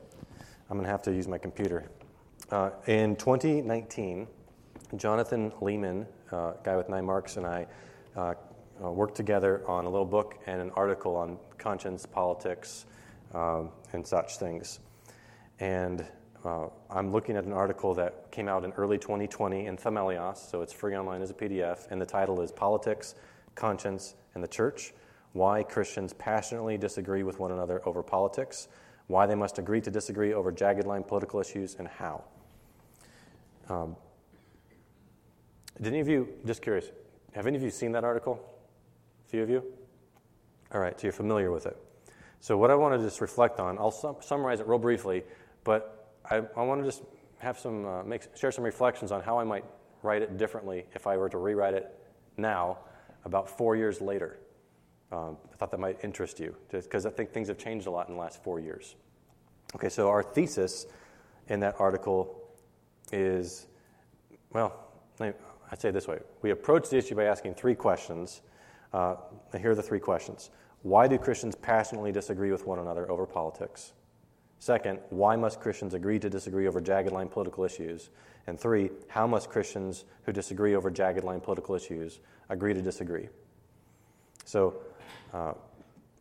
I'm 0.71 0.77
going 0.77 0.85
to 0.85 0.91
have 0.91 1.03
to 1.03 1.13
use 1.13 1.29
my 1.29 1.39
computer. 1.39 1.91
Uh, 2.51 2.71
in 2.87 3.17
2019, 3.17 4.27
Jonathan 4.97 5.51
Leeman, 5.61 6.07
uh, 6.33 6.53
guy 6.63 6.77
with 6.77 6.89
nine 6.89 7.05
marks, 7.05 7.37
and 7.37 7.47
I 7.47 7.67
uh, 8.17 8.35
uh, 8.85 8.91
worked 8.91 9.15
together 9.15 9.63
on 9.67 9.85
a 9.85 9.89
little 9.89 10.07
book 10.07 10.39
and 10.47 10.61
an 10.61 10.71
article 10.75 11.17
on 11.17 11.39
conscience, 11.59 12.05
politics, 12.07 12.87
um, 13.33 13.71
and 13.93 14.07
such 14.07 14.37
things. 14.37 14.81
And 15.61 16.05
uh, 16.45 16.67
I'm 16.91 17.11
looking 17.13 17.37
at 17.37 17.45
an 17.45 17.53
article 17.53 17.95
that 17.95 18.31
came 18.31 18.49
out 18.49 18.65
in 18.65 18.73
early 18.73 18.99
2020 18.99 19.67
in 19.67 19.77
Themelios, 19.77 20.51
so 20.51 20.61
it's 20.61 20.73
free 20.73 20.97
online 20.97 21.23
as 21.23 21.31
a 21.31 21.35
PDF, 21.35 21.91
and 21.91 22.01
the 22.01 22.07
title 22.07 22.41
is 22.43 22.53
Politics, 22.53 23.15
Conscience, 23.55 24.15
and 24.35 24.45
the 24.45 24.49
Church 24.49 24.93
Why 25.33 25.63
Christians 25.63 26.13
Passionately 26.13 26.77
Disagree 26.77 27.23
with 27.23 27.39
One 27.39 27.53
Another 27.53 27.81
Over 27.87 28.03
Politics, 28.03 28.69
Why 29.07 29.27
They 29.27 29.35
Must 29.35 29.59
Agree 29.59 29.81
to 29.81 29.91
Disagree 29.91 30.35
Over 30.35 30.53
Jagged 30.53 30.87
Line 30.87 31.05
Political 31.05 31.41
Issues, 31.41 31.77
and 31.79 31.89
How. 31.89 32.25
Um, 33.69 33.97
did 35.79 35.87
any 35.87 36.01
of 36.01 36.09
you, 36.09 36.29
just 36.45 36.61
curious, 36.61 36.91
have 37.33 37.47
any 37.47 37.57
of 37.57 37.63
you 37.63 37.71
seen 37.71 37.93
that 37.93 38.05
article? 38.05 38.54
Few 39.35 39.43
of 39.43 39.51
you? 39.51 39.65
All 40.73 40.81
right, 40.81 40.97
so 40.97 41.09
you're 41.09 41.13
familiar 41.13 41.51
with 41.51 41.67
it. 41.67 41.77
So, 42.39 42.57
what 42.57 42.71
I 42.71 42.77
want 42.77 42.97
to 42.97 43.05
just 43.05 43.21
reflect 43.21 43.59
on, 43.59 43.79
I'll 43.79 43.91
sum- 43.91 44.19
summarize 44.21 44.61
it 44.61 44.69
real 44.69 44.79
briefly, 44.79 45.25
but 45.65 46.15
I, 46.31 46.37
I 46.57 46.63
want 46.63 46.81
to 46.83 46.87
just 46.87 47.03
have 47.39 47.59
some, 47.59 47.85
uh, 47.85 48.05
make, 48.05 48.23
share 48.37 48.53
some 48.53 48.63
reflections 48.63 49.11
on 49.11 49.23
how 49.23 49.37
I 49.41 49.43
might 49.43 49.65
write 50.05 50.23
it 50.23 50.37
differently 50.37 50.87
if 50.95 51.09
I 51.09 51.17
were 51.17 51.29
to 51.31 51.39
rewrite 51.39 51.75
it 51.75 51.99
now, 52.37 52.79
about 53.25 53.51
four 53.51 53.75
years 53.75 54.01
later. 54.01 54.39
Um, 55.11 55.37
I 55.53 55.57
thought 55.57 55.73
that 55.73 55.81
might 55.81 55.99
interest 56.05 56.39
you, 56.39 56.55
because 56.71 57.05
I 57.05 57.11
think 57.11 57.33
things 57.33 57.49
have 57.49 57.59
changed 57.59 57.89
a 57.89 57.91
lot 57.91 58.07
in 58.07 58.15
the 58.15 58.21
last 58.21 58.41
four 58.45 58.61
years. 58.61 58.95
Okay, 59.75 59.89
so 59.89 60.11
our 60.11 60.23
thesis 60.23 60.87
in 61.49 61.59
that 61.59 61.75
article 61.81 62.41
is 63.11 63.67
well, 64.53 64.79
I'd 65.19 65.81
say 65.81 65.91
this 65.91 66.07
way. 66.07 66.21
We 66.41 66.53
approach 66.53 66.89
the 66.89 66.99
issue 66.99 67.17
by 67.17 67.25
asking 67.25 67.55
three 67.55 67.75
questions. 67.75 68.41
Uh, 68.95 69.17
here 69.59 69.73
are 69.73 69.75
the 69.75 69.83
three 69.83 69.99
questions 69.99 70.51
Why 70.83 71.09
do 71.09 71.19
Christians 71.19 71.57
passionately 71.57 72.13
disagree 72.13 72.53
with 72.53 72.65
one 72.65 72.79
another 72.79 73.11
over 73.11 73.27
politics? 73.27 73.93
Second, 74.61 75.01
why 75.11 75.37
must 75.37 75.61
Christians 75.61 75.93
agree 75.93 76.19
to 76.21 76.31
disagree 76.31 76.69
over 76.69 76.81
jagged 76.81 77.13
line 77.13 77.29
political 77.29 77.65
issues? 77.65 78.11
And 78.47 78.59
three, 78.59 78.91
how 79.09 79.27
must 79.27 79.51
Christians 79.51 80.05
who 80.25 80.33
disagree 80.33 80.77
over 80.77 80.91
jagged 80.91 81.25
line 81.25 81.41
political 81.41 81.75
issues 81.75 82.21
agree 82.49 82.73
to 82.73 82.81
disagree? 82.81 83.29
So, 84.45 84.77
uh, 85.33 85.55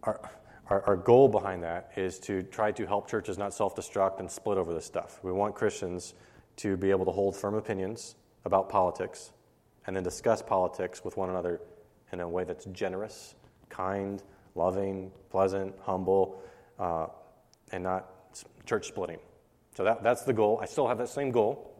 our, 0.01 0.31
our, 0.69 0.81
our, 0.81 0.95
goal 0.97 1.29
behind 1.29 1.63
that 1.63 1.91
is 1.95 2.19
to 2.21 2.41
try 2.43 2.71
to 2.71 2.87
help 2.87 3.07
churches 3.09 3.37
not 3.37 3.53
self 3.53 3.75
destruct 3.75 4.19
and 4.19 4.29
split 4.29 4.57
over 4.57 4.73
this 4.73 4.85
stuff. 4.85 5.19
We 5.23 5.31
want 5.31 5.53
Christians 5.53 6.15
to 6.57 6.75
be 6.75 6.89
able 6.89 7.05
to 7.05 7.11
hold 7.11 7.35
firm 7.35 7.53
opinions 7.53 8.15
about 8.45 8.67
politics 8.67 9.31
and 9.85 9.95
then 9.95 10.03
discuss 10.03 10.41
politics 10.41 11.05
with 11.05 11.17
one 11.17 11.29
another 11.29 11.61
in 12.13 12.21
a 12.21 12.29
way 12.29 12.43
that's 12.43 12.65
generous, 12.65 13.35
kind, 13.69 14.23
loving, 14.55 15.11
pleasant, 15.31 15.73
humble, 15.81 16.41
uh, 16.79 17.07
and 17.71 17.83
not 17.83 18.09
church 18.65 18.87
splitting. 18.87 19.19
So 19.75 19.83
that, 19.83 20.03
that's 20.03 20.21
the 20.21 20.33
goal. 20.33 20.59
I 20.61 20.65
still 20.65 20.87
have 20.87 20.99
that 20.99 21.09
same 21.09 21.31
goal, 21.31 21.73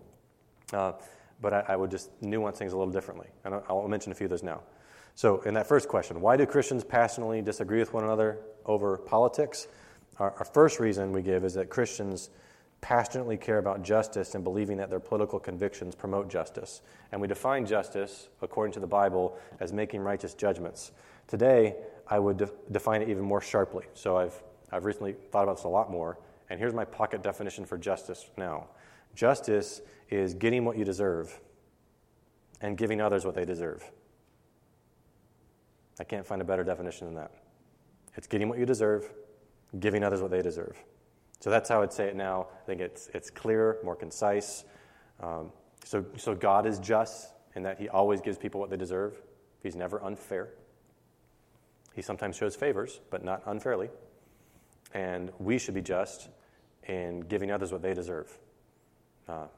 uh, 0.73 0.93
but 1.39 1.53
I, 1.53 1.63
I, 1.69 1.75
would 1.75 1.91
just 1.91 2.09
nuance 2.21 2.57
things 2.57 2.73
a 2.73 2.77
little 2.77 2.91
differently. 2.91 3.27
And 3.45 3.53
I'll, 3.69 3.87
mention 3.87 4.11
a 4.11 4.15
few 4.15 4.25
of 4.25 4.31
those 4.31 4.43
now. 4.43 4.61
So, 5.15 5.41
in 5.41 5.53
that 5.53 5.67
first 5.67 5.87
question, 5.87 6.19
why 6.19 6.35
do 6.35 6.47
Christians 6.47 6.83
passionately 6.83 7.43
disagree 7.43 7.79
with 7.79 7.93
one 7.93 8.03
another 8.03 8.39
over 8.65 8.97
politics? 8.97 9.67
Our, 10.17 10.31
our 10.39 10.45
first 10.45 10.79
reason 10.79 11.11
we 11.11 11.21
give 11.21 11.45
is 11.45 11.53
that 11.53 11.69
Christians 11.69 12.31
passionately 12.83 13.37
care 13.37 13.59
about 13.59 13.81
justice 13.81 14.35
and 14.35 14.43
believing 14.43 14.75
that 14.75 14.89
their 14.89 14.99
political 14.99 15.39
convictions 15.39 15.95
promote 15.95 16.29
justice. 16.29 16.81
And 17.13 17.21
we 17.21 17.29
define 17.29 17.65
justice, 17.65 18.27
according 18.41 18.73
to 18.73 18.81
the 18.81 18.87
Bible, 18.87 19.37
as 19.61 19.71
making 19.71 20.01
righteous 20.01 20.33
judgments. 20.33 20.91
Today, 21.25 21.77
I 22.09 22.19
would 22.19 22.35
de- 22.35 22.51
define 22.71 23.01
it 23.01 23.07
even 23.07 23.23
more 23.23 23.39
sharply. 23.39 23.85
So 23.93 24.17
I've, 24.17 24.43
I've 24.69 24.83
recently 24.83 25.13
thought 25.31 25.43
about 25.43 25.55
this 25.55 25.63
a 25.63 25.69
lot 25.69 25.89
more. 25.89 26.19
And 26.49 26.59
here's 26.59 26.73
my 26.73 26.83
pocket 26.83 27.23
definition 27.23 27.65
for 27.65 27.77
justice 27.77 28.29
now 28.37 28.67
justice 29.15 29.81
is 30.09 30.33
getting 30.33 30.65
what 30.65 30.77
you 30.77 30.83
deserve 30.83 31.39
and 32.59 32.77
giving 32.77 32.99
others 32.99 33.23
what 33.25 33.33
they 33.33 33.45
deserve. 33.45 33.89
I 35.99 36.03
can't 36.03 36.25
find 36.25 36.41
a 36.41 36.45
better 36.45 36.65
definition 36.65 37.07
than 37.07 37.15
that. 37.15 37.31
It's 38.15 38.27
getting 38.27 38.49
what 38.49 38.59
you 38.59 38.65
deserve, 38.65 39.09
giving 39.79 40.03
others 40.03 40.21
what 40.21 40.31
they 40.31 40.41
deserve. 40.41 40.75
So 41.43 41.49
that's 41.49 41.67
how 41.67 41.81
I'd 41.81 41.91
say 41.91 42.07
it 42.07 42.15
now. 42.15 42.47
I 42.63 42.65
think 42.65 42.79
it's, 42.79 43.09
it's 43.13 43.29
clearer, 43.29 43.77
more 43.83 43.97
concise. 43.97 44.63
Um, 45.19 45.51
so, 45.83 46.05
so 46.15 46.33
God 46.33 46.65
is 46.65 46.79
just 46.79 47.33
in 47.53 47.63
that 47.63 47.77
He 47.77 47.89
always 47.89 48.21
gives 48.21 48.37
people 48.37 48.61
what 48.61 48.69
they 48.69 48.77
deserve. 48.77 49.21
He's 49.61 49.75
never 49.75 50.01
unfair. 50.01 50.51
He 51.93 52.01
sometimes 52.01 52.37
shows 52.37 52.55
favors, 52.55 53.01
but 53.09 53.25
not 53.25 53.41
unfairly. 53.45 53.89
And 54.93 55.33
we 55.37 55.57
should 55.57 55.73
be 55.73 55.81
just 55.81 56.29
in 56.87 57.19
giving 57.19 57.51
others 57.51 57.73
what 57.73 57.81
they 57.81 57.93
deserve. 57.93 58.31
Uh, 59.27 59.33
all 59.33 59.49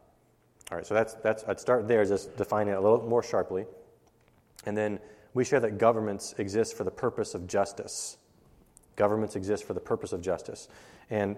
right, 0.72 0.88
so 0.88 0.96
that's, 0.96 1.14
that's, 1.14 1.44
I'd 1.44 1.60
start 1.60 1.88
there, 1.88 2.04
just 2.04 2.36
defining 2.36 2.74
it 2.74 2.78
a 2.78 2.82
little 2.82 3.08
more 3.08 3.22
sharply. 3.22 3.68
And 4.66 4.76
then 4.76 4.98
we 5.36 5.46
share 5.46 5.60
that 5.60 5.78
governments 5.78 6.34
exist 6.40 6.76
for 6.76 6.84
the 6.84 6.90
purpose 6.90 7.36
of 7.36 7.46
justice. 7.46 8.18
Governments 8.96 9.36
exist 9.36 9.66
for 9.66 9.74
the 9.74 9.80
purpose 9.80 10.14
of 10.14 10.22
justice. 10.22 10.68
And 11.12 11.36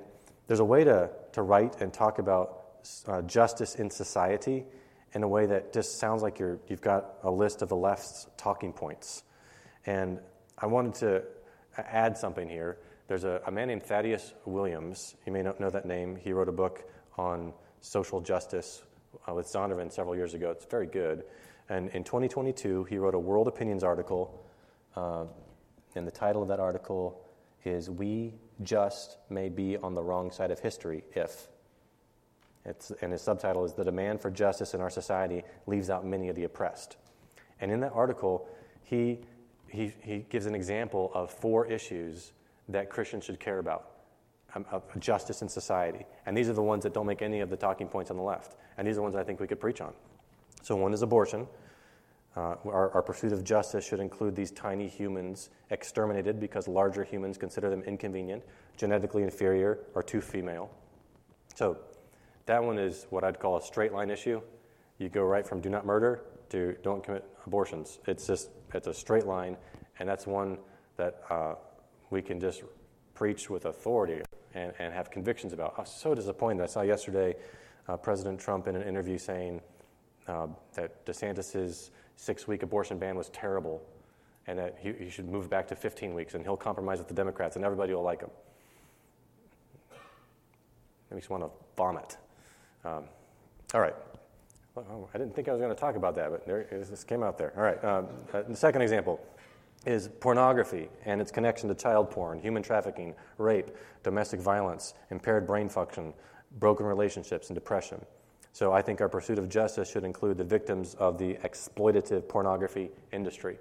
there's 0.47 0.59
a 0.59 0.65
way 0.65 0.83
to, 0.83 1.09
to 1.33 1.41
write 1.41 1.81
and 1.81 1.93
talk 1.93 2.19
about 2.19 2.63
uh, 3.07 3.21
justice 3.23 3.75
in 3.75 3.89
society 3.89 4.65
in 5.13 5.23
a 5.23 5.27
way 5.27 5.45
that 5.45 5.73
just 5.73 5.99
sounds 5.99 6.21
like 6.21 6.39
you're, 6.39 6.59
you've 6.67 6.81
got 6.81 7.15
a 7.23 7.31
list 7.31 7.61
of 7.61 7.69
the 7.69 7.75
left's 7.75 8.27
talking 8.37 8.73
points. 8.73 9.23
And 9.85 10.19
I 10.57 10.65
wanted 10.65 10.95
to 10.95 11.23
add 11.77 12.17
something 12.17 12.49
here. 12.49 12.77
There's 13.07 13.23
a, 13.23 13.41
a 13.45 13.51
man 13.51 13.67
named 13.67 13.83
Thaddeus 13.83 14.33
Williams. 14.45 15.15
You 15.25 15.31
may 15.31 15.41
not 15.41 15.59
know 15.59 15.69
that 15.69 15.85
name. 15.85 16.15
He 16.15 16.33
wrote 16.33 16.49
a 16.49 16.53
book 16.53 16.89
on 17.17 17.53
social 17.81 18.21
justice 18.21 18.83
uh, 19.27 19.33
with 19.33 19.47
Zondervan 19.47 19.91
several 19.91 20.15
years 20.15 20.33
ago. 20.33 20.51
It's 20.51 20.65
very 20.65 20.87
good. 20.87 21.23
And 21.69 21.89
in 21.89 22.03
2022, 22.03 22.85
he 22.85 22.97
wrote 22.97 23.15
a 23.15 23.19
World 23.19 23.47
Opinions 23.47 23.83
article. 23.83 24.45
Uh, 24.95 25.25
and 25.95 26.05
the 26.05 26.11
title 26.11 26.41
of 26.41 26.47
that 26.49 26.59
article 26.59 27.21
is 27.63 27.89
We 27.89 28.33
just 28.63 29.17
may 29.29 29.49
be 29.49 29.77
on 29.77 29.93
the 29.95 30.03
wrong 30.03 30.31
side 30.31 30.51
of 30.51 30.59
history 30.59 31.03
if. 31.13 31.47
It's, 32.65 32.91
and 33.01 33.13
his 33.13 33.21
subtitle 33.21 33.63
is 33.63 33.73
The 33.73 33.85
Demand 33.85 34.19
for 34.19 34.29
Justice 34.29 34.73
in 34.73 34.81
Our 34.81 34.89
Society 34.89 35.43
Leaves 35.67 35.89
Out 35.89 36.05
Many 36.05 36.27
of 36.27 36.35
the 36.35 36.43
Oppressed. 36.43 36.97
And 37.61 37.71
in 37.71 37.79
that 37.79 37.93
article, 37.93 38.47
he, 38.83 39.19
he, 39.69 39.93
he 40.01 40.25
gives 40.29 40.45
an 40.47 40.55
example 40.55 41.11
of 41.13 41.31
four 41.31 41.65
issues 41.65 42.33
that 42.67 42.89
Christians 42.89 43.23
should 43.23 43.39
care 43.39 43.59
about. 43.59 43.91
um, 44.55 44.81
justice 44.99 45.41
in 45.41 45.49
society. 45.49 46.05
And 46.25 46.35
these 46.35 46.49
are 46.49 46.53
the 46.53 46.63
ones 46.63 46.83
that 46.83 46.93
don't 46.93 47.05
make 47.05 47.21
any 47.21 47.41
of 47.41 47.49
the 47.49 47.57
talking 47.57 47.87
points 47.87 48.11
on 48.11 48.17
the 48.17 48.23
left. 48.23 48.55
And 48.77 48.87
these 48.87 48.93
are 48.93 48.97
the 48.97 49.01
ones 49.03 49.15
I 49.15 49.23
think 49.23 49.39
we 49.39 49.47
could 49.47 49.59
preach 49.59 49.81
on. 49.81 49.93
So, 50.61 50.75
one 50.75 50.93
is 50.93 51.01
abortion. 51.01 51.47
Uh, 52.37 52.55
our, 52.65 52.91
our, 52.91 53.01
pursuit 53.01 53.33
of 53.33 53.43
justice 53.43 53.83
should 53.83 53.99
include 53.99 54.35
these 54.35 54.51
tiny 54.51 54.87
humans 54.87 55.49
exterminated 55.71 56.39
because 56.39 56.67
larger 56.67 57.03
humans 57.03 57.35
consider 57.35 57.67
them 57.67 57.81
inconvenient, 57.81 58.43
genetically 58.77 59.23
inferior, 59.23 59.79
or 59.95 60.03
too 60.03 60.21
female. 60.21 60.69
So, 61.55 61.79
that 62.45 62.63
one 62.63 62.77
is 62.77 63.07
what 63.09 63.23
I'd 63.23 63.39
call 63.39 63.57
a 63.57 63.61
straight 63.61 63.91
line 63.91 64.11
issue. 64.11 64.39
You 64.99 65.09
go 65.09 65.23
right 65.23 65.47
from 65.47 65.61
do 65.61 65.69
not 65.69 65.83
murder 65.83 66.21
to 66.49 66.75
don't 66.83 67.03
commit 67.03 67.25
abortions. 67.47 67.97
It's 68.05 68.27
just, 68.27 68.51
it's 68.71 68.85
a 68.85 68.93
straight 68.93 69.25
line, 69.25 69.57
and 69.97 70.07
that's 70.07 70.27
one 70.27 70.59
that 70.95 71.23
uh, 71.31 71.55
we 72.11 72.21
can 72.21 72.39
just 72.39 72.61
preach 73.15 73.49
with 73.49 73.65
authority 73.65 74.21
and, 74.53 74.73
and 74.77 74.93
have 74.93 75.09
convictions 75.09 75.53
about. 75.53 75.73
I 75.75 75.81
was 75.81 75.91
so 75.91 76.13
disappointed. 76.13 76.61
I 76.61 76.67
saw 76.67 76.81
yesterday 76.81 77.33
uh, 77.87 77.97
President 77.97 78.39
Trump 78.39 78.67
in 78.67 78.75
an 78.75 78.83
interview 78.83 79.17
saying 79.17 79.59
uh, 80.27 80.47
that 80.75 81.03
DeSantis's 81.07 81.89
six 82.17 82.47
week 82.47 82.63
abortion 82.63 82.97
ban 82.97 83.15
was 83.15 83.29
terrible 83.29 83.81
and 84.47 84.59
that 84.59 84.77
he, 84.81 84.93
he, 84.93 85.09
should 85.09 85.27
move 85.27 85.49
back 85.49 85.67
to 85.67 85.75
15 85.75 86.13
weeks 86.13 86.33
and 86.33 86.43
he'll 86.43 86.57
compromise 86.57 86.99
with 86.99 87.07
the 87.07 87.13
Democrats 87.13 87.55
and 87.55 87.63
everybody 87.63 87.93
will 87.93 88.03
like 88.03 88.21
him. 88.21 88.29
Makes 91.11 91.29
me 91.29 91.37
want 91.37 91.45
to 91.45 91.57
vomit. 91.77 92.17
Um, 92.83 93.03
all 93.73 93.81
right. 93.81 93.95
Well, 94.75 95.09
I 95.13 95.17
didn't 95.17 95.35
think 95.35 95.47
I 95.47 95.51
was 95.51 95.61
going 95.61 95.73
to 95.73 95.79
talk 95.79 95.95
about 95.95 96.15
that, 96.15 96.29
but 96.29 96.45
there, 96.45 96.67
this 96.69 97.03
came 97.03 97.23
out 97.23 97.37
there. 97.37 97.53
All 97.55 97.63
right. 97.63 97.83
Um, 97.83 98.07
uh, 98.33 98.43
the 98.43 98.55
second 98.55 98.81
example 98.81 99.19
is 99.85 100.09
pornography 100.19 100.89
and 101.05 101.21
its 101.21 101.31
connection 101.31 101.69
to 101.69 101.75
child 101.75 102.11
porn, 102.11 102.39
human 102.39 102.61
trafficking, 102.61 103.15
rape, 103.37 103.71
domestic 104.03 104.39
violence, 104.39 104.93
impaired 105.11 105.47
brain 105.47 105.69
function, 105.69 106.13
broken 106.59 106.85
relationships, 106.85 107.49
and 107.49 107.55
depression. 107.55 108.03
So 108.57 108.73
I 108.73 108.81
think 108.81 109.01
our 109.01 109.07
pursuit 109.07 109.37
of 109.37 109.49
justice 109.49 109.87
should 109.87 110.03
include 110.03 110.39
the 110.39 110.43
victims 110.43 110.95
of 110.95 111.19
the 111.19 111.35
exploitative 111.43 112.27
pornography 112.27 112.89
industry. 113.13 113.59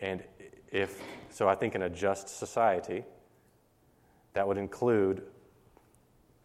And 0.00 0.22
if 0.70 1.00
so, 1.30 1.48
I 1.48 1.54
think 1.54 1.74
in 1.74 1.80
a 1.80 1.88
just 1.88 2.28
society, 2.28 3.04
that 4.34 4.46
would 4.46 4.58
include 4.58 5.22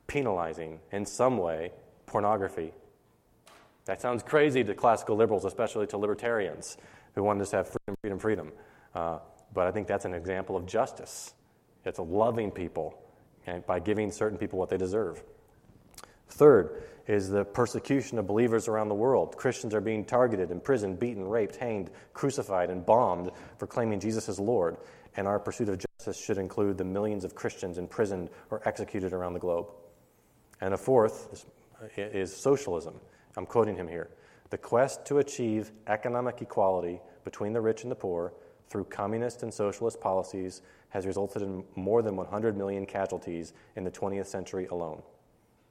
penalizing 0.08 0.80
in 0.94 1.06
some 1.06 1.38
way 1.38 1.74
pornography. 2.06 2.72
That 3.84 4.00
sounds 4.00 4.24
crazy 4.24 4.64
to 4.64 4.74
classical 4.74 5.18
liberals, 5.18 5.44
especially 5.44 5.88
to 5.88 5.98
libertarians 5.98 6.78
who 7.16 7.24
want 7.24 7.42
us 7.42 7.50
to 7.50 7.58
have 7.58 7.68
freedom, 7.68 7.98
freedom, 8.02 8.20
freedom. 8.20 8.52
Uh, 8.96 9.20
but 9.54 9.68
I 9.68 9.72
think 9.72 9.88
that's 9.88 10.06
an 10.06 10.14
example 10.14 10.56
of 10.56 10.66
justice. 10.66 11.34
It's 11.84 12.00
loving 12.00 12.50
people 12.50 12.98
okay, 13.46 13.62
by 13.68 13.80
giving 13.80 14.10
certain 14.10 14.38
people 14.38 14.58
what 14.58 14.70
they 14.70 14.78
deserve. 14.78 15.22
Third 16.30 16.84
is 17.08 17.28
the 17.28 17.44
persecution 17.44 18.20
of 18.20 18.28
believers 18.28 18.68
around 18.68 18.88
the 18.88 18.96
world. 18.96 19.36
Christians 19.36 19.74
are 19.74 19.82
being 19.82 20.06
targeted, 20.06 20.52
imprisoned, 20.52 21.00
beaten, 21.00 21.28
raped, 21.28 21.56
hanged, 21.56 21.90
crucified, 22.14 22.70
and 22.70 22.86
bombed 22.86 23.32
for 23.58 23.66
claiming 23.66 24.00
Jesus 24.00 24.30
as 24.30 24.40
Lord. 24.40 24.78
And 25.18 25.28
our 25.28 25.40
pursuit 25.40 25.70
of 25.70 25.80
justice 25.80 26.24
should 26.24 26.38
include 26.38 26.78
the 26.78 26.84
millions 26.84 27.26
of 27.26 27.34
Christians 27.34 27.80
imprisoned 27.80 28.30
or 28.52 28.62
executed 28.68 29.12
around 29.12 29.34
the 29.34 29.40
globe. 29.40 29.72
And 30.62 30.74
a 30.76 30.78
fourth 30.78 31.46
is 31.98 32.36
socialism. 32.36 33.00
I'm 33.36 33.48
quoting 33.48 33.76
him 33.76 33.88
here. 33.88 34.10
The 34.52 34.58
quest 34.58 35.06
to 35.06 35.18
achieve 35.18 35.72
economic 35.88 36.42
equality 36.42 37.02
between 37.24 37.54
the 37.54 37.62
rich 37.62 37.84
and 37.84 37.92
the 37.92 37.96
poor 37.96 38.34
through 38.70 38.86
communist 38.86 39.42
and 39.42 39.52
socialist 39.52 40.00
policies 40.00 40.62
has 40.90 41.08
resulted 41.08 41.42
in 41.42 41.64
more 41.76 42.04
than 42.04 42.16
100 42.16 42.56
million 42.56 42.86
casualties 42.86 43.54
in 43.76 43.84
the 43.84 43.92
20th 43.92 44.28
century 44.28 44.68
alone 44.68 45.02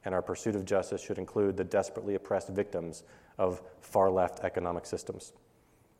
and 0.05 0.15
our 0.15 0.23
pursuit 0.23 0.55
of 0.55 0.65
justice 0.65 1.03
should 1.03 1.19
include 1.19 1.57
the 1.57 1.65
desperately 1.65 2.15
oppressed 2.15 2.49
victims 2.49 3.05
of 3.39 3.63
far 3.81 4.11
left 4.11 4.41
economic 4.41 4.87
systems. 4.87 5.33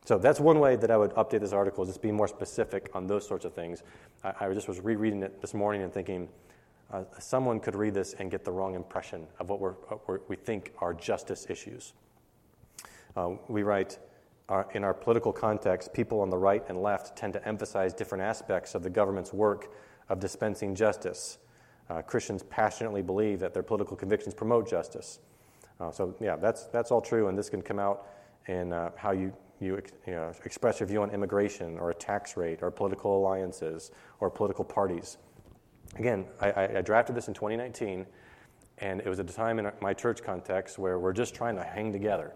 So 0.05 0.17
that's 0.17 0.41
one 0.41 0.59
way 0.61 0.77
that 0.77 0.91
I 0.91 0.97
would 0.97 1.11
update 1.13 1.41
this 1.41 1.53
article, 1.53 1.85
is 1.85 1.91
just 1.91 2.03
be 2.03 2.13
more 2.13 2.29
specific 2.29 2.91
on 2.95 3.07
those 3.07 3.27
sorts 3.27 3.45
of 3.45 3.53
things. 3.53 3.83
I, 4.25 4.33
I 4.41 4.55
just 4.55 4.69
was 4.69 4.81
rereading 4.81 5.23
it 5.23 5.41
this 5.41 5.53
morning 5.55 5.83
and 5.83 5.93
thinking 5.93 6.29
uh, 6.93 7.03
someone 7.19 7.61
could 7.61 7.75
read 7.75 7.93
this 7.93 8.15
and 8.15 8.31
get 8.31 8.45
the 8.45 8.53
wrong 8.53 8.75
impression 8.75 9.27
of 9.39 9.51
what, 9.51 9.61
what 10.09 10.29
we 10.29 10.37
think 10.37 10.73
are 10.79 10.95
justice 10.95 11.47
issues. 11.51 11.93
Uh, 13.17 13.33
we 13.49 13.63
write, 13.63 13.99
uh, 14.49 14.63
in 14.73 14.85
our 14.85 14.95
political 14.95 15.33
context, 15.33 15.93
people 15.93 16.21
on 16.21 16.31
the 16.31 16.39
right 16.39 16.65
and 16.69 16.83
left 16.83 17.17
tend 17.17 17.35
to 17.35 17.47
emphasize 17.47 17.93
different 17.93 18.23
aspects 18.23 18.75
of 18.75 18.83
the 18.83 18.91
government's 18.91 19.33
work 19.35 19.73
of 20.09 20.21
dispensing 20.21 20.75
justice. 20.75 21.39
Uh, 21.91 22.03
Christians 22.03 22.43
passionately 22.45 23.03
believe 23.03 23.41
that 23.41 23.55
their 23.55 23.63
political 23.63 23.97
convictions 23.97 24.35
promote 24.35 24.69
justice. 24.69 25.21
Uh, 25.81 25.91
so, 25.91 26.15
yeah, 26.21 26.37
that's, 26.37 26.67
that's 26.67 26.91
all 26.91 27.01
true, 27.01 27.29
and 27.29 27.39
this 27.39 27.49
can 27.49 27.63
come 27.63 27.79
out 27.79 28.07
in 28.47 28.73
uh, 28.73 28.91
how 28.97 29.13
you, 29.13 29.33
you, 29.61 29.81
you 30.07 30.13
know, 30.13 30.33
express 30.45 30.81
your 30.81 30.87
view 30.87 31.03
on 31.03 31.11
immigration 31.11 31.79
or 31.79 31.91
a 31.91 31.95
tax 31.95 32.37
rate 32.37 32.59
or 32.63 32.71
political 32.71 33.17
alliances 33.19 33.91
or 34.21 34.29
political 34.29 34.65
parties. 34.65 35.19
Again, 35.97 36.27
I, 36.41 36.79
I 36.79 36.83
drafted 36.83 37.17
this 37.17 37.29
in 37.29 37.35
2019, 37.35 38.05
and 38.79 39.01
it 39.01 39.09
was 39.09 39.21
at 39.21 39.31
a 39.31 39.33
time 39.33 39.59
in 39.59 39.71
my 39.81 39.95
church 39.95 40.23
context 40.23 40.79
where 40.79 40.99
we're 40.99 41.13
just 41.13 41.35
trying 41.35 41.57
to 41.57 41.65
hang 41.65 41.93
together. 41.93 42.35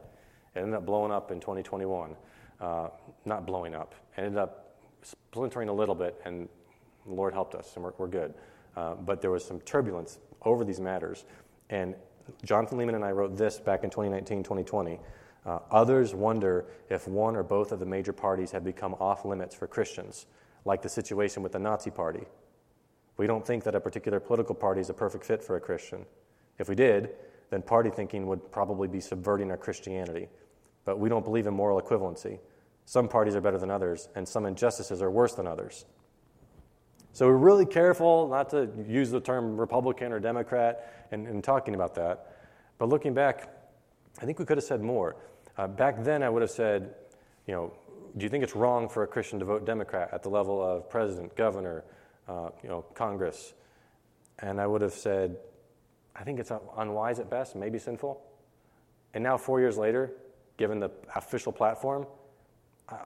It 0.55 0.61
ended 0.61 0.75
up 0.75 0.87
blowing 0.87 1.13
up 1.13 1.31
in 1.31 1.41
2021. 1.41 2.17
Uh, 2.61 2.89
not 3.25 3.45
blowing 3.45 3.75
up, 3.75 3.95
it 4.17 4.21
ended 4.21 4.39
up 4.39 4.77
splintering 5.03 5.69
a 5.69 5.73
little 5.73 5.97
bit, 5.97 6.21
and 6.25 6.49
the 7.07 7.13
Lord 7.13 7.35
helped 7.35 7.57
us, 7.57 7.73
and 7.75 7.85
we're, 7.85 7.93
we're 7.99 8.07
good. 8.07 8.35
Uh, 8.77 8.95
but 8.95 9.21
there 9.21 9.31
was 9.31 9.45
some 9.45 9.61
turbulence 9.61 10.19
over 10.45 10.65
these 10.65 10.81
matters. 10.81 11.25
And 11.71 11.95
Jonathan 12.45 12.79
Leeman 12.79 12.95
and 12.95 13.05
I 13.05 13.11
wrote 13.11 13.37
this 13.37 13.59
back 13.59 13.85
in 13.85 13.91
2019, 13.91 14.43
2020. 14.43 15.01
Uh, 15.45 15.59
others 15.71 16.15
wonder 16.15 16.67
if 16.89 17.09
one 17.09 17.35
or 17.37 17.43
both 17.43 17.73
of 17.73 17.81
the 17.81 17.87
major 17.87 18.13
parties 18.13 18.51
have 18.53 18.65
become 18.65 18.95
off 18.95 19.25
limits 19.25 19.55
for 19.55 19.67
Christians, 19.67 20.27
like 20.65 20.83
the 20.83 20.89
situation 20.89 21.43
with 21.43 21.53
the 21.53 21.59
Nazi 21.59 21.91
Party. 21.91 22.25
We 23.17 23.27
don't 23.27 23.47
think 23.47 23.65
that 23.65 23.75
a 23.75 23.81
particular 23.81 24.21
political 24.21 24.55
party 24.55 24.81
is 24.81 24.89
a 24.89 24.95
perfect 24.95 25.25
fit 25.25 25.43
for 25.43 25.57
a 25.57 25.61
Christian. 25.61 26.07
If 26.59 26.69
we 26.69 26.75
did, 26.75 27.11
then 27.51 27.63
party 27.63 27.91
thinking 27.91 28.27
would 28.27 28.51
probably 28.53 28.89
be 28.89 29.01
subverting 29.01 29.51
our 29.51 29.57
Christianity. 29.57 30.29
But 30.85 30.99
we 30.99 31.09
don't 31.09 31.25
believe 31.25 31.47
in 31.47 31.55
moral 31.55 31.81
equivalency. 31.81 32.39
Some 32.85 33.09
parties 33.09 33.37
are 33.37 33.41
better 33.41 33.59
than 33.59 33.71
others, 33.71 34.09
and 34.15 34.27
some 34.27 34.47
injustices 34.47 35.03
are 35.03 35.11
worse 35.11 35.35
than 35.35 35.47
others. 35.47 35.85
So 37.15 37.27
we're 37.27 37.37
really 37.37 37.67
careful 37.67 38.29
not 38.29 38.49
to 38.51 38.71
use 38.89 39.11
the 39.11 39.21
term 39.21 39.59
Republican 39.59 40.13
or 40.13 40.21
Democrat 40.21 41.07
in, 41.13 41.27
in 41.27 41.43
talking 41.43 41.75
about 41.75 41.95
that. 41.97 42.37
But 42.79 42.89
looking 42.89 43.13
back, 43.13 43.51
I 44.21 44.25
think 44.25 44.39
we 44.39 44.47
could 44.47 44.57
have 44.57 44.65
said 44.65 44.81
more. 44.81 45.17
Uh, 45.59 45.67
back 45.67 46.03
then, 46.03 46.23
I 46.23 46.31
would 46.31 46.41
have 46.41 46.51
said, 46.51 46.95
you 47.47 47.55
know, 47.55 47.73
do 48.17 48.25
you 48.25 48.31
think 48.31 48.43
it's 48.43 48.57
wrong 48.57 48.89
for 48.89 49.03
a 49.03 49.07
Christian 49.07 49.39
to 49.41 49.45
vote 49.45 49.67
Democrat 49.67 50.09
at 50.13 50.23
the 50.23 50.31
level 50.31 50.63
of 50.63 50.89
president, 50.89 51.37
governor, 51.37 51.85
uh, 52.29 52.49
you 52.63 52.69
know, 52.69 52.83
Congress? 52.95 53.53
And 54.39 54.59
I 54.59 54.67
would 54.67 54.81
have 54.81 54.95
said, 54.95 55.37
I 56.17 56.25
think 56.25 56.41
it's 56.41 56.51
unwise 56.79 57.19
at 57.19 57.31
best, 57.31 57.57
maybe 57.57 57.79
sinful. 57.79 58.23
And 59.15 59.23
now, 59.23 59.37
four 59.37 59.61
years 59.61 59.77
later, 59.77 60.13
given 60.57 60.81
the 60.81 60.91
official 61.15 61.53
platform, 61.53 62.07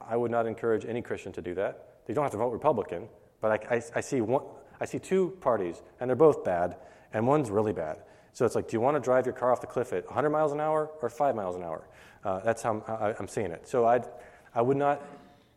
I 0.09 0.17
would 0.17 0.31
not 0.31 0.47
encourage 0.47 0.85
any 0.85 1.03
Christian 1.03 1.33
to 1.33 1.43
do 1.43 1.55
that. 1.55 2.05
They 2.07 2.15
don't 2.15 2.25
have 2.25 2.33
to 2.33 2.39
vote 2.39 2.51
Republican, 2.51 3.09
but 3.47 3.71
I, 3.71 3.77
I, 3.77 3.83
I, 3.95 4.01
see 4.01 4.21
one, 4.21 4.43
I 4.81 4.87
see 4.87 4.99
two 4.99 5.37
parties, 5.41 5.83
and 6.01 6.11
they're 6.11 6.17
both 6.17 6.43
bad, 6.45 6.77
and 7.13 7.27
one's 7.27 7.49
really 7.49 7.73
bad. 7.73 7.99
So 8.33 8.45
it's 8.45 8.57
like, 8.57 8.67
do 8.67 8.77
you 8.77 8.81
want 8.81 8.97
to 8.97 9.01
drive 9.01 9.25
your 9.25 9.35
car 9.35 9.53
off 9.53 9.61
the 9.61 9.69
cliff 9.69 9.93
at 9.93 10.05
100 10.07 10.31
miles 10.31 10.53
an 10.53 10.61
hour 10.61 10.91
or 11.01 11.09
5 11.09 11.37
miles 11.37 11.55
an 11.55 11.63
hour? 11.63 11.87
Uh, 12.25 12.41
that's 12.41 12.63
how 12.63 12.71
I'm, 12.71 12.83
I, 12.89 13.15
am 13.21 13.29
seeing 13.29 13.53
it. 13.53 13.69
So 13.69 13.87
I'd, 13.87 14.07
I 14.53 14.63
would 14.63 14.77
not, 14.77 15.01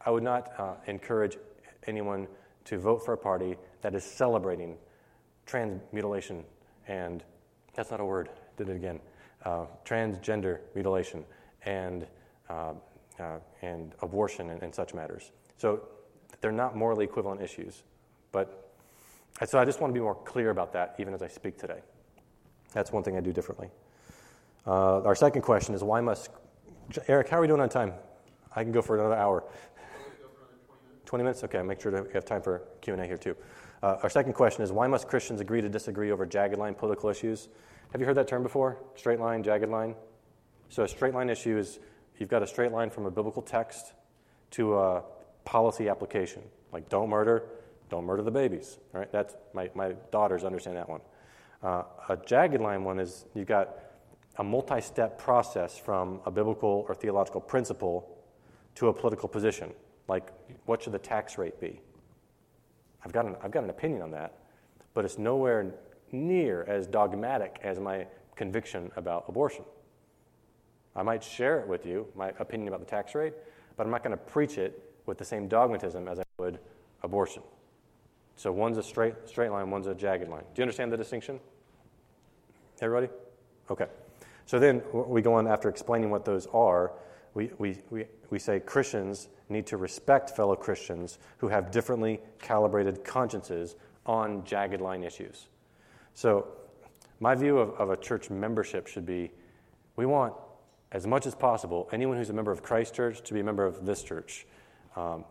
I 0.06 0.12
would 0.12 0.22
not 0.22 0.52
uh, 0.60 0.76
encourage 0.86 1.38
anyone 1.88 2.28
to 2.66 2.78
vote 2.78 3.04
for 3.04 3.14
a 3.14 3.18
party 3.18 3.58
that 3.82 3.96
is 3.96 4.04
celebrating 4.04 4.78
trans 5.48 5.82
mutilation 5.92 6.44
and, 6.88 7.24
that's 7.74 7.90
not 7.90 8.00
a 8.00 8.06
word, 8.06 8.30
did 8.56 8.70
it 8.70 8.76
again, 8.76 9.00
uh, 9.46 9.66
transgender 9.84 10.60
mutilation 10.76 11.26
and, 11.66 12.06
uh, 12.50 12.74
uh, 13.20 13.40
and 13.64 13.94
abortion 14.02 14.52
and, 14.52 14.62
and 14.62 14.76
such 14.76 14.94
matters. 14.94 15.32
So 15.58 15.82
they're 16.42 16.52
not 16.52 16.76
morally 16.76 17.06
equivalent 17.06 17.42
issues. 17.42 17.84
But 18.32 18.72
so 19.46 19.60
I 19.60 19.66
just 19.66 19.82
want 19.82 19.94
to 19.94 20.00
be 20.00 20.04
more 20.04 20.16
clear 20.16 20.50
about 20.50 20.74
that 20.74 20.96
even 21.00 21.14
as 21.14 21.22
I 21.22 21.28
speak 21.28 21.58
today. 21.58 21.80
That's 22.74 22.92
one 22.92 23.04
thing 23.04 23.18
I 23.18 23.22
do 23.22 23.34
differently. 23.34 23.70
Uh, 24.68 25.02
our 25.02 25.16
second 25.16 25.42
question 25.42 25.74
is 25.74 25.84
why 25.84 26.02
must 26.02 26.30
Eric? 27.08 27.30
How 27.30 27.38
are 27.38 27.42
we 27.42 27.48
doing 27.48 27.62
on 27.62 27.70
time? 27.70 27.94
I 28.56 28.64
can 28.64 28.72
go 28.72 28.82
for 28.82 28.98
another 28.98 29.16
hour. 29.16 29.44
20 31.06 31.24
minutes? 31.24 31.44
Okay, 31.44 31.62
make 31.62 31.82
sure 31.82 31.92
to 31.92 32.08
have 32.14 32.26
time 32.26 32.42
for 32.42 32.64
Q&A 32.82 33.06
here 33.06 33.18
too. 33.18 33.36
Uh, 33.82 33.98
our 34.04 34.10
second 34.10 34.34
question 34.34 34.64
is 34.64 34.72
why 34.72 34.88
must 34.88 35.08
Christians 35.08 35.40
agree 35.40 35.62
to 35.62 35.70
disagree 35.70 36.12
over 36.12 36.26
jagged 36.26 36.58
line 36.58 36.76
political 36.76 37.10
issues? 37.10 37.50
Have 37.92 38.02
you 38.02 38.06
heard 38.06 38.18
that 38.18 38.28
term 38.28 38.44
before? 38.44 38.78
Straight 38.96 39.20
line, 39.20 39.42
jagged 39.42 39.70
line? 39.70 39.96
So 40.70 40.84
a 40.84 40.88
straight 40.88 41.14
line 41.14 41.30
issue 41.30 41.58
is 41.58 41.80
you've 42.18 42.30
got 42.30 42.44
a 42.44 42.48
straight 42.48 42.72
line 42.72 42.90
from 42.90 43.06
a 43.06 43.12
biblical 43.12 43.42
text 43.42 43.94
to 44.52 44.78
a 44.78 45.04
policy 45.46 45.90
application, 45.90 46.44
like 46.72 46.90
don't 46.90 47.10
murder, 47.10 47.44
don't 47.90 48.06
murder 48.06 48.24
the 48.24 48.32
babies. 48.32 48.78
Right, 48.94 49.12
that's 49.12 49.36
my, 49.54 49.70
my 49.74 49.94
daughters 50.12 50.44
understand 50.44 50.78
that 50.78 50.90
one. 50.90 51.02
Uh, 51.62 51.84
a 52.08 52.18
jagged 52.26 52.62
line 52.62 52.84
one 52.84 53.00
is 53.00 53.26
you've 53.34 53.48
got 53.48 53.78
a 54.38 54.44
multi 54.44 54.80
step 54.80 55.18
process 55.18 55.78
from 55.78 56.22
a 56.26 56.32
biblical 56.32 56.86
or 56.88 56.96
theological 56.96 57.42
principle 57.42 58.18
to 58.76 58.88
a 58.88 58.94
political 58.94 59.28
position. 59.28 59.74
Like, 60.08 60.32
what 60.66 60.82
should 60.82 60.94
the 60.94 61.00
tax 61.00 61.38
rate 61.38 61.60
be? 61.60 61.82
I've 63.04 63.12
got 63.12 63.26
an, 63.26 63.36
I've 63.44 63.52
got 63.52 63.64
an 63.64 63.70
opinion 63.70 64.02
on 64.02 64.12
that, 64.12 64.38
but 64.94 65.06
it's 65.06 65.18
nowhere 65.18 65.74
near 66.12 66.64
as 66.64 66.88
dogmatic 66.88 67.60
as 67.64 67.80
my 67.80 68.08
conviction 68.36 68.92
about 68.96 69.26
abortion. 69.28 69.66
I 70.96 71.04
might 71.04 71.24
share 71.24 71.60
it 71.60 71.68
with 71.68 71.86
you, 71.86 72.08
my 72.16 72.30
opinion 72.40 72.70
about 72.70 72.80
the 72.80 72.86
tax 72.86 73.14
rate, 73.16 73.34
but 73.78 73.86
I'm 73.86 73.92
not 73.92 74.04
going 74.04 74.18
to 74.18 74.24
preach 74.24 74.58
it 74.58 74.89
with 75.06 75.18
the 75.18 75.26
same 75.26 75.48
dogmatism 75.48 76.08
as 76.08 76.20
I 76.20 76.24
would 76.38 76.60
abortion. 77.04 77.44
So 78.36 78.52
one's 78.52 78.78
a 78.78 78.84
straight, 78.84 79.16
straight 79.26 79.50
line, 79.50 79.70
one's 79.70 79.88
a 79.88 79.96
jagged 79.96 80.30
line. 80.30 80.44
Do 80.54 80.62
you 80.62 80.64
understand 80.64 80.92
the 80.92 80.98
distinction? 80.98 81.40
Everybody? 82.82 83.12
Okay. 83.70 83.88
So 84.46 84.60
then 84.60 84.82
we 84.94 85.22
go 85.22 85.34
on 85.34 85.48
after 85.48 85.70
explaining 85.70 86.10
what 86.10 86.26
those 86.26 86.48
are. 86.48 86.94
We, 87.34 87.52
we, 87.58 87.78
we, 87.90 88.06
we 88.30 88.40
say 88.40 88.60
Christians 88.60 89.28
need 89.50 89.68
to 89.68 89.78
respect 89.78 90.30
fellow 90.32 90.56
Christians 90.56 91.20
who 91.38 91.50
have 91.50 91.72
differently 91.72 92.20
calibrated 92.40 93.04
consciences 93.04 93.76
on 94.06 94.44
jagged 94.46 94.82
line 94.82 95.04
issues. 95.04 95.48
So, 96.14 96.48
my 97.20 97.36
view 97.36 97.60
of, 97.60 97.72
of 97.72 97.90
a 97.90 97.98
church 97.98 98.30
membership 98.30 98.88
should 98.88 99.06
be 99.06 99.32
we 99.96 100.06
want, 100.06 100.34
as 100.92 101.06
much 101.06 101.26
as 101.26 101.36
possible, 101.36 101.90
anyone 101.92 102.18
who's 102.18 102.30
a 102.30 102.34
member 102.34 102.52
of 102.52 102.64
Christ 102.64 102.96
Church 102.96 103.22
to 103.24 103.34
be 103.34 103.42
a 103.42 103.44
member 103.44 103.66
of 103.66 103.86
this 103.86 104.02
church. 104.02 104.48
Um, 104.96 105.26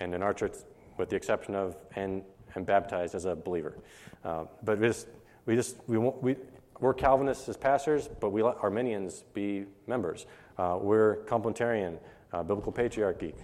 and 0.00 0.14
in 0.14 0.22
our 0.22 0.34
church, 0.34 0.54
with 0.98 1.10
the 1.10 1.16
exception 1.16 1.54
of 1.54 1.76
and, 1.96 2.22
and 2.54 2.66
baptized 2.66 3.14
as 3.14 3.24
a 3.24 3.34
believer. 3.34 3.76
Uh, 4.24 4.44
but 4.62 4.78
we 4.78 4.86
just, 4.88 5.08
we 5.46 5.54
just 5.54 5.76
we, 5.86 5.98
we, 5.98 6.36
we're 6.80 6.94
Calvinists 6.94 7.48
as 7.48 7.56
pastors, 7.56 8.08
but 8.20 8.30
we 8.30 8.42
let 8.42 8.56
Arminians 8.62 9.24
be 9.34 9.66
members. 9.86 10.26
Uh, 10.58 10.78
we're 10.80 11.24
complementarian, 11.24 11.98
uh, 12.32 12.42
biblical 12.42 12.72
patriarchy. 12.72 13.34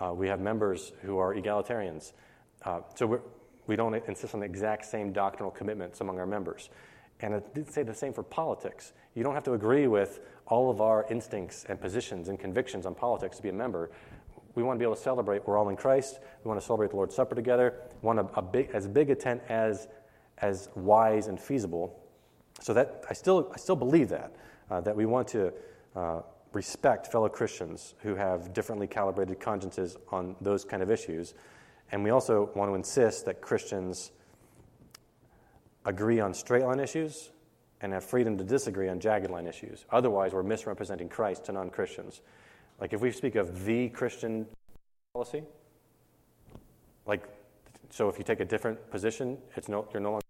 Uh, 0.00 0.12
we 0.12 0.28
have 0.28 0.40
members 0.40 0.92
who 1.02 1.18
are 1.18 1.34
egalitarians. 1.34 2.12
Uh, 2.62 2.80
so 2.94 3.06
we're, 3.06 3.20
we 3.66 3.76
don't 3.76 3.94
insist 4.08 4.34
on 4.34 4.40
the 4.40 4.46
exact 4.46 4.84
same 4.84 5.12
doctrinal 5.12 5.50
commitments 5.50 6.00
among 6.00 6.18
our 6.18 6.26
members. 6.26 6.70
And 7.20 7.34
I 7.34 7.42
did 7.54 7.70
say 7.70 7.82
the 7.82 7.94
same 7.94 8.12
for 8.12 8.22
politics. 8.22 8.92
You 9.14 9.22
don't 9.22 9.34
have 9.34 9.44
to 9.44 9.54
agree 9.54 9.86
with 9.86 10.20
all 10.46 10.70
of 10.70 10.80
our 10.80 11.06
instincts 11.10 11.64
and 11.68 11.80
positions 11.80 12.28
and 12.28 12.38
convictions 12.38 12.86
on 12.86 12.94
politics 12.94 13.38
to 13.38 13.42
be 13.42 13.48
a 13.48 13.52
member. 13.52 13.90
We 14.56 14.62
want 14.62 14.76
to 14.76 14.78
be 14.78 14.84
able 14.84 14.96
to 14.96 15.00
celebrate 15.00 15.46
we're 15.46 15.58
all 15.58 15.68
in 15.68 15.76
Christ. 15.76 16.18
We 16.42 16.48
want 16.48 16.58
to 16.58 16.66
celebrate 16.66 16.90
the 16.90 16.96
Lord's 16.96 17.14
Supper 17.14 17.34
together. 17.34 17.74
We 18.02 18.06
want 18.06 18.18
a, 18.18 18.26
a 18.38 18.42
big, 18.42 18.70
as 18.72 18.88
big 18.88 19.10
a 19.10 19.14
tent 19.14 19.42
as, 19.48 19.86
as 20.38 20.70
wise 20.74 21.28
and 21.28 21.38
feasible. 21.38 22.02
So 22.60 22.72
that 22.72 23.04
I 23.08 23.12
still, 23.12 23.52
I 23.54 23.58
still 23.58 23.76
believe 23.76 24.08
that, 24.08 24.34
uh, 24.70 24.80
that 24.80 24.96
we 24.96 25.04
want 25.04 25.28
to 25.28 25.52
uh, 25.94 26.22
respect 26.52 27.06
fellow 27.06 27.28
Christians 27.28 27.94
who 27.98 28.14
have 28.14 28.54
differently 28.54 28.86
calibrated 28.86 29.38
consciences 29.38 29.98
on 30.10 30.34
those 30.40 30.64
kind 30.64 30.82
of 30.82 30.90
issues. 30.90 31.34
And 31.92 32.02
we 32.02 32.10
also 32.10 32.50
want 32.56 32.70
to 32.70 32.74
insist 32.74 33.26
that 33.26 33.42
Christians 33.42 34.10
agree 35.84 36.18
on 36.18 36.32
straight 36.32 36.64
line 36.64 36.80
issues 36.80 37.30
and 37.82 37.92
have 37.92 38.04
freedom 38.04 38.38
to 38.38 38.44
disagree 38.44 38.88
on 38.88 39.00
jagged 39.00 39.30
line 39.30 39.46
issues. 39.46 39.84
Otherwise, 39.90 40.32
we're 40.32 40.42
misrepresenting 40.42 41.10
Christ 41.10 41.44
to 41.44 41.52
non 41.52 41.68
Christians. 41.68 42.22
Like 42.80 42.92
if 42.92 43.00
we 43.00 43.10
speak 43.10 43.36
of 43.36 43.64
the 43.64 43.88
Christian 43.88 44.46
policy, 45.14 45.42
like, 47.06 47.22
so 47.90 48.08
if 48.08 48.18
you 48.18 48.24
take 48.24 48.40
a 48.40 48.44
different 48.44 48.90
position, 48.90 49.38
it's 49.56 49.68
no, 49.68 49.86
you're 49.92 50.00
no 50.00 50.12
longer. 50.12 50.26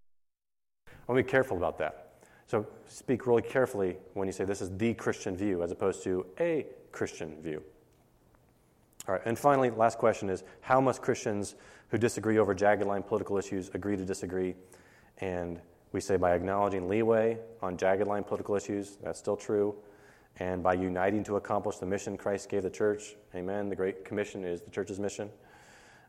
I 0.87 1.13
want 1.13 1.19
to 1.19 1.25
be 1.25 1.31
careful 1.31 1.57
about 1.57 1.79
that. 1.79 2.03
So 2.47 2.67
speak 2.87 3.27
really 3.27 3.43
carefully 3.43 3.97
when 4.15 4.29
you 4.29 4.33
say 4.33 4.45
this 4.45 4.61
is 4.61 4.77
the 4.77 4.95
Christian 4.95 5.37
view 5.37 5.63
as 5.63 5.73
opposed 5.73 6.05
to 6.05 6.27
a 6.39 6.67
Christian 6.93 7.43
view. 7.43 7.63
All 9.09 9.15
right, 9.15 9.23
and 9.25 9.39
finally, 9.39 9.71
last 9.71 9.99
question 9.99 10.29
is 10.29 10.45
how 10.61 10.81
must 10.81 11.03
Christians 11.03 11.57
who 11.89 11.99
disagree 11.99 12.39
over 12.39 12.55
jagged 12.55 12.87
line 12.87 13.03
political 13.03 13.39
issues 13.39 13.71
agree 13.75 13.97
to 13.97 14.05
disagree? 14.05 14.55
And 15.19 15.61
we 15.93 16.01
say 16.01 16.17
by 16.17 16.35
acknowledging 16.35 16.89
leeway 16.89 17.39
on 17.63 17.77
jagged 17.77 18.07
line 18.07 18.23
political 18.23 18.55
issues, 18.55 18.99
that's 19.03 19.19
still 19.19 19.37
true 19.37 19.75
and 20.39 20.63
by 20.63 20.75
uniting 20.75 21.25
to 21.25 21.37
accomplish 21.37 21.77
the 21.77 21.87
mission 21.87 22.17
Christ 22.17 22.49
gave 22.49 22.63
the 22.63 22.71
church. 22.71 23.17
Amen. 23.35 23.69
The 23.69 23.77
Great 23.77 24.05
Commission 24.05 24.45
is 24.45 24.61
the 24.61 24.71
church's 24.71 25.01
mission. 25.01 25.31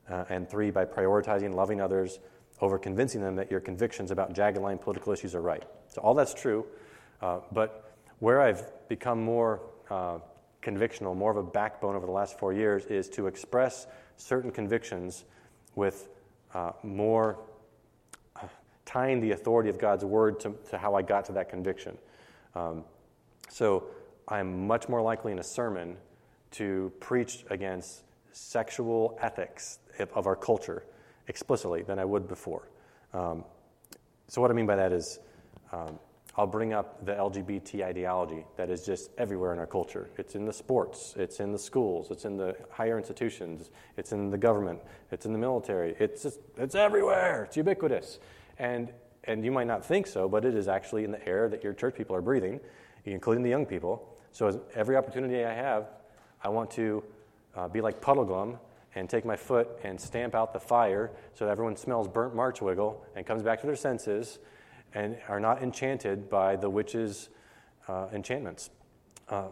Uh, 0.09 0.25
and 0.29 0.49
three, 0.49 0.71
by 0.71 0.85
prioritizing 0.85 1.53
loving 1.53 1.81
others 1.81 2.19
over 2.61 2.77
convincing 2.77 3.21
them 3.21 3.35
that 3.35 3.51
your 3.51 3.59
convictions 3.59 4.11
about 4.11 4.33
jagged 4.33 4.57
line 4.57 4.77
political 4.77 5.13
issues 5.13 5.35
are 5.35 5.41
right. 5.41 5.63
So, 5.89 6.01
all 6.01 6.13
that's 6.13 6.33
true. 6.33 6.65
Uh, 7.21 7.39
but 7.51 7.93
where 8.19 8.41
I've 8.41 8.63
become 8.87 9.21
more 9.21 9.61
uh, 9.89 10.19
convictional, 10.61 11.15
more 11.15 11.31
of 11.31 11.37
a 11.37 11.43
backbone 11.43 11.95
over 11.95 12.05
the 12.05 12.11
last 12.11 12.39
four 12.39 12.53
years, 12.53 12.85
is 12.85 13.09
to 13.09 13.27
express 13.27 13.87
certain 14.17 14.51
convictions 14.51 15.23
with 15.75 16.09
uh, 16.53 16.71
more 16.83 17.39
uh, 18.35 18.47
tying 18.85 19.19
the 19.21 19.31
authority 19.31 19.69
of 19.69 19.77
God's 19.77 20.03
word 20.03 20.39
to, 20.41 20.55
to, 20.69 20.77
how 20.77 20.95
I 20.95 21.01
got 21.01 21.25
to 21.25 21.33
that 21.33 21.49
conviction. 21.49 21.97
Um, 22.55 22.83
so, 23.49 23.85
I'm 24.27 24.67
much 24.67 24.89
more 24.89 25.01
likely 25.01 25.31
in 25.31 25.39
a 25.39 25.43
sermon 25.43 25.97
to 26.51 26.91
preach 26.99 27.45
against 27.49 28.03
sexual 28.31 29.17
ethics 29.21 29.79
of 30.13 30.27
our 30.27 30.35
culture 30.35 30.83
explicitly 31.27 31.83
than 31.83 31.99
I 31.99 32.05
would 32.05 32.27
before. 32.27 32.69
Um, 33.13 33.43
so, 34.27 34.41
what 34.41 34.51
I 34.51 34.53
mean 34.53 34.65
by 34.65 34.75
that 34.75 34.91
is, 34.91 35.19
um, 35.71 35.99
I'll 36.35 36.45
bring 36.45 36.71
up 36.71 37.03
the 37.03 37.13
LGBT 37.13 37.83
ideology 37.83 38.45
that 38.57 38.69
is 38.69 38.85
just 38.85 39.09
everywhere 39.17 39.53
in 39.53 39.59
our 39.59 39.65
culture. 39.65 40.07
It's 40.17 40.35
in 40.35 40.45
the 40.45 40.53
sports, 40.53 41.15
it's 41.17 41.39
in 41.39 41.51
the 41.51 41.57
schools, 41.57 42.11
it's 42.11 42.25
in 42.25 42.37
the 42.37 42.55
higher 42.69 42.97
institutions, 42.97 43.71
it's 43.95 44.11
in 44.11 44.29
the 44.29 44.37
government, 44.37 44.81
it's 45.11 45.25
in 45.25 45.33
the 45.33 45.39
military. 45.39 45.95
It's 45.99 46.23
just, 46.23 46.39
it's 46.57 46.75
everywhere. 46.75 47.45
It's 47.45 47.57
ubiquitous, 47.57 48.19
and 48.59 48.91
and 49.23 49.43
you 49.43 49.51
might 49.51 49.67
not 49.67 49.85
think 49.85 50.07
so, 50.07 50.29
but 50.29 50.45
it 50.45 50.55
is 50.55 50.67
actually 50.67 51.03
in 51.03 51.11
the 51.11 51.27
air 51.27 51.49
that 51.49 51.63
your 51.63 51.73
church 51.73 51.95
people 51.95 52.15
are 52.15 52.21
breathing, 52.21 52.59
including 53.05 53.43
the 53.43 53.49
young 53.49 53.65
people. 53.65 54.16
So 54.31 54.61
every 54.75 54.95
opportunity 54.95 55.43
I 55.43 55.53
have, 55.53 55.89
I 56.43 56.49
want 56.49 56.71
to 56.71 57.03
uh, 57.55 57.67
be 57.67 57.81
like 57.81 58.01
Puddleglum 58.01 58.59
and 58.95 59.09
take 59.09 59.25
my 59.25 59.35
foot 59.35 59.69
and 59.83 59.99
stamp 59.99 60.33
out 60.33 60.53
the 60.53 60.59
fire 60.59 61.11
so 61.33 61.45
that 61.45 61.51
everyone 61.51 61.75
smells 61.75 62.07
burnt 62.07 62.35
Marsh-wiggle 62.35 63.03
and 63.15 63.25
comes 63.25 63.43
back 63.43 63.61
to 63.61 63.67
their 63.67 63.75
senses 63.75 64.39
and 64.93 65.17
are 65.27 65.39
not 65.39 65.61
enchanted 65.61 66.29
by 66.29 66.55
the 66.55 66.69
witch's 66.69 67.29
uh, 67.87 68.07
enchantments. 68.13 68.69
Uh, 69.29 69.47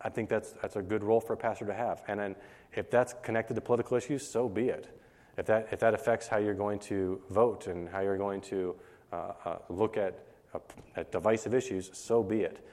I 0.00 0.08
think 0.08 0.28
that's, 0.28 0.52
that's 0.62 0.76
a 0.76 0.82
good 0.82 1.02
role 1.02 1.20
for 1.20 1.32
a 1.32 1.36
pastor 1.36 1.66
to 1.66 1.74
have. 1.74 2.02
And 2.08 2.20
then 2.20 2.36
if 2.74 2.90
that's 2.90 3.14
connected 3.22 3.54
to 3.54 3.60
political 3.60 3.96
issues, 3.96 4.26
so 4.26 4.48
be 4.48 4.68
it. 4.68 4.98
If 5.36 5.46
that, 5.46 5.68
if 5.72 5.80
that 5.80 5.92
affects 5.92 6.28
how 6.28 6.38
you're 6.38 6.54
going 6.54 6.78
to 6.80 7.20
vote 7.30 7.66
and 7.66 7.88
how 7.88 8.00
you're 8.00 8.16
going 8.16 8.40
to 8.42 8.74
uh, 9.12 9.32
uh 9.44 9.58
look 9.68 9.96
at, 9.96 10.18
uh, 10.54 10.58
at 10.96 11.12
divisive 11.12 11.54
issues, 11.54 11.90
so 11.92 12.22
be 12.22 12.40
it. 12.42 12.66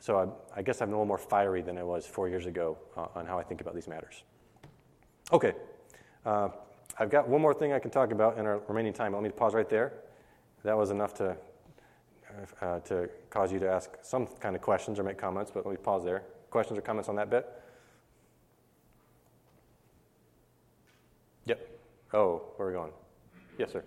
So 0.00 0.18
I, 0.54 0.58
I, 0.58 0.62
guess 0.62 0.80
I'm 0.80 0.88
a 0.88 0.92
little 0.92 1.06
more 1.06 1.18
fiery 1.18 1.62
than 1.62 1.76
I 1.76 1.82
was 1.82 2.06
four 2.06 2.28
years 2.28 2.46
ago 2.46 2.78
uh, 2.96 3.06
on 3.14 3.26
how 3.26 3.38
I 3.38 3.42
think 3.42 3.60
about 3.60 3.74
these 3.74 3.88
matters. 3.88 4.22
Okay, 5.32 5.54
uh, 6.24 6.48
I've 6.98 7.10
got 7.10 7.28
one 7.28 7.40
more 7.40 7.54
thing 7.54 7.72
I 7.72 7.78
can 7.78 7.90
talk 7.90 8.12
about 8.12 8.38
in 8.38 8.46
our 8.46 8.60
remaining 8.68 8.92
time. 8.92 9.12
Let 9.12 9.22
me 9.22 9.30
pause 9.30 9.54
right 9.54 9.68
there. 9.68 9.92
That 10.64 10.76
was 10.76 10.90
enough 10.90 11.14
to, 11.14 11.36
uh, 12.60 12.80
to 12.80 13.08
cause 13.30 13.52
you 13.52 13.58
to 13.58 13.68
ask 13.68 13.90
some 14.02 14.26
kind 14.26 14.56
of 14.56 14.62
questions 14.62 14.98
or 14.98 15.02
make 15.02 15.18
comments, 15.18 15.50
but 15.52 15.66
let 15.66 15.72
me 15.72 15.78
pause 15.82 16.04
there. 16.04 16.22
Questions 16.50 16.78
or 16.78 16.82
comments 16.82 17.08
on 17.08 17.16
that 17.16 17.30
bit? 17.30 17.46
Yep. 21.46 21.68
Oh, 22.14 22.42
where 22.56 22.68
are 22.68 22.70
we 22.70 22.76
going? 22.76 22.92
Yes, 23.58 23.72
sir. 23.72 23.84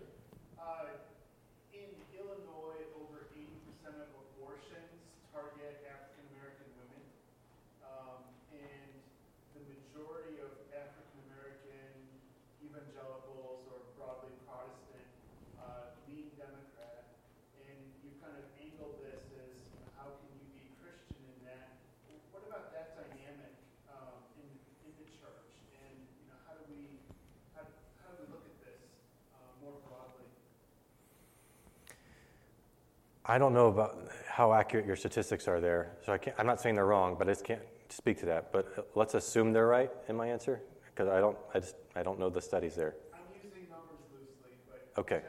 I 33.26 33.38
don't 33.38 33.54
know 33.54 33.68
about 33.68 34.08
how 34.28 34.54
accurate 34.54 34.86
your 34.86 34.96
statistics 34.96 35.48
are 35.48 35.60
there, 35.60 35.92
so 36.06 36.14
I 36.14 36.18
can't, 36.18 36.36
I'm 36.40 36.48
not 36.48 36.60
saying 36.60 36.76
they're 36.76 36.86
wrong, 36.86 37.16
but 37.18 37.28
I 37.28 37.32
just 37.32 37.44
can't 37.46 37.62
speak 37.90 38.20
to 38.22 38.26
that. 38.28 38.52
But 38.52 38.90
let's 38.96 39.14
assume 39.14 39.54
they're 39.54 39.68
right 39.68 39.92
in 40.08 40.16
my 40.16 40.28
answer, 40.28 40.62
because 40.86 41.08
I 41.08 41.20
don't, 41.20 41.38
I, 41.54 41.60
just, 41.60 41.76
I 41.96 42.02
don't 42.02 42.20
know 42.20 42.30
the 42.30 42.42
studies 42.42 42.76
there. 42.76 42.96
I'm 43.14 43.20
using 43.44 43.70
numbers 43.70 44.00
loosely. 44.12 44.58
But 44.68 45.02
okay. 45.02 45.22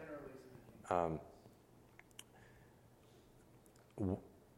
Um, 0.90 1.20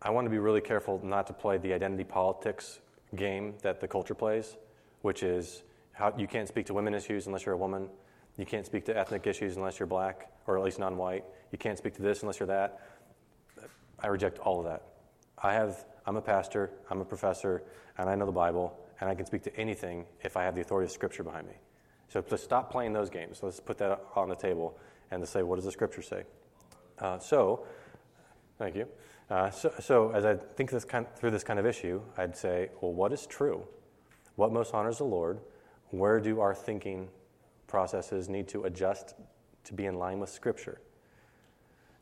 I 0.01 0.11
want 0.11 0.27
to 0.27 0.31
be 0.31 0.39
really 0.39 0.61
careful 0.61 1.01
not 1.03 1.27
to 1.27 1.33
play 1.33 1.59
the 1.59 1.73
identity 1.73 2.05
politics 2.05 2.81
game 3.17 3.55
that 3.63 3.81
the 3.81 3.89
culture 3.89 4.15
plays, 4.15 4.57
which 5.03 5.23
is 5.23 5.65
how 5.93 6.15
you 6.17 6.29
can't 6.29 6.47
speak 6.47 6.67
to 6.67 6.75
women 6.75 6.95
issues 6.95 7.27
unless 7.27 7.47
you're 7.47 7.55
a 7.55 7.59
woman. 7.59 7.89
You 8.37 8.47
can't 8.47 8.67
speak 8.67 8.85
to 8.87 8.97
ethnic 8.97 9.27
issues 9.27 9.57
unless 9.57 9.79
you're 9.79 9.87
black, 9.87 10.31
or 10.47 10.57
at 10.57 10.65
least 10.65 10.79
non 10.79 10.97
white. 10.97 11.25
You 11.53 11.59
can't 11.59 11.79
speak 11.79 11.95
to 11.95 12.03
this 12.03 12.23
unless 12.23 12.41
you're 12.41 12.49
that. 12.49 12.81
I 14.05 14.09
reject 14.09 14.39
all 14.41 14.59
of 14.59 14.67
that. 14.67 14.83
I 15.39 15.55
have, 15.55 15.87
I'm 16.05 16.17
a 16.17 16.21
pastor, 16.21 16.71
I'm 16.91 17.01
a 17.01 17.05
professor, 17.07 17.63
and 17.97 18.11
I 18.11 18.15
know 18.15 18.27
the 18.27 18.33
Bible, 18.33 18.79
and 19.01 19.09
I 19.09 19.15
can 19.15 19.25
speak 19.25 19.43
to 19.45 19.57
anything 19.57 20.05
if 20.23 20.37
I 20.37 20.45
have 20.45 20.55
the 20.55 20.61
authority 20.61 20.85
of 20.85 20.93
Scripture 20.93 21.25
behind 21.25 21.47
me. 21.47 21.55
So 22.09 22.21
to 22.21 22.37
stop 22.37 22.71
playing 22.71 22.93
those 22.93 23.09
games. 23.09 23.41
Let's 23.43 23.61
put 23.61 23.79
that 23.79 23.99
on 24.15 24.29
the 24.29 24.37
table 24.37 24.79
and 25.11 25.23
to 25.23 25.27
say, 25.27 25.43
what 25.43 25.57
does 25.57 25.65
the 25.65 25.73
Scripture 25.73 26.03
say? 26.03 26.25
Uh, 26.99 27.19
so, 27.19 27.67
thank 28.59 28.77
you. 28.77 28.87
Uh, 29.31 29.49
so, 29.49 29.73
so, 29.81 30.11
as 30.11 30.27
I 30.27 30.35
think 30.35 30.71
this 30.71 30.85
kind, 30.85 31.07
through 31.17 31.31
this 31.31 31.43
kind 31.43 31.59
of 31.59 31.65
issue, 31.65 32.03
I'd 32.19 32.37
say, 32.37 32.69
well, 32.83 32.93
what 32.93 33.11
is 33.11 33.27
true? 33.27 33.67
What 34.37 34.53
most 34.53 34.75
honors 34.75 34.99
the 34.99 35.05
Lord? 35.05 35.41
Where 35.91 36.21
do 36.21 36.41
our 36.41 36.55
thinking 36.55 37.09
processes 37.69 38.29
need 38.29 38.49
to 38.49 38.65
adjust 38.65 39.15
to 39.65 39.73
be 39.73 39.87
in 39.87 39.95
line 39.95 40.21
with 40.21 40.29
Scripture? 40.29 40.83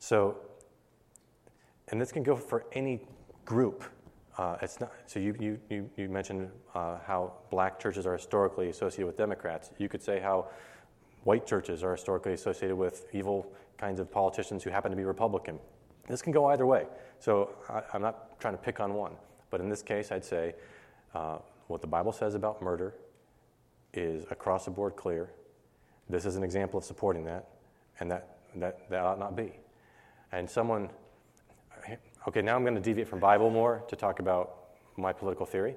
So, 0.01 0.39
and 1.93 2.01
this 2.01 2.11
can 2.11 2.23
go 2.23 2.35
for 2.35 2.65
any 2.73 3.01
group. 3.45 3.85
Uh, 4.39 4.57
it's 4.63 4.81
not, 4.81 4.91
so 5.07 5.21
you, 5.21 5.61
you, 5.69 5.91
you, 5.97 6.09
mentioned 6.09 6.51
uh, 6.75 6.97
how 7.07 7.35
black 7.51 7.79
churches 7.79 8.07
are 8.07 8.15
historically 8.15 8.71
associated 8.71 9.07
with 9.07 9.19
Democrats. 9.19 9.71
You 9.79 9.91
could 9.91 10.03
say 10.03 10.19
how 10.19 10.49
white 11.25 11.47
churches 11.47 11.85
are 11.85 11.93
historically 11.93 12.33
associated 12.33 12.77
with 12.77 13.07
evil 13.13 13.47
kinds 13.77 14.01
of 14.01 14.11
politicians 14.11 14.65
who 14.65 14.71
happen 14.71 14.91
to 14.91 14.97
be 14.97 15.05
Republican. 15.05 15.59
This 16.09 16.23
can 16.23 16.33
go 16.33 16.47
either 16.47 16.65
way. 16.65 16.87
So 17.21 17.51
I, 17.69 17.83
am 17.95 18.01
not 18.01 18.41
trying 18.41 18.55
to 18.55 18.63
pick 18.63 18.81
on 18.81 18.95
one. 18.95 19.13
But 19.51 19.61
in 19.61 19.69
this 19.69 19.83
case, 19.83 20.11
I'd 20.11 20.25
say 20.25 20.55
uh, 21.15 21.39
what 21.67 21.83
the 21.83 21.87
Bible 21.87 22.13
says 22.13 22.35
about 22.35 22.63
murder 22.63 22.95
is 23.93 24.25
across 24.31 24.65
the 24.65 24.71
board 24.71 24.97
clear. 24.97 25.31
This 26.09 26.25
is 26.25 26.37
an 26.37 26.43
example 26.43 26.79
of 26.79 26.85
supporting 26.85 27.25
that, 27.27 27.49
and 28.01 28.11
that, 28.11 28.39
that, 28.57 28.89
that 28.89 29.05
ought 29.05 29.19
not 29.19 29.37
be. 29.37 29.53
And 30.33 30.49
someone, 30.49 30.89
okay, 32.27 32.43
now 32.43 32.57
I'm 32.57 32.63
going 32.63 32.75
to 32.75 32.81
deviate 32.81 33.09
from 33.09 33.19
Bible 33.19 33.51
more 33.51 33.83
to 33.89 33.97
talk 33.97 34.21
about 34.21 34.59
my 34.97 35.13
political 35.13 35.47
theory. 35.47 35.75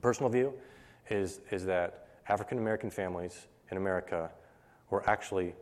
Personal 0.00 0.30
view 0.30 0.54
is, 1.10 1.40
is 1.50 1.64
that 1.66 2.08
African 2.28 2.58
American 2.58 2.90
families 2.90 3.46
in 3.70 3.76
America 3.76 4.30
were 4.90 5.08
actually 5.08 5.54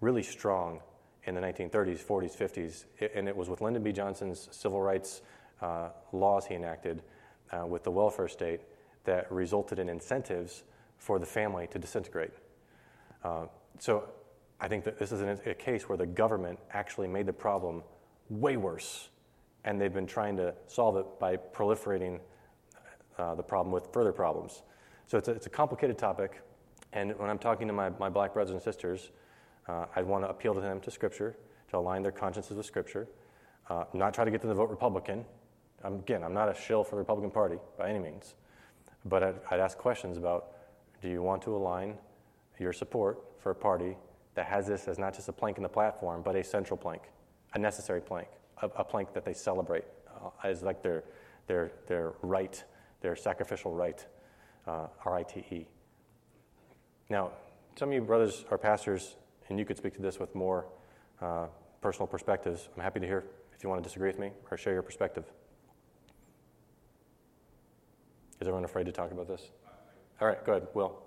really 0.00 0.22
strong 0.22 0.80
in 1.24 1.34
the 1.34 1.40
1930s, 1.40 2.04
40s, 2.04 2.36
50s, 2.36 2.84
and 3.14 3.28
it 3.28 3.36
was 3.36 3.48
with 3.48 3.60
Lyndon 3.60 3.82
B. 3.82 3.92
Johnson's 3.92 4.48
civil 4.52 4.80
rights 4.80 5.22
uh, 5.60 5.88
laws 6.12 6.46
he 6.46 6.54
enacted 6.54 7.02
uh, 7.50 7.66
with 7.66 7.82
the 7.84 7.90
welfare 7.90 8.28
state 8.28 8.60
that 9.04 9.30
resulted 9.32 9.78
in 9.78 9.88
incentives 9.88 10.64
for 10.98 11.18
the 11.18 11.26
family 11.26 11.66
to 11.68 11.78
disintegrate. 11.78 12.32
Uh, 13.24 13.46
so 13.78 14.08
I 14.60 14.68
think 14.68 14.84
that 14.84 14.98
this 14.98 15.12
is 15.12 15.20
an, 15.20 15.38
a 15.46 15.54
case 15.54 15.88
where 15.88 15.98
the 15.98 16.06
government 16.06 16.58
actually 16.72 17.08
made 17.08 17.26
the 17.26 17.32
problem 17.32 17.82
way 18.30 18.56
worse, 18.56 19.10
and 19.64 19.80
they've 19.80 19.92
been 19.92 20.06
trying 20.06 20.36
to 20.36 20.54
solve 20.66 20.96
it 20.96 21.06
by 21.18 21.36
proliferating 21.36 22.20
uh, 23.18 23.34
the 23.34 23.42
problem 23.42 23.72
with 23.72 23.92
further 23.92 24.12
problems. 24.12 24.62
So 25.06 25.18
it's 25.18 25.28
a, 25.28 25.32
it's 25.32 25.46
a 25.46 25.50
complicated 25.50 25.98
topic, 25.98 26.42
and 26.92 27.16
when 27.18 27.30
I'm 27.30 27.38
talking 27.38 27.66
to 27.66 27.72
my, 27.72 27.90
my 27.98 28.08
black 28.08 28.34
brothers 28.34 28.52
and 28.52 28.62
sisters, 28.62 29.10
uh, 29.68 29.86
I'd 29.94 30.06
want 30.06 30.24
to 30.24 30.28
appeal 30.28 30.54
to 30.54 30.60
them 30.60 30.80
to 30.80 30.90
Scripture, 30.90 31.36
to 31.70 31.78
align 31.78 32.02
their 32.02 32.12
consciences 32.12 32.56
with 32.56 32.66
Scripture, 32.66 33.08
uh, 33.68 33.84
not 33.92 34.14
try 34.14 34.24
to 34.24 34.30
get 34.30 34.40
them 34.40 34.50
to 34.50 34.54
vote 34.54 34.70
Republican. 34.70 35.24
I'm, 35.84 35.94
again, 35.94 36.22
I'm 36.22 36.34
not 36.34 36.48
a 36.48 36.54
shill 36.54 36.84
for 36.84 36.92
the 36.92 37.00
Republican 37.00 37.30
Party 37.30 37.56
by 37.76 37.90
any 37.90 37.98
means, 37.98 38.34
but 39.04 39.22
I'd, 39.22 39.34
I'd 39.50 39.60
ask 39.60 39.76
questions 39.76 40.16
about 40.16 40.52
do 41.02 41.08
you 41.08 41.22
want 41.22 41.42
to 41.42 41.54
align 41.54 41.96
your 42.58 42.72
support 42.72 43.22
for 43.38 43.50
a 43.50 43.54
party 43.54 43.96
that 44.34 44.46
has 44.46 44.66
this 44.66 44.88
as 44.88 44.98
not 44.98 45.14
just 45.14 45.28
a 45.28 45.32
plank 45.32 45.56
in 45.56 45.62
the 45.62 45.68
platform, 45.68 46.22
but 46.22 46.36
a 46.36 46.44
central 46.44 46.76
plank, 46.76 47.02
a 47.56 47.58
necessary 47.58 48.02
plank, 48.02 48.28
a, 48.60 48.66
a 48.76 48.84
plank 48.84 49.14
that 49.14 49.24
they 49.24 49.32
celebrate 49.32 49.84
uh, 50.14 50.28
as 50.44 50.62
like 50.62 50.82
their, 50.82 51.02
their, 51.46 51.72
their 51.86 52.12
right, 52.20 52.62
their 53.00 53.16
sacrificial 53.16 53.72
right, 53.72 54.06
uh, 54.66 54.88
R 55.06 55.16
I 55.16 55.22
T 55.22 55.40
E. 55.50 55.66
Now, 57.08 57.30
some 57.76 57.88
of 57.88 57.94
you 57.94 58.02
brothers 58.02 58.44
are 58.50 58.58
pastors 58.58 59.16
and 59.48 59.58
you 59.58 59.64
could 59.64 59.78
speak 59.78 59.94
to 59.94 60.02
this 60.02 60.18
with 60.18 60.34
more 60.34 60.66
uh, 61.22 61.46
personal 61.80 62.06
perspectives. 62.06 62.68
I'm 62.76 62.82
happy 62.82 63.00
to 63.00 63.06
hear 63.06 63.24
if 63.54 63.64
you 63.64 63.70
want 63.70 63.82
to 63.82 63.88
disagree 63.88 64.10
with 64.10 64.18
me 64.18 64.32
or 64.50 64.58
share 64.58 64.74
your 64.74 64.82
perspective. 64.82 65.24
Is 68.38 68.48
everyone 68.48 68.64
afraid 68.64 68.84
to 68.84 68.92
talk 68.92 69.12
about 69.12 69.28
this? 69.28 69.50
All 70.20 70.28
right, 70.28 70.44
go 70.44 70.52
ahead, 70.52 70.68
Will. 70.74 70.98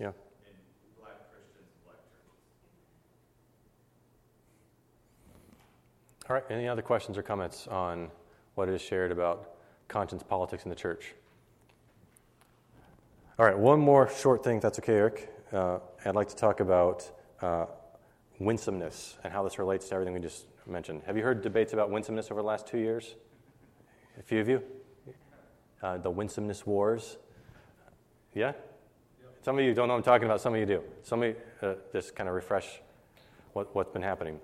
Yeah. 0.00 0.12
black 0.98 1.30
Christians 1.30 1.68
and 1.74 1.84
black 1.84 1.98
churches. 2.08 2.30
All 6.26 6.34
right, 6.34 6.44
any 6.48 6.66
other 6.66 6.80
questions 6.80 7.18
or 7.18 7.22
comments 7.22 7.68
on 7.68 8.10
what 8.54 8.70
is 8.70 8.80
shared 8.80 9.12
about 9.12 9.56
conscience 9.88 10.22
politics 10.22 10.64
in 10.64 10.70
the 10.70 10.74
church? 10.74 11.14
All 13.38 13.44
right, 13.44 13.58
one 13.58 13.78
more 13.78 14.08
short 14.08 14.42
thing, 14.42 14.58
that's 14.58 14.78
okay, 14.78 14.94
Eric. 14.94 15.30
Uh, 15.52 15.80
I'd 16.06 16.14
like 16.14 16.28
to 16.28 16.36
talk 16.36 16.60
about 16.60 17.10
uh, 17.42 17.66
winsomeness 18.38 19.18
and 19.22 19.30
how 19.30 19.42
this 19.42 19.58
relates 19.58 19.90
to 19.90 19.94
everything 19.94 20.14
we 20.14 20.20
just 20.20 20.46
mentioned. 20.66 21.02
Have 21.04 21.18
you 21.18 21.22
heard 21.22 21.42
debates 21.42 21.74
about 21.74 21.90
winsomeness 21.90 22.30
over 22.30 22.40
the 22.40 22.46
last 22.46 22.66
two 22.66 22.78
years? 22.78 23.16
A 24.18 24.22
few 24.22 24.40
of 24.40 24.48
you? 24.48 24.62
Uh, 25.82 25.98
the 25.98 26.10
winsomeness 26.10 26.64
wars? 26.66 27.18
Yeah? 28.34 28.52
Some 29.42 29.58
of 29.58 29.64
you 29.64 29.72
don't 29.72 29.88
know 29.88 29.94
what 29.94 29.98
I'm 29.98 30.04
talking 30.04 30.26
about, 30.26 30.42
some 30.42 30.52
of 30.52 30.60
you 30.60 30.66
do. 30.66 30.82
Some 31.02 31.22
of 31.22 31.28
you 31.30 31.36
uh, 31.62 31.74
just 31.92 32.14
kind 32.14 32.28
of 32.28 32.34
refresh 32.34 32.82
what, 33.54 33.74
what's 33.74 33.90
been 33.90 34.02
happening. 34.02 34.38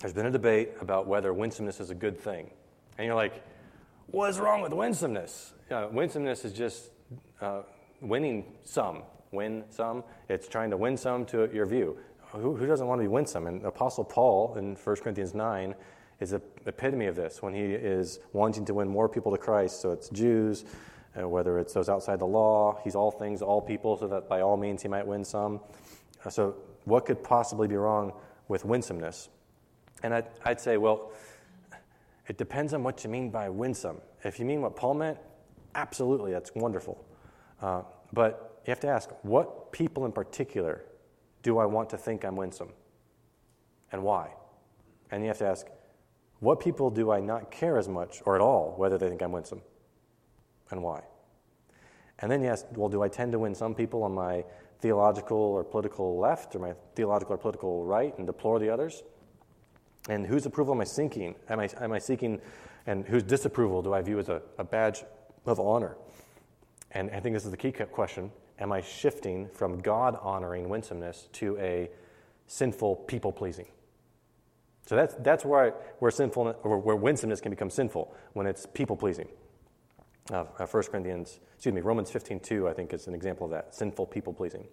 There's 0.00 0.12
been 0.12 0.26
a 0.26 0.30
debate 0.30 0.72
about 0.80 1.06
whether 1.06 1.32
winsomeness 1.32 1.78
is 1.78 1.90
a 1.90 1.94
good 1.94 2.18
thing. 2.18 2.50
And 2.98 3.06
you're 3.06 3.14
like, 3.14 3.44
what's 4.08 4.38
wrong 4.38 4.60
with 4.60 4.72
winsomeness? 4.72 5.52
Winsomeness 5.70 6.44
is 6.44 6.52
just 6.52 6.90
uh, 7.40 7.62
winning 8.00 8.44
some. 8.64 9.02
Win 9.30 9.64
some. 9.70 10.02
It's 10.28 10.48
trying 10.48 10.70
to 10.70 10.76
win 10.76 10.96
some 10.96 11.24
to 11.26 11.48
your 11.52 11.66
view. 11.66 11.96
Who, 12.32 12.56
who 12.56 12.66
doesn't 12.66 12.86
want 12.86 12.98
to 13.00 13.04
be 13.04 13.08
winsome? 13.08 13.46
And 13.46 13.64
Apostle 13.64 14.02
Paul 14.02 14.56
in 14.58 14.74
1 14.74 14.96
Corinthians 14.96 15.34
9 15.34 15.76
is 16.18 16.30
the 16.30 16.42
epitome 16.66 17.06
of 17.06 17.14
this 17.14 17.40
when 17.40 17.54
he 17.54 17.62
is 17.62 18.18
wanting 18.32 18.64
to 18.64 18.74
win 18.74 18.88
more 18.88 19.08
people 19.08 19.30
to 19.30 19.38
Christ. 19.38 19.80
So 19.80 19.92
it's 19.92 20.08
Jews, 20.08 20.64
uh, 21.18 21.28
whether 21.28 21.58
it's 21.58 21.72
those 21.72 21.88
outside 21.88 22.18
the 22.18 22.26
law. 22.26 22.80
He's 22.84 22.94
all 22.94 23.10
things, 23.10 23.42
all 23.42 23.60
people, 23.60 23.96
so 23.96 24.08
that 24.08 24.28
by 24.28 24.40
all 24.40 24.56
means 24.56 24.82
he 24.82 24.88
might 24.88 25.06
win 25.06 25.24
some. 25.24 25.60
Uh, 26.24 26.30
so, 26.30 26.56
what 26.84 27.06
could 27.06 27.22
possibly 27.22 27.68
be 27.68 27.76
wrong 27.76 28.12
with 28.48 28.64
winsomeness? 28.64 29.28
And 30.02 30.12
I'd, 30.14 30.26
I'd 30.44 30.60
say, 30.60 30.76
well, 30.76 31.12
It 32.28 32.38
depends 32.38 32.72
on 32.72 32.82
what 32.82 33.04
you 33.04 33.10
mean 33.10 33.30
by 33.30 33.48
winsome. 33.48 34.00
If 34.24 34.38
you 34.38 34.46
mean 34.46 34.62
what 34.62 34.76
Paul 34.76 34.94
meant, 34.94 35.18
absolutely, 35.74 36.32
that's 36.32 36.54
wonderful. 36.54 37.04
Uh, 37.60 37.82
but 38.12 38.62
you 38.66 38.70
have 38.70 38.80
to 38.80 38.88
ask 38.88 39.10
what 39.22 39.72
people 39.72 40.06
in 40.06 40.12
particular 40.12 40.84
do 41.42 41.58
I 41.58 41.66
want 41.66 41.90
to 41.90 41.98
think 41.98 42.24
I'm 42.24 42.36
winsome? 42.36 42.70
And 43.92 44.02
why? 44.02 44.30
And 45.10 45.22
you 45.22 45.28
have 45.28 45.38
to 45.38 45.46
ask 45.46 45.66
what 46.40 46.60
people 46.60 46.90
do 46.90 47.10
I 47.10 47.20
not 47.20 47.50
care 47.50 47.76
as 47.78 47.88
much 47.88 48.22
or 48.24 48.34
at 48.34 48.40
all 48.40 48.74
whether 48.76 48.96
they 48.96 49.08
think 49.08 49.22
I'm 49.22 49.32
winsome? 49.32 49.60
And 50.70 50.82
why? 50.82 51.02
And 52.20 52.30
then 52.30 52.42
you 52.42 52.48
ask, 52.48 52.64
well, 52.74 52.88
do 52.88 53.02
I 53.02 53.08
tend 53.08 53.32
to 53.32 53.38
win 53.38 53.54
some 53.54 53.74
people 53.74 54.02
on 54.02 54.12
my 54.14 54.44
theological 54.80 55.36
or 55.36 55.64
political 55.64 56.18
left 56.18 56.54
or 56.54 56.58
my 56.58 56.74
theological 56.94 57.34
or 57.34 57.38
political 57.38 57.84
right 57.84 58.16
and 58.18 58.26
deplore 58.26 58.58
the 58.58 58.70
others? 58.70 59.02
And 60.08 60.26
whose 60.26 60.46
approval 60.46 60.74
am 60.74 60.80
I 60.80 60.84
seeking? 60.84 61.34
Am 61.48 61.58
I, 61.60 61.68
am 61.80 61.92
I 61.92 61.98
seeking, 61.98 62.40
and 62.86 63.06
whose 63.06 63.22
disapproval 63.22 63.82
do 63.82 63.94
I 63.94 64.02
view 64.02 64.18
as 64.18 64.28
a, 64.28 64.42
a 64.58 64.64
badge 64.64 65.02
of 65.46 65.58
honor? 65.58 65.96
And 66.90 67.10
I 67.10 67.20
think 67.20 67.34
this 67.34 67.44
is 67.44 67.50
the 67.50 67.56
key 67.56 67.72
question. 67.72 68.30
Am 68.58 68.70
I 68.70 68.80
shifting 68.82 69.48
from 69.48 69.80
God 69.80 70.18
honoring 70.20 70.68
winsomeness 70.68 71.28
to 71.32 71.56
a 71.58 71.90
sinful 72.46 72.96
people 72.96 73.32
pleasing? 73.32 73.66
So 74.86 74.94
that's, 74.94 75.14
that's 75.16 75.44
where, 75.44 75.64
I, 75.64 75.70
where, 75.98 76.10
sinfulness, 76.10 76.56
or 76.62 76.78
where 76.78 76.94
winsomeness 76.94 77.40
can 77.40 77.50
become 77.50 77.70
sinful, 77.70 78.14
when 78.34 78.46
it's 78.46 78.66
people 78.66 78.96
pleasing. 78.96 79.28
Uh, 80.32 80.44
1 80.44 80.58
uh, 80.58 80.82
Corinthians, 80.88 81.40
excuse 81.54 81.74
me, 81.74 81.82
Romans 81.82 82.10
15 82.10 82.40
2, 82.40 82.68
I 82.68 82.72
think, 82.72 82.94
is 82.94 83.06
an 83.06 83.14
example 83.14 83.44
of 83.44 83.50
that 83.50 83.74
sinful 83.74 84.06
people 84.06 84.32
pleasing. 84.32 84.66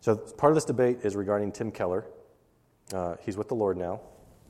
So 0.00 0.16
part 0.16 0.50
of 0.50 0.54
this 0.54 0.64
debate 0.64 1.00
is 1.02 1.14
regarding 1.14 1.52
Tim 1.52 1.70
Keller. 1.70 2.06
Uh, 2.94 3.16
he's 3.20 3.36
with 3.36 3.48
the 3.48 3.54
Lord 3.54 3.76
now. 3.76 4.00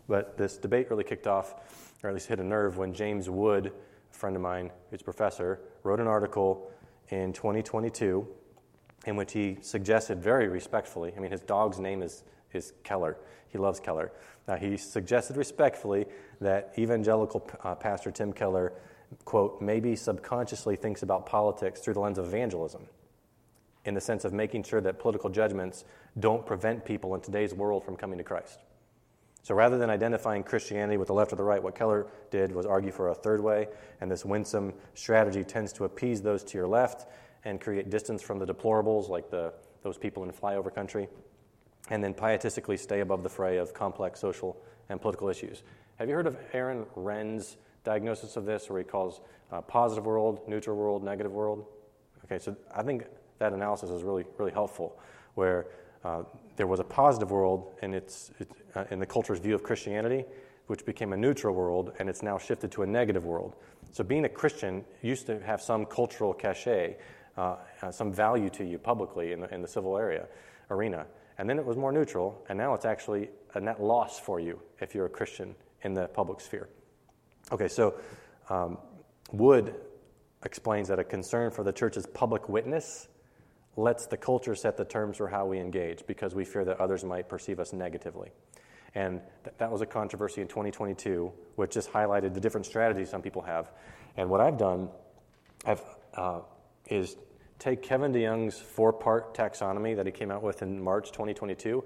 But 0.09 0.39
this 0.39 0.57
debate 0.57 0.91
really 0.91 1.05
kicked 1.05 1.27
off, 1.27 1.55
or 2.03 2.11
at 2.11 2.15
least 2.15 2.29
hit 2.29 2.39
a 2.39 2.45
nerve, 2.45 2.79
when 2.79 2.95
James 2.95 3.29
Wood, 3.29 3.73
a 4.11 4.15
friend 4.15 4.37
of 4.37 4.43
mine 4.43 4.71
who's 4.91 5.01
a 5.01 5.05
professor, 5.05 5.61
wrote 5.83 6.01
an 6.01 6.07
article 6.07 6.71
in 7.09 7.33
2022 7.33 8.27
in 9.07 9.17
which 9.17 9.33
he 9.33 9.59
suggested 9.61 10.23
very 10.23 10.49
respectfully, 10.49 11.13
I 11.17 11.21
mean, 11.21 11.31
his 11.31 11.41
dog's 11.41 11.79
name 11.79 12.03
is, 12.03 12.25
is 12.53 12.73
Keller. 12.85 13.17
He 13.49 13.59
loves 13.59 13.81
Keller. 13.81 14.13
Uh, 14.47 14.57
he 14.57 14.77
suggested 14.77 15.37
respectfully 15.37 16.07
that 16.41 16.73
evangelical 16.79 17.49
uh, 17.65 17.75
pastor 17.75 18.11
Tim 18.11 18.33
Keller, 18.33 18.73
quote, 19.25 19.61
maybe 19.61 19.97
subconsciously 19.97 20.77
thinks 20.77 21.03
about 21.03 21.27
politics 21.27 21.81
through 21.81 21.95
the 21.95 22.01
lens 22.01 22.19
of 22.19 22.27
evangelism, 22.27 22.87
in 23.85 23.95
the 23.95 24.01
sense 24.01 24.25
of 24.25 24.33
making 24.33 24.63
sure 24.65 24.81
that 24.81 24.99
political 24.99 25.31
judgments 25.31 25.85
don't 26.19 26.45
prevent 26.45 26.85
people 26.85 27.15
in 27.15 27.21
today's 27.21 27.55
world 27.55 27.85
from 27.85 27.97
coming 27.97 28.19
to 28.19 28.25
Christ. 28.25 28.61
So 29.43 29.55
rather 29.55 29.79
than 29.79 29.89
identifying 29.89 30.43
Christianity 30.43 30.99
with 30.99 31.09
the 31.09 31.15
left 31.15 31.33
or 31.33 31.37
the 31.37 31.45
right, 31.45 31.63
what 31.63 31.75
Keller 31.75 32.07
did 32.31 32.53
was 32.53 32.67
argue 32.67 32.91
for 32.91 33.09
a 33.09 33.15
third 33.15 33.41
way, 33.41 33.69
and 34.01 34.11
this 34.11 34.25
winsome 34.25 34.75
strategy 34.95 35.45
tends 35.45 35.73
to 35.75 35.85
appease 35.85 36.21
those 36.21 36.45
to 36.45 36.59
your 36.59 36.67
left 36.67 37.07
and 37.45 37.61
create 37.61 37.89
distance 37.89 38.21
from 38.21 38.39
the 38.39 38.47
deplorables, 38.47 39.09
like 39.09 39.31
the, 39.31 39.55
those 39.83 39.97
people 39.97 40.25
in 40.25 40.31
flyover 40.33 40.75
country, 40.75 41.09
and 41.89 42.05
then 42.05 42.13
pietistically 42.13 42.77
stay 42.77 43.01
above 43.01 43.23
the 43.23 43.29
fray 43.29 43.57
of 43.57 43.73
complex 43.73 44.21
social 44.21 44.61
and 44.91 45.01
political 45.01 45.29
issues. 45.29 45.63
Have 45.97 46.09
you 46.09 46.15
heard 46.15 46.27
of 46.27 46.37
Aaron 46.53 46.85
Renn's 46.95 47.57
diagnosis 47.85 48.37
of 48.37 48.45
this, 48.45 48.69
where 48.69 48.79
he 48.79 48.85
calls 48.85 49.21
uh, 49.53 49.61
positive 49.63 50.07
world, 50.07 50.41
neutral 50.47 50.77
world, 50.77 51.03
negative 51.03 51.33
world? 51.33 51.67
Okay, 52.25 52.39
so 52.39 52.57
I 52.75 52.83
think 52.83 53.05
that 53.39 53.53
analysis 53.53 53.91
is 53.91 54.03
really, 54.03 54.25
really 54.37 54.53
helpful, 54.53 54.99
where 55.35 55.67
uh, 56.05 56.23
there 56.57 56.67
was 56.67 56.81
a 56.81 56.85
positive 56.85 57.31
world 57.31 57.73
in, 57.83 57.95
its, 57.95 58.31
uh, 58.75 58.85
in 58.91 58.99
the 58.99 59.07
culture's 59.07 59.39
view 59.39 59.55
of 59.55 59.63
Christianity, 59.63 60.25
which 60.67 60.85
became 60.85 61.13
a 61.13 61.17
neutral 61.17 61.55
world, 61.55 61.93
and 61.99 62.09
it's 62.09 62.23
now 62.23 62.39
shifted 62.39 62.71
to 62.73 62.83
a 62.83 62.87
negative 62.87 63.25
world. 63.25 63.57
So 63.93 64.05
being 64.05 64.25
a 64.25 64.29
Christian 64.29 64.85
used 65.03 65.27
to 65.27 65.41
have 65.41 65.63
some 65.63 65.87
cultural 65.87 66.35
cachet, 66.35 66.97
uh, 67.37 67.57
uh, 67.83 67.91
some 67.91 68.13
value 68.13 68.51
to 68.51 68.65
you 68.65 68.79
publicly 68.79 69.33
in 69.33 69.41
the, 69.41 69.55
in 69.55 69.63
the 69.63 69.69
civil 69.69 69.97
area 69.97 70.27
arena. 70.71 71.07
And 71.39 71.49
then 71.49 71.59
it 71.59 71.65
was 71.65 71.77
more 71.77 71.93
neutral, 71.93 72.45
and 72.49 72.59
now 72.59 72.75
it's 72.75 72.85
actually 72.85 73.31
a 73.55 73.61
net 73.61 73.83
loss 73.83 74.19
for 74.19 74.41
you 74.41 74.61
if 74.81 74.95
you're 74.95 75.07
a 75.07 75.11
Christian 75.11 75.55
in 75.83 75.95
the 75.95 76.09
public 76.09 76.41
sphere. 76.41 76.69
Okay, 77.51 77.69
so 77.69 77.95
um, 78.51 78.79
Wood 79.33 79.75
explains 80.45 80.89
that 80.89 80.99
a 80.99 81.05
concern 81.05 81.51
for 81.51 81.65
the 81.65 81.73
church's 81.73 82.07
public 82.07 82.49
witness 82.49 83.09
lets 83.77 84.07
the 84.07 84.17
culture 84.17 84.55
set 84.55 84.77
the 84.77 84.85
terms 84.85 85.17
for 85.17 85.29
how 85.29 85.47
we 85.47 85.59
engage 85.59 86.07
because 86.07 86.35
we 86.35 86.45
fear 86.45 86.65
that 86.65 86.81
others 86.81 87.05
might 87.05 87.29
perceive 87.29 87.61
us 87.61 87.73
negatively. 87.73 88.31
And 88.95 89.21
th- 89.45 89.55
that 89.59 89.71
was 89.71 89.81
a 89.81 89.87
controversy 89.87 90.41
in 90.41 90.49
2022, 90.49 91.33
which 91.57 91.73
just 91.73 91.93
highlighted 91.93 92.35
the 92.35 92.41
different 92.41 92.67
strategies 92.67 93.11
some 93.11 93.23
people 93.23 93.43
have. 93.43 93.71
And 94.17 94.29
what 94.29 94.41
I've 94.41 94.59
done 94.59 94.89
I've, 95.65 95.83
uh, 96.15 96.41
is 96.87 97.17
take 97.59 97.83
Kevin 97.83 98.13
DeYoung's 98.13 98.59
four 98.59 98.93
part 98.93 99.35
taxonomy 99.35 99.95
that 99.97 100.07
he 100.07 100.13
came 100.13 100.31
out 100.31 100.43
with 100.43 100.63
in 100.63 100.83
March 100.83 101.13
2022 101.13 101.85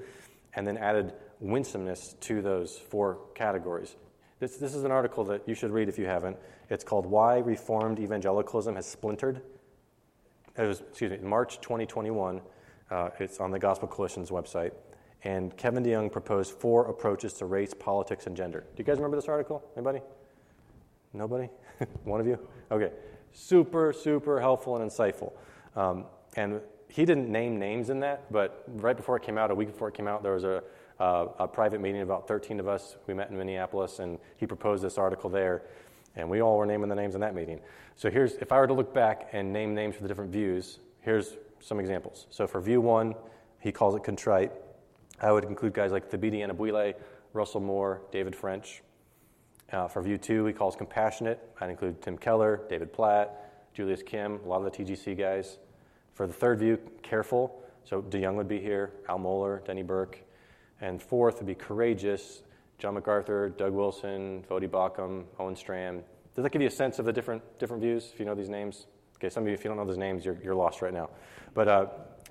and 0.55 0.67
then 0.67 0.79
added 0.79 1.13
winsomeness 1.41 2.15
to 2.21 2.41
those 2.41 2.79
four 2.79 3.19
categories. 3.35 3.97
This, 4.43 4.57
this 4.57 4.75
is 4.75 4.83
an 4.83 4.91
article 4.91 5.23
that 5.27 5.49
you 5.49 5.55
should 5.55 5.71
read 5.71 5.89
if 5.89 6.01
you 6.01 6.07
haven't. 6.07 6.37
It's 6.69 6.83
called 6.83 7.07
Why 7.07 7.39
Reformed 7.39 8.01
Evangelicalism 8.01 8.75
Has 8.75 8.87
Splintered 8.87 9.41
it 10.59 10.67
was, 10.67 10.81
excuse 10.81 11.13
me, 11.13 11.19
March 11.19 11.61
2021. 11.61 12.41
Uh, 12.91 13.11
it's 13.21 13.39
on 13.39 13.53
the 13.53 13.59
Gospel 13.61 13.87
Coalition's 13.87 14.31
website. 14.31 14.73
And 15.23 15.57
Kevin 15.57 15.85
DeYoung 15.85 16.11
proposed 16.11 16.55
four 16.55 16.87
approaches 16.87 17.35
to 17.35 17.47
race, 17.47 17.73
politics, 17.73 18.27
and 18.27 18.37
gender. 18.37 18.65
Do 18.75 18.81
you 18.81 18.85
guys 18.85 18.97
remember 18.97 19.17
this 19.17 19.29
article? 19.29 19.63
Anybody? 19.77 20.01
Nobody? 21.13 21.49
One 22.03 22.21
of 22.21 22.27
you? 22.27 22.37
Okay. 22.73 22.91
Super, 23.31 23.93
super 23.93 24.41
helpful 24.41 24.77
and 24.77 24.91
insightful. 24.91 25.35
Um, 25.77 26.07
and 26.35 26.61
he 26.89 27.05
didn't 27.05 27.31
name 27.31 27.61
names 27.61 27.91
in 27.91 28.01
that, 28.01 28.31
but 28.33 28.65
right 28.67 28.97
before 28.97 29.17
it 29.17 29.23
came 29.23 29.39
out, 29.39 29.53
a 29.53 29.55
week 29.55 29.69
before 29.69 29.87
it 29.87 29.95
came 29.95 30.09
out, 30.09 30.25
there 30.25 30.35
was 30.35 30.43
a, 30.43 30.65
uh, 31.03 31.27
a 31.41 31.49
private 31.49 31.81
meeting, 31.81 32.03
about 32.03 32.29
13 32.29 32.61
of 32.61 32.69
us. 32.69 32.97
We 33.09 33.15
met 33.15 33.29
in 33.29 33.37
Minneapolis, 33.37 33.99
and 33.99 34.19
he 34.37 34.47
proposed 34.47 34.85
this 34.85 34.99
article 34.99 35.29
there. 35.29 35.63
And 36.15 36.31
we 36.31 36.41
all 36.41 36.57
were 36.57 36.67
naming 36.67 36.89
the 36.89 36.95
names 36.95 37.17
in 37.17 37.21
that 37.23 37.35
meeting. 37.35 37.61
So 37.97 38.09
here's, 38.09 38.35
if 38.35 38.53
I 38.53 38.59
were 38.59 38.69
to 38.69 38.73
look 38.73 38.95
back 38.95 39.29
and 39.33 39.53
name 39.53 39.75
names 39.75 39.97
for 39.97 40.03
the 40.03 40.09
different 40.09 40.31
views, 40.31 40.79
here's 41.01 41.37
some 41.59 41.81
examples. 41.81 42.29
So 42.31 42.47
for 42.47 42.61
view 42.61 42.81
one, 42.81 43.17
he 43.59 43.73
calls 43.73 43.97
it 43.97 44.05
contrite. 44.05 44.53
I 45.21 45.33
would 45.33 45.43
include 45.43 45.73
guys 45.73 45.91
like 45.91 46.09
Thabiti 46.09 46.47
Anyabwile, 46.47 46.95
Russell 47.33 47.61
Moore, 47.61 48.03
David 48.13 48.37
French. 48.37 48.83
Uh, 49.73 49.89
for 49.89 50.03
view 50.03 50.19
two, 50.19 50.45
he 50.45 50.53
calls 50.53 50.77
compassionate. 50.77 51.41
I'd 51.61 51.71
include 51.71 52.01
Tim 52.01 52.17
Keller, 52.17 52.61
David 52.69 52.93
Platt, 52.93 53.73
Julius 53.75 54.05
Kim, 54.05 54.39
a 54.45 54.49
lot 54.49 54.65
of 54.65 54.71
the 54.71 54.85
TGC 54.85 55.19
guys. 55.19 55.59
For 56.15 56.29
the 56.29 56.33
third 56.33 56.61
view, 56.61 56.79
careful. 57.03 57.61
So 57.85 58.03
DeYoung 58.03 58.37
would 58.37 58.49
be 58.49 58.61
here, 58.61 58.93
Al 59.09 59.19
Mohler, 59.19 59.65
Denny 59.65 59.83
Burk. 59.83 60.21
And 60.83 61.01
fourth 61.01 61.37
would 61.39 61.47
be 61.47 61.55
courageous. 61.55 62.43
John 62.79 62.95
MacArthur, 62.95 63.51
Doug 63.51 63.73
Wilson, 63.73 64.45
Voddie 64.51 64.69
Baucham, 64.69 65.25
Owen 65.39 65.55
Strachan. 65.55 66.03
Does 66.35 66.43
that 66.43 66.51
give 66.51 66.61
you 66.61 66.69
a 66.69 66.73
sense 66.73 66.99
of 66.99 67.07
the 67.07 67.13
different, 67.13 67.43
different 67.61 67.81
views, 67.81 68.11
if 68.13 68.19
you 68.19 68.27
know 68.27 68.35
these 68.35 68.49
names? 68.49 68.87
Okay, 69.17 69.31
some 69.31 69.45
of 69.45 69.49
you, 69.49 69.55
if 69.55 69.63
you 69.63 69.69
don't 69.69 69.77
know 69.77 69.85
those 69.85 69.97
names, 69.97 70.25
you're, 70.25 70.37
you're 70.43 70.57
lost 70.57 70.83
right 70.83 70.93
now. 70.93 71.09
But 71.55 71.69
uh, 71.69 71.87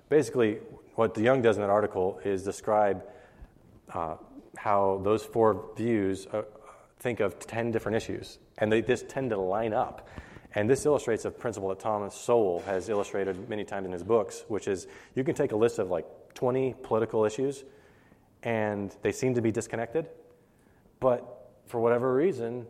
basically, 0.09 0.59
what 0.95 1.13
DeYoung 1.13 1.41
does 1.41 1.55
in 1.55 1.61
that 1.61 1.69
article 1.69 2.19
is 2.25 2.43
describe 2.43 3.05
uh, 3.93 4.15
how 4.57 4.99
those 5.03 5.23
four 5.23 5.69
views 5.77 6.27
uh, 6.27 6.41
think 6.99 7.21
of 7.21 7.39
10 7.39 7.71
different 7.71 7.95
issues, 7.95 8.37
and 8.57 8.69
they 8.69 8.81
just 8.81 9.07
tend 9.07 9.29
to 9.29 9.37
line 9.37 9.73
up. 9.73 10.09
And 10.53 10.69
this 10.69 10.85
illustrates 10.85 11.23
a 11.23 11.31
principle 11.31 11.69
that 11.69 11.79
Thomas 11.79 12.13
Sowell 12.13 12.59
has 12.65 12.89
illustrated 12.89 13.47
many 13.47 13.63
times 13.63 13.85
in 13.85 13.93
his 13.93 14.03
books, 14.03 14.43
which 14.49 14.67
is 14.67 14.87
you 15.15 15.23
can 15.23 15.33
take 15.33 15.53
a 15.53 15.55
list 15.55 15.79
of 15.79 15.89
like 15.89 16.05
20 16.33 16.75
political 16.83 17.23
issues, 17.23 17.63
and 18.43 18.95
they 19.01 19.11
seem 19.11 19.33
to 19.35 19.41
be 19.41 19.51
disconnected, 19.51 20.07
but 20.99 21.51
for 21.67 21.79
whatever 21.79 22.13
reason, 22.13 22.65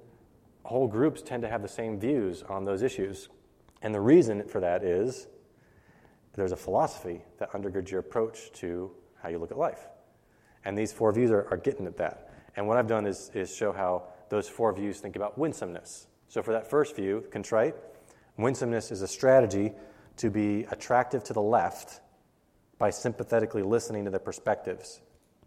whole 0.64 0.88
groups 0.88 1.22
tend 1.22 1.42
to 1.44 1.50
have 1.50 1.62
the 1.62 1.68
same 1.68 2.00
views 2.00 2.44
on 2.44 2.66
those 2.66 2.82
issues. 2.82 3.30
And 3.82 3.94
the 3.94 4.02
reason 4.02 4.48
for 4.48 4.60
that 4.60 4.84
is 4.84 5.28
there's 6.34 6.52
a 6.52 6.58
philosophy 6.58 7.22
that 7.40 7.52
undergirds 7.52 7.90
your 7.90 8.00
approach 8.00 8.52
to 8.54 8.92
how 9.22 9.30
you 9.30 9.38
look 9.38 9.52
at 9.52 9.58
life. 9.58 9.88
And 10.64 10.78
these 10.78 10.94
four 10.94 11.12
views 11.12 11.32
are, 11.32 11.48
are 11.50 11.58
getting 11.58 11.88
at 11.88 11.98
that. 11.98 12.32
And 12.56 12.68
what 12.68 12.78
I've 12.78 12.88
done 12.88 13.06
is, 13.06 13.32
is 13.34 13.56
show 13.56 13.72
how 13.72 14.04
those 14.30 14.48
four 14.48 14.72
views 14.74 15.00
think 15.00 15.16
about 15.16 15.38
winsomeness. 15.38 16.08
So 16.28 16.42
for 16.42 16.52
that 16.54 16.70
first 16.70 16.96
view, 16.96 17.26
contrite, 17.32 17.76
winsomeness 18.38 18.92
is 18.92 19.02
a 19.02 19.08
strategy 19.08 19.74
to 20.18 20.30
be 20.30 20.66
attractive 20.72 21.24
to 21.26 21.34
the 21.34 21.42
left 21.42 22.02
by 22.78 22.90
sympathetically 22.90 23.64
listening 23.64 24.06
to 24.06 24.12
their 24.12 24.20
perspectives 24.20 25.02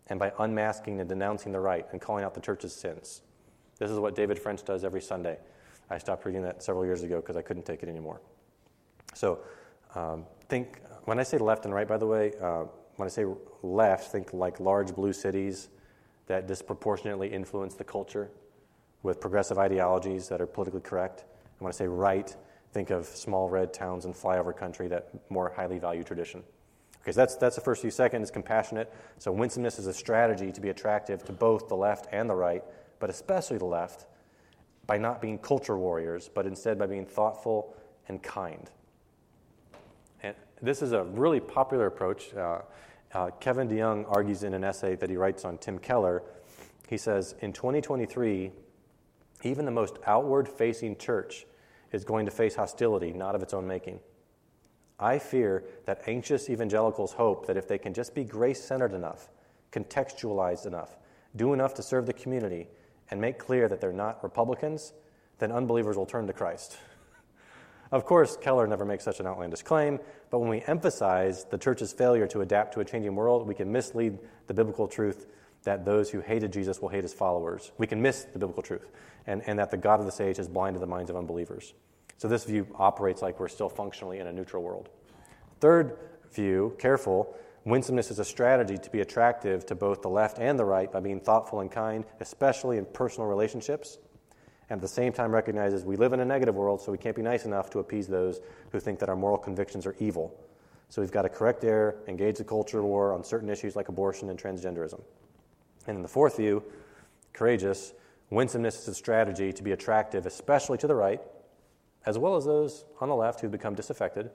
and 0.09 0.18
by 0.18 0.32
unmasking 0.38 1.00
and 1.00 1.09
denouncing 1.09 1.52
the 1.52 1.61
right 1.61 1.86
and 1.92 2.00
calling 2.00 2.24
out 2.24 2.34
the 2.34 2.40
church's 2.40 2.74
sins. 2.74 3.22
This 3.78 3.90
is 3.90 3.98
what 3.98 4.14
David 4.14 4.38
French 4.38 4.64
does 4.64 4.84
every 4.84 5.00
Sunday. 5.00 5.38
I 5.90 5.98
stopped 5.98 6.24
reading 6.24 6.42
that 6.42 6.62
several 6.62 6.84
years 6.84 7.02
ago 7.02 7.16
because 7.16 7.36
I 7.36 7.42
couldn't 7.42 7.64
take 7.66 7.82
it 7.82 7.88
anymore. 7.88 8.20
So, 9.14 9.40
um, 9.94 10.24
think 10.48 10.80
when 11.05 11.18
I 11.18 11.22
say 11.22 11.38
left 11.38 11.64
and 11.64 11.74
right, 11.74 11.86
by 11.86 11.98
the 11.98 12.07
way, 12.07 12.32
uh, 12.40 12.64
when 12.96 13.07
I 13.07 13.11
say 13.11 13.26
left, 13.62 14.11
think 14.12 14.32
like 14.32 14.61
large 14.61 14.94
blue 14.94 15.12
cities 15.12 15.68
that 16.26 16.46
disproportionately 16.46 17.28
influence 17.28 17.74
the 17.74 17.84
culture, 17.84 18.30
with 19.02 19.20
progressive 19.20 19.59
ideologies 19.59 20.28
that 20.28 20.40
are 20.40 20.46
politically 20.46 20.80
correct. 20.80 21.24
I 21.61 21.62
want 21.62 21.74
to 21.74 21.78
say 21.78 21.86
right, 21.86 22.34
think 22.72 22.90
of 22.90 23.07
small 23.07 23.48
red 23.48 23.72
towns 23.72 24.07
and 24.07 24.14
flyover 24.14 24.57
country 24.57 24.88
that 24.88 25.11
more 25.30 25.52
highly 25.55 25.78
value 25.78 26.02
tradition. 26.02 26.42
So 27.07 27.12
that's, 27.12 27.36
that's 27.36 27.57
the 27.57 27.62
first 27.62 27.82
few. 27.82 27.90
Second 27.90 28.22
is 28.22 28.30
compassionate. 28.30 28.92
So 29.18 29.30
winsomeness 29.30 29.78
is 29.78 29.86
a 29.86 29.92
strategy 29.92 30.50
to 30.52 30.61
be 30.61 30.70
attractive 30.70 31.24
to 31.24 31.32
both 31.32 31.68
the 31.68 31.76
left 31.76 32.07
and 32.12 32.28
the 32.28 32.34
right, 32.34 32.62
but 32.98 33.11
especially 33.11 33.59
the 33.59 33.66
left, 33.66 34.07
by 34.86 34.98
not 34.98 35.20
being 35.20 35.38
culture 35.38 35.76
warriors, 35.76 36.30
but 36.34 36.46
instead 36.46 36.78
by 36.78 36.86
being 36.86 37.07
thoughtful 37.07 37.74
and 38.09 38.22
kind. 38.22 38.70
And 40.22 40.34
this 40.62 40.82
is 40.82 40.92
a 40.92 41.05
really 41.05 41.40
popular 41.40 41.86
approach. 41.86 42.34
Uh, 42.34 42.61
uh, 43.12 43.30
Kevin 43.40 43.68
DeYoung 43.68 44.05
argues 44.09 44.42
in 44.42 44.55
an 44.55 44.64
essay 44.64 44.96
that 44.96 45.11
he 45.11 45.16
writes 45.16 45.44
on 45.44 45.59
Tim 45.59 45.78
Keller. 45.78 46.22
He 46.88 46.96
says, 46.96 47.34
In 47.40 47.52
2023, 47.52 48.50
even 49.42 49.64
the 49.64 49.70
most 49.70 49.98
outward 50.07 50.48
facing 50.48 50.96
church 50.96 51.46
is 51.92 52.05
going 52.05 52.26
to 52.26 52.32
face 52.32 52.57
hostility, 52.57 53.12
not 53.12 53.34
of 53.34 53.42
its 53.42 53.55
own 53.55 53.66
making. 53.66 54.00
I 55.05 55.18
fear 55.18 55.64
that 55.84 56.00
anxious 56.07 56.48
evangelicals 56.48 57.12
hope 57.12 57.46
that 57.46 57.59
if 57.59 57.68
they 57.68 57.76
can 57.76 57.92
just 57.92 58.14
be 58.14 58.24
grace 58.24 58.64
centered 58.64 58.94
enough, 58.94 59.28
contextualized 59.70 60.64
enough, 60.64 60.96
do 61.36 61.52
enough 61.52 61.74
to 61.74 61.82
serve 61.82 62.07
the 62.07 62.14
community, 62.14 62.68
and 63.11 63.20
make 63.20 63.38
clear 63.38 63.68
that 63.68 63.82
they're 63.82 63.92
not 63.92 64.22
Republicans, 64.22 64.94
then 65.40 65.52
unbelievers 65.52 65.98
will 65.98 66.07
turn 66.07 66.26
to 66.26 66.32
Christ. 66.32 66.78
of 67.92 68.07
course, 68.07 68.38
Keller 68.38 68.66
never 68.66 68.86
makes 68.86 69.05
such 69.05 69.20
an 69.20 69.26
outlandish 69.26 69.61
claim, 69.61 70.00
but 70.30 70.38
when 70.38 70.48
we 70.48 70.62
emphasize 70.62 71.44
the 71.44 71.59
church's 71.59 71.92
failure 71.92 72.26
to 72.28 72.40
adapt 72.40 72.72
to 72.72 72.80
a 72.80 72.84
changing 72.84 73.14
world, 73.14 73.46
we 73.46 73.55
can 73.55 73.70
mislead 73.70 74.18
the 74.46 74.55
biblical 74.55 74.88
truth 74.88 75.26
that 75.64 75.84
those 75.84 76.11
who 76.11 76.20
hated 76.20 76.50
Jesus 76.50 76.80
will 76.80 76.88
hate 76.88 77.05
his 77.05 77.12
followers. 77.12 77.72
We 77.76 77.86
can 77.86 78.00
miss 78.00 78.24
the 78.24 78.38
biblical 78.38 78.62
truth, 78.62 78.90
and, 79.26 79.42
and 79.46 79.59
that 79.59 79.70
the 79.70 79.76
God 79.76 80.00
of 80.00 80.07
this 80.07 80.20
age 80.20 80.38
has 80.38 80.48
blinded 80.48 80.80
the 80.80 80.86
minds 80.86 81.11
of 81.11 81.16
unbelievers. 81.16 81.74
So 82.16 82.28
this 82.28 82.44
view 82.44 82.66
operates 82.76 83.22
like 83.22 83.40
we're 83.40 83.48
still 83.48 83.68
functionally 83.68 84.18
in 84.18 84.26
a 84.26 84.32
neutral 84.32 84.62
world. 84.62 84.88
Third 85.60 85.98
view, 86.32 86.76
careful, 86.78 87.36
winsomeness 87.64 88.10
is 88.10 88.18
a 88.18 88.24
strategy 88.24 88.76
to 88.78 88.90
be 88.90 89.00
attractive 89.00 89.66
to 89.66 89.74
both 89.74 90.02
the 90.02 90.08
left 90.08 90.38
and 90.38 90.58
the 90.58 90.64
right 90.64 90.90
by 90.90 91.00
being 91.00 91.20
thoughtful 91.20 91.60
and 91.60 91.70
kind, 91.70 92.04
especially 92.20 92.78
in 92.78 92.84
personal 92.84 93.28
relationships. 93.28 93.98
And 94.70 94.78
at 94.78 94.82
the 94.82 94.88
same 94.88 95.12
time, 95.12 95.32
recognizes 95.32 95.84
we 95.84 95.96
live 95.96 96.12
in 96.12 96.20
a 96.20 96.24
negative 96.24 96.54
world, 96.54 96.80
so 96.80 96.90
we 96.90 96.98
can't 96.98 97.16
be 97.16 97.22
nice 97.22 97.44
enough 97.44 97.70
to 97.70 97.80
appease 97.80 98.06
those 98.06 98.40
who 98.72 98.80
think 98.80 98.98
that 99.00 99.08
our 99.08 99.16
moral 99.16 99.38
convictions 99.38 99.86
are 99.86 99.94
evil. 99.98 100.34
So 100.88 101.02
we've 101.02 101.10
got 101.10 101.22
to 101.22 101.28
correct 101.28 101.64
error, 101.64 101.96
engage 102.06 102.38
the 102.38 102.44
culture 102.44 102.82
war 102.82 103.12
on 103.12 103.24
certain 103.24 103.50
issues 103.50 103.76
like 103.76 103.88
abortion 103.88 104.30
and 104.30 104.38
transgenderism. 104.38 105.02
And 105.86 105.96
in 105.96 106.02
the 106.02 106.08
fourth 106.08 106.36
view, 106.36 106.62
courageous, 107.32 107.92
winsomeness 108.30 108.80
is 108.80 108.88
a 108.88 108.94
strategy 108.94 109.52
to 109.52 109.62
be 109.62 109.72
attractive, 109.72 110.24
especially 110.24 110.78
to 110.78 110.86
the 110.86 110.94
right, 110.94 111.20
as 112.07 112.18
well 112.18 112.36
as 112.36 112.44
those 112.44 112.84
on 113.00 113.09
the 113.09 113.14
left 113.14 113.40
who've 113.40 113.50
become 113.50 113.74
disaffected, 113.74 114.30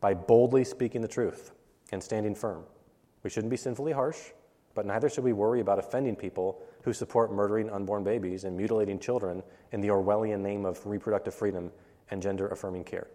by 0.00 0.14
boldly 0.14 0.64
speaking 0.64 1.00
the 1.00 1.08
truth 1.08 1.52
and 1.92 2.02
standing 2.02 2.34
firm. 2.34 2.64
We 3.22 3.30
shouldn't 3.30 3.50
be 3.50 3.56
sinfully 3.56 3.92
harsh, 3.92 4.18
but 4.74 4.84
neither 4.84 5.08
should 5.08 5.24
we 5.24 5.32
worry 5.32 5.60
about 5.60 5.78
offending 5.78 6.16
people 6.16 6.62
who 6.82 6.92
support 6.92 7.32
murdering 7.32 7.70
unborn 7.70 8.04
babies 8.04 8.44
and 8.44 8.56
mutilating 8.56 8.98
children 8.98 9.42
in 9.72 9.80
the 9.80 9.88
Orwellian 9.88 10.40
name 10.40 10.66
of 10.66 10.84
reproductive 10.84 11.34
freedom 11.34 11.70
and 12.10 12.20
gender 12.20 12.48
affirming 12.48 12.84
care. 12.84 13.06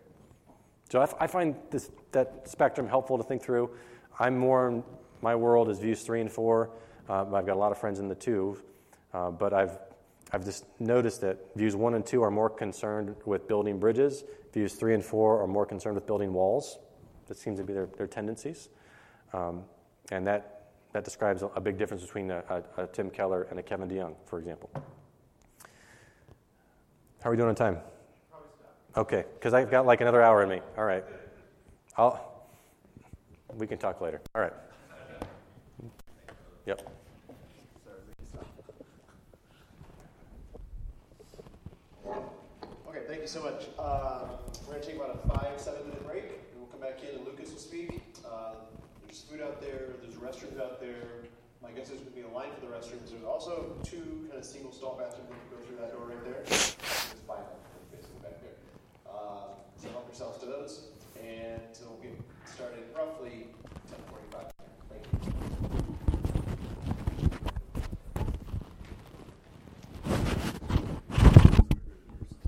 So 0.89 1.05
I, 1.19 1.27
find 1.27 1.55
this, 1.69 1.91
that 2.13 2.49
spectrum 2.49 2.87
helpful 2.87 3.17
to 3.17 3.23
think 3.23 3.43
through. 3.43 3.69
I'm 4.19 4.35
more, 4.35 4.83
my 5.21 5.35
world 5.35 5.69
is 5.69 5.77
views 5.77 6.01
three 6.01 6.21
and 6.21 6.31
four. 6.31 6.71
Uh, 7.07 7.25
I've 7.31 7.45
got 7.45 7.49
a 7.49 7.59
lot 7.59 7.71
of 7.71 7.77
friends 7.77 7.99
in 7.99 8.07
the 8.07 8.15
two, 8.15 8.57
uh, 9.13 9.29
but 9.29 9.53
I've 9.53 9.77
I've 10.31 10.45
just 10.45 10.65
noticed 10.79 11.21
that 11.21 11.37
views 11.55 11.75
one 11.75 11.95
and 11.95 12.05
two 12.05 12.23
are 12.23 12.31
more 12.31 12.49
concerned 12.49 13.15
with 13.25 13.47
building 13.47 13.79
bridges. 13.79 14.23
Views 14.53 14.73
three 14.73 14.93
and 14.93 15.03
four 15.03 15.41
are 15.41 15.47
more 15.47 15.65
concerned 15.65 15.95
with 15.95 16.05
building 16.05 16.33
walls. 16.33 16.77
That 17.27 17.37
seems 17.37 17.59
to 17.59 17.65
be 17.65 17.73
their, 17.73 17.87
their 17.97 18.07
tendencies. 18.07 18.69
Um, 19.33 19.63
and 20.11 20.25
that, 20.27 20.71
that 20.93 21.03
describes 21.03 21.43
a, 21.55 21.61
big 21.61 21.77
difference 21.77 22.03
between 22.03 22.31
a, 22.31 22.43
a, 22.49 22.83
a, 22.83 22.87
Tim 22.87 23.09
Keller 23.09 23.43
and 23.49 23.59
a 23.59 23.63
Kevin 23.63 23.87
DeYoung, 23.87 24.15
for 24.25 24.39
example. 24.39 24.69
How 27.21 27.29
are 27.29 27.31
we 27.31 27.37
doing 27.37 27.49
on 27.49 27.55
time? 27.55 27.77
Okay, 28.97 29.25
because 29.35 29.53
I've 29.53 29.69
got 29.69 29.85
like 29.85 30.01
another 30.01 30.21
hour 30.21 30.41
in 30.41 30.49
me. 30.49 30.61
All 30.77 30.85
right. 30.85 31.03
I'll, 31.97 32.47
we 33.55 33.67
can 33.67 33.77
talk 33.77 34.01
later. 34.01 34.21
All 34.33 34.41
right. 34.41 34.53
Yep. 36.65 36.98
So 43.29 43.43
much. 43.43 43.67
Uh, 43.77 44.25
we're 44.65 44.73
going 44.73 44.81
to 44.81 44.87
take 44.87 44.95
about 44.95 45.21
a 45.23 45.37
five, 45.37 45.61
seven 45.61 45.85
minute 45.85 46.01
break, 46.03 46.23
and 46.49 46.57
we'll 46.57 46.65
come 46.73 46.81
back 46.81 46.97
in 47.03 47.15
and 47.15 47.23
Lucas 47.27 47.51
will 47.51 47.61
speak. 47.61 48.01
Uh, 48.25 48.55
there's 49.05 49.21
food 49.21 49.39
out 49.39 49.61
there, 49.61 49.93
there's 50.01 50.15
restrooms 50.15 50.59
out 50.59 50.81
there. 50.81 51.29
My 51.61 51.69
guess 51.69 51.93
is 51.93 52.01
there's 52.01 52.09
going 52.09 52.09
to 52.09 52.21
be 52.21 52.25
a 52.25 52.33
line 52.35 52.49
for 52.57 52.65
the 52.65 52.73
restrooms. 52.73 53.11
There's 53.11 53.23
also 53.23 53.77
two 53.83 54.25
kind 54.33 54.39
of 54.39 54.43
single 54.43 54.71
stall 54.71 54.97
bathrooms 54.97 55.29
that 55.29 55.45
go 55.53 55.61
through 55.61 55.77
that 55.77 55.93
door 55.93 56.09
right 56.09 56.23
there. 56.25 56.41
There's 56.43 56.73
five 57.29 57.45
basically 57.93 58.17
back 58.23 58.41
there. 58.41 58.57
Uh, 59.05 59.53
so 59.77 59.89
help 59.89 60.07
yourselves 60.09 60.39
to 60.39 60.47
those, 60.47 60.89
and 61.21 61.61
so 61.71 61.85
we'll 61.85 62.01
get 62.01 62.19
started 62.49 62.81
roughly 62.97 63.53
1045. 63.93 64.58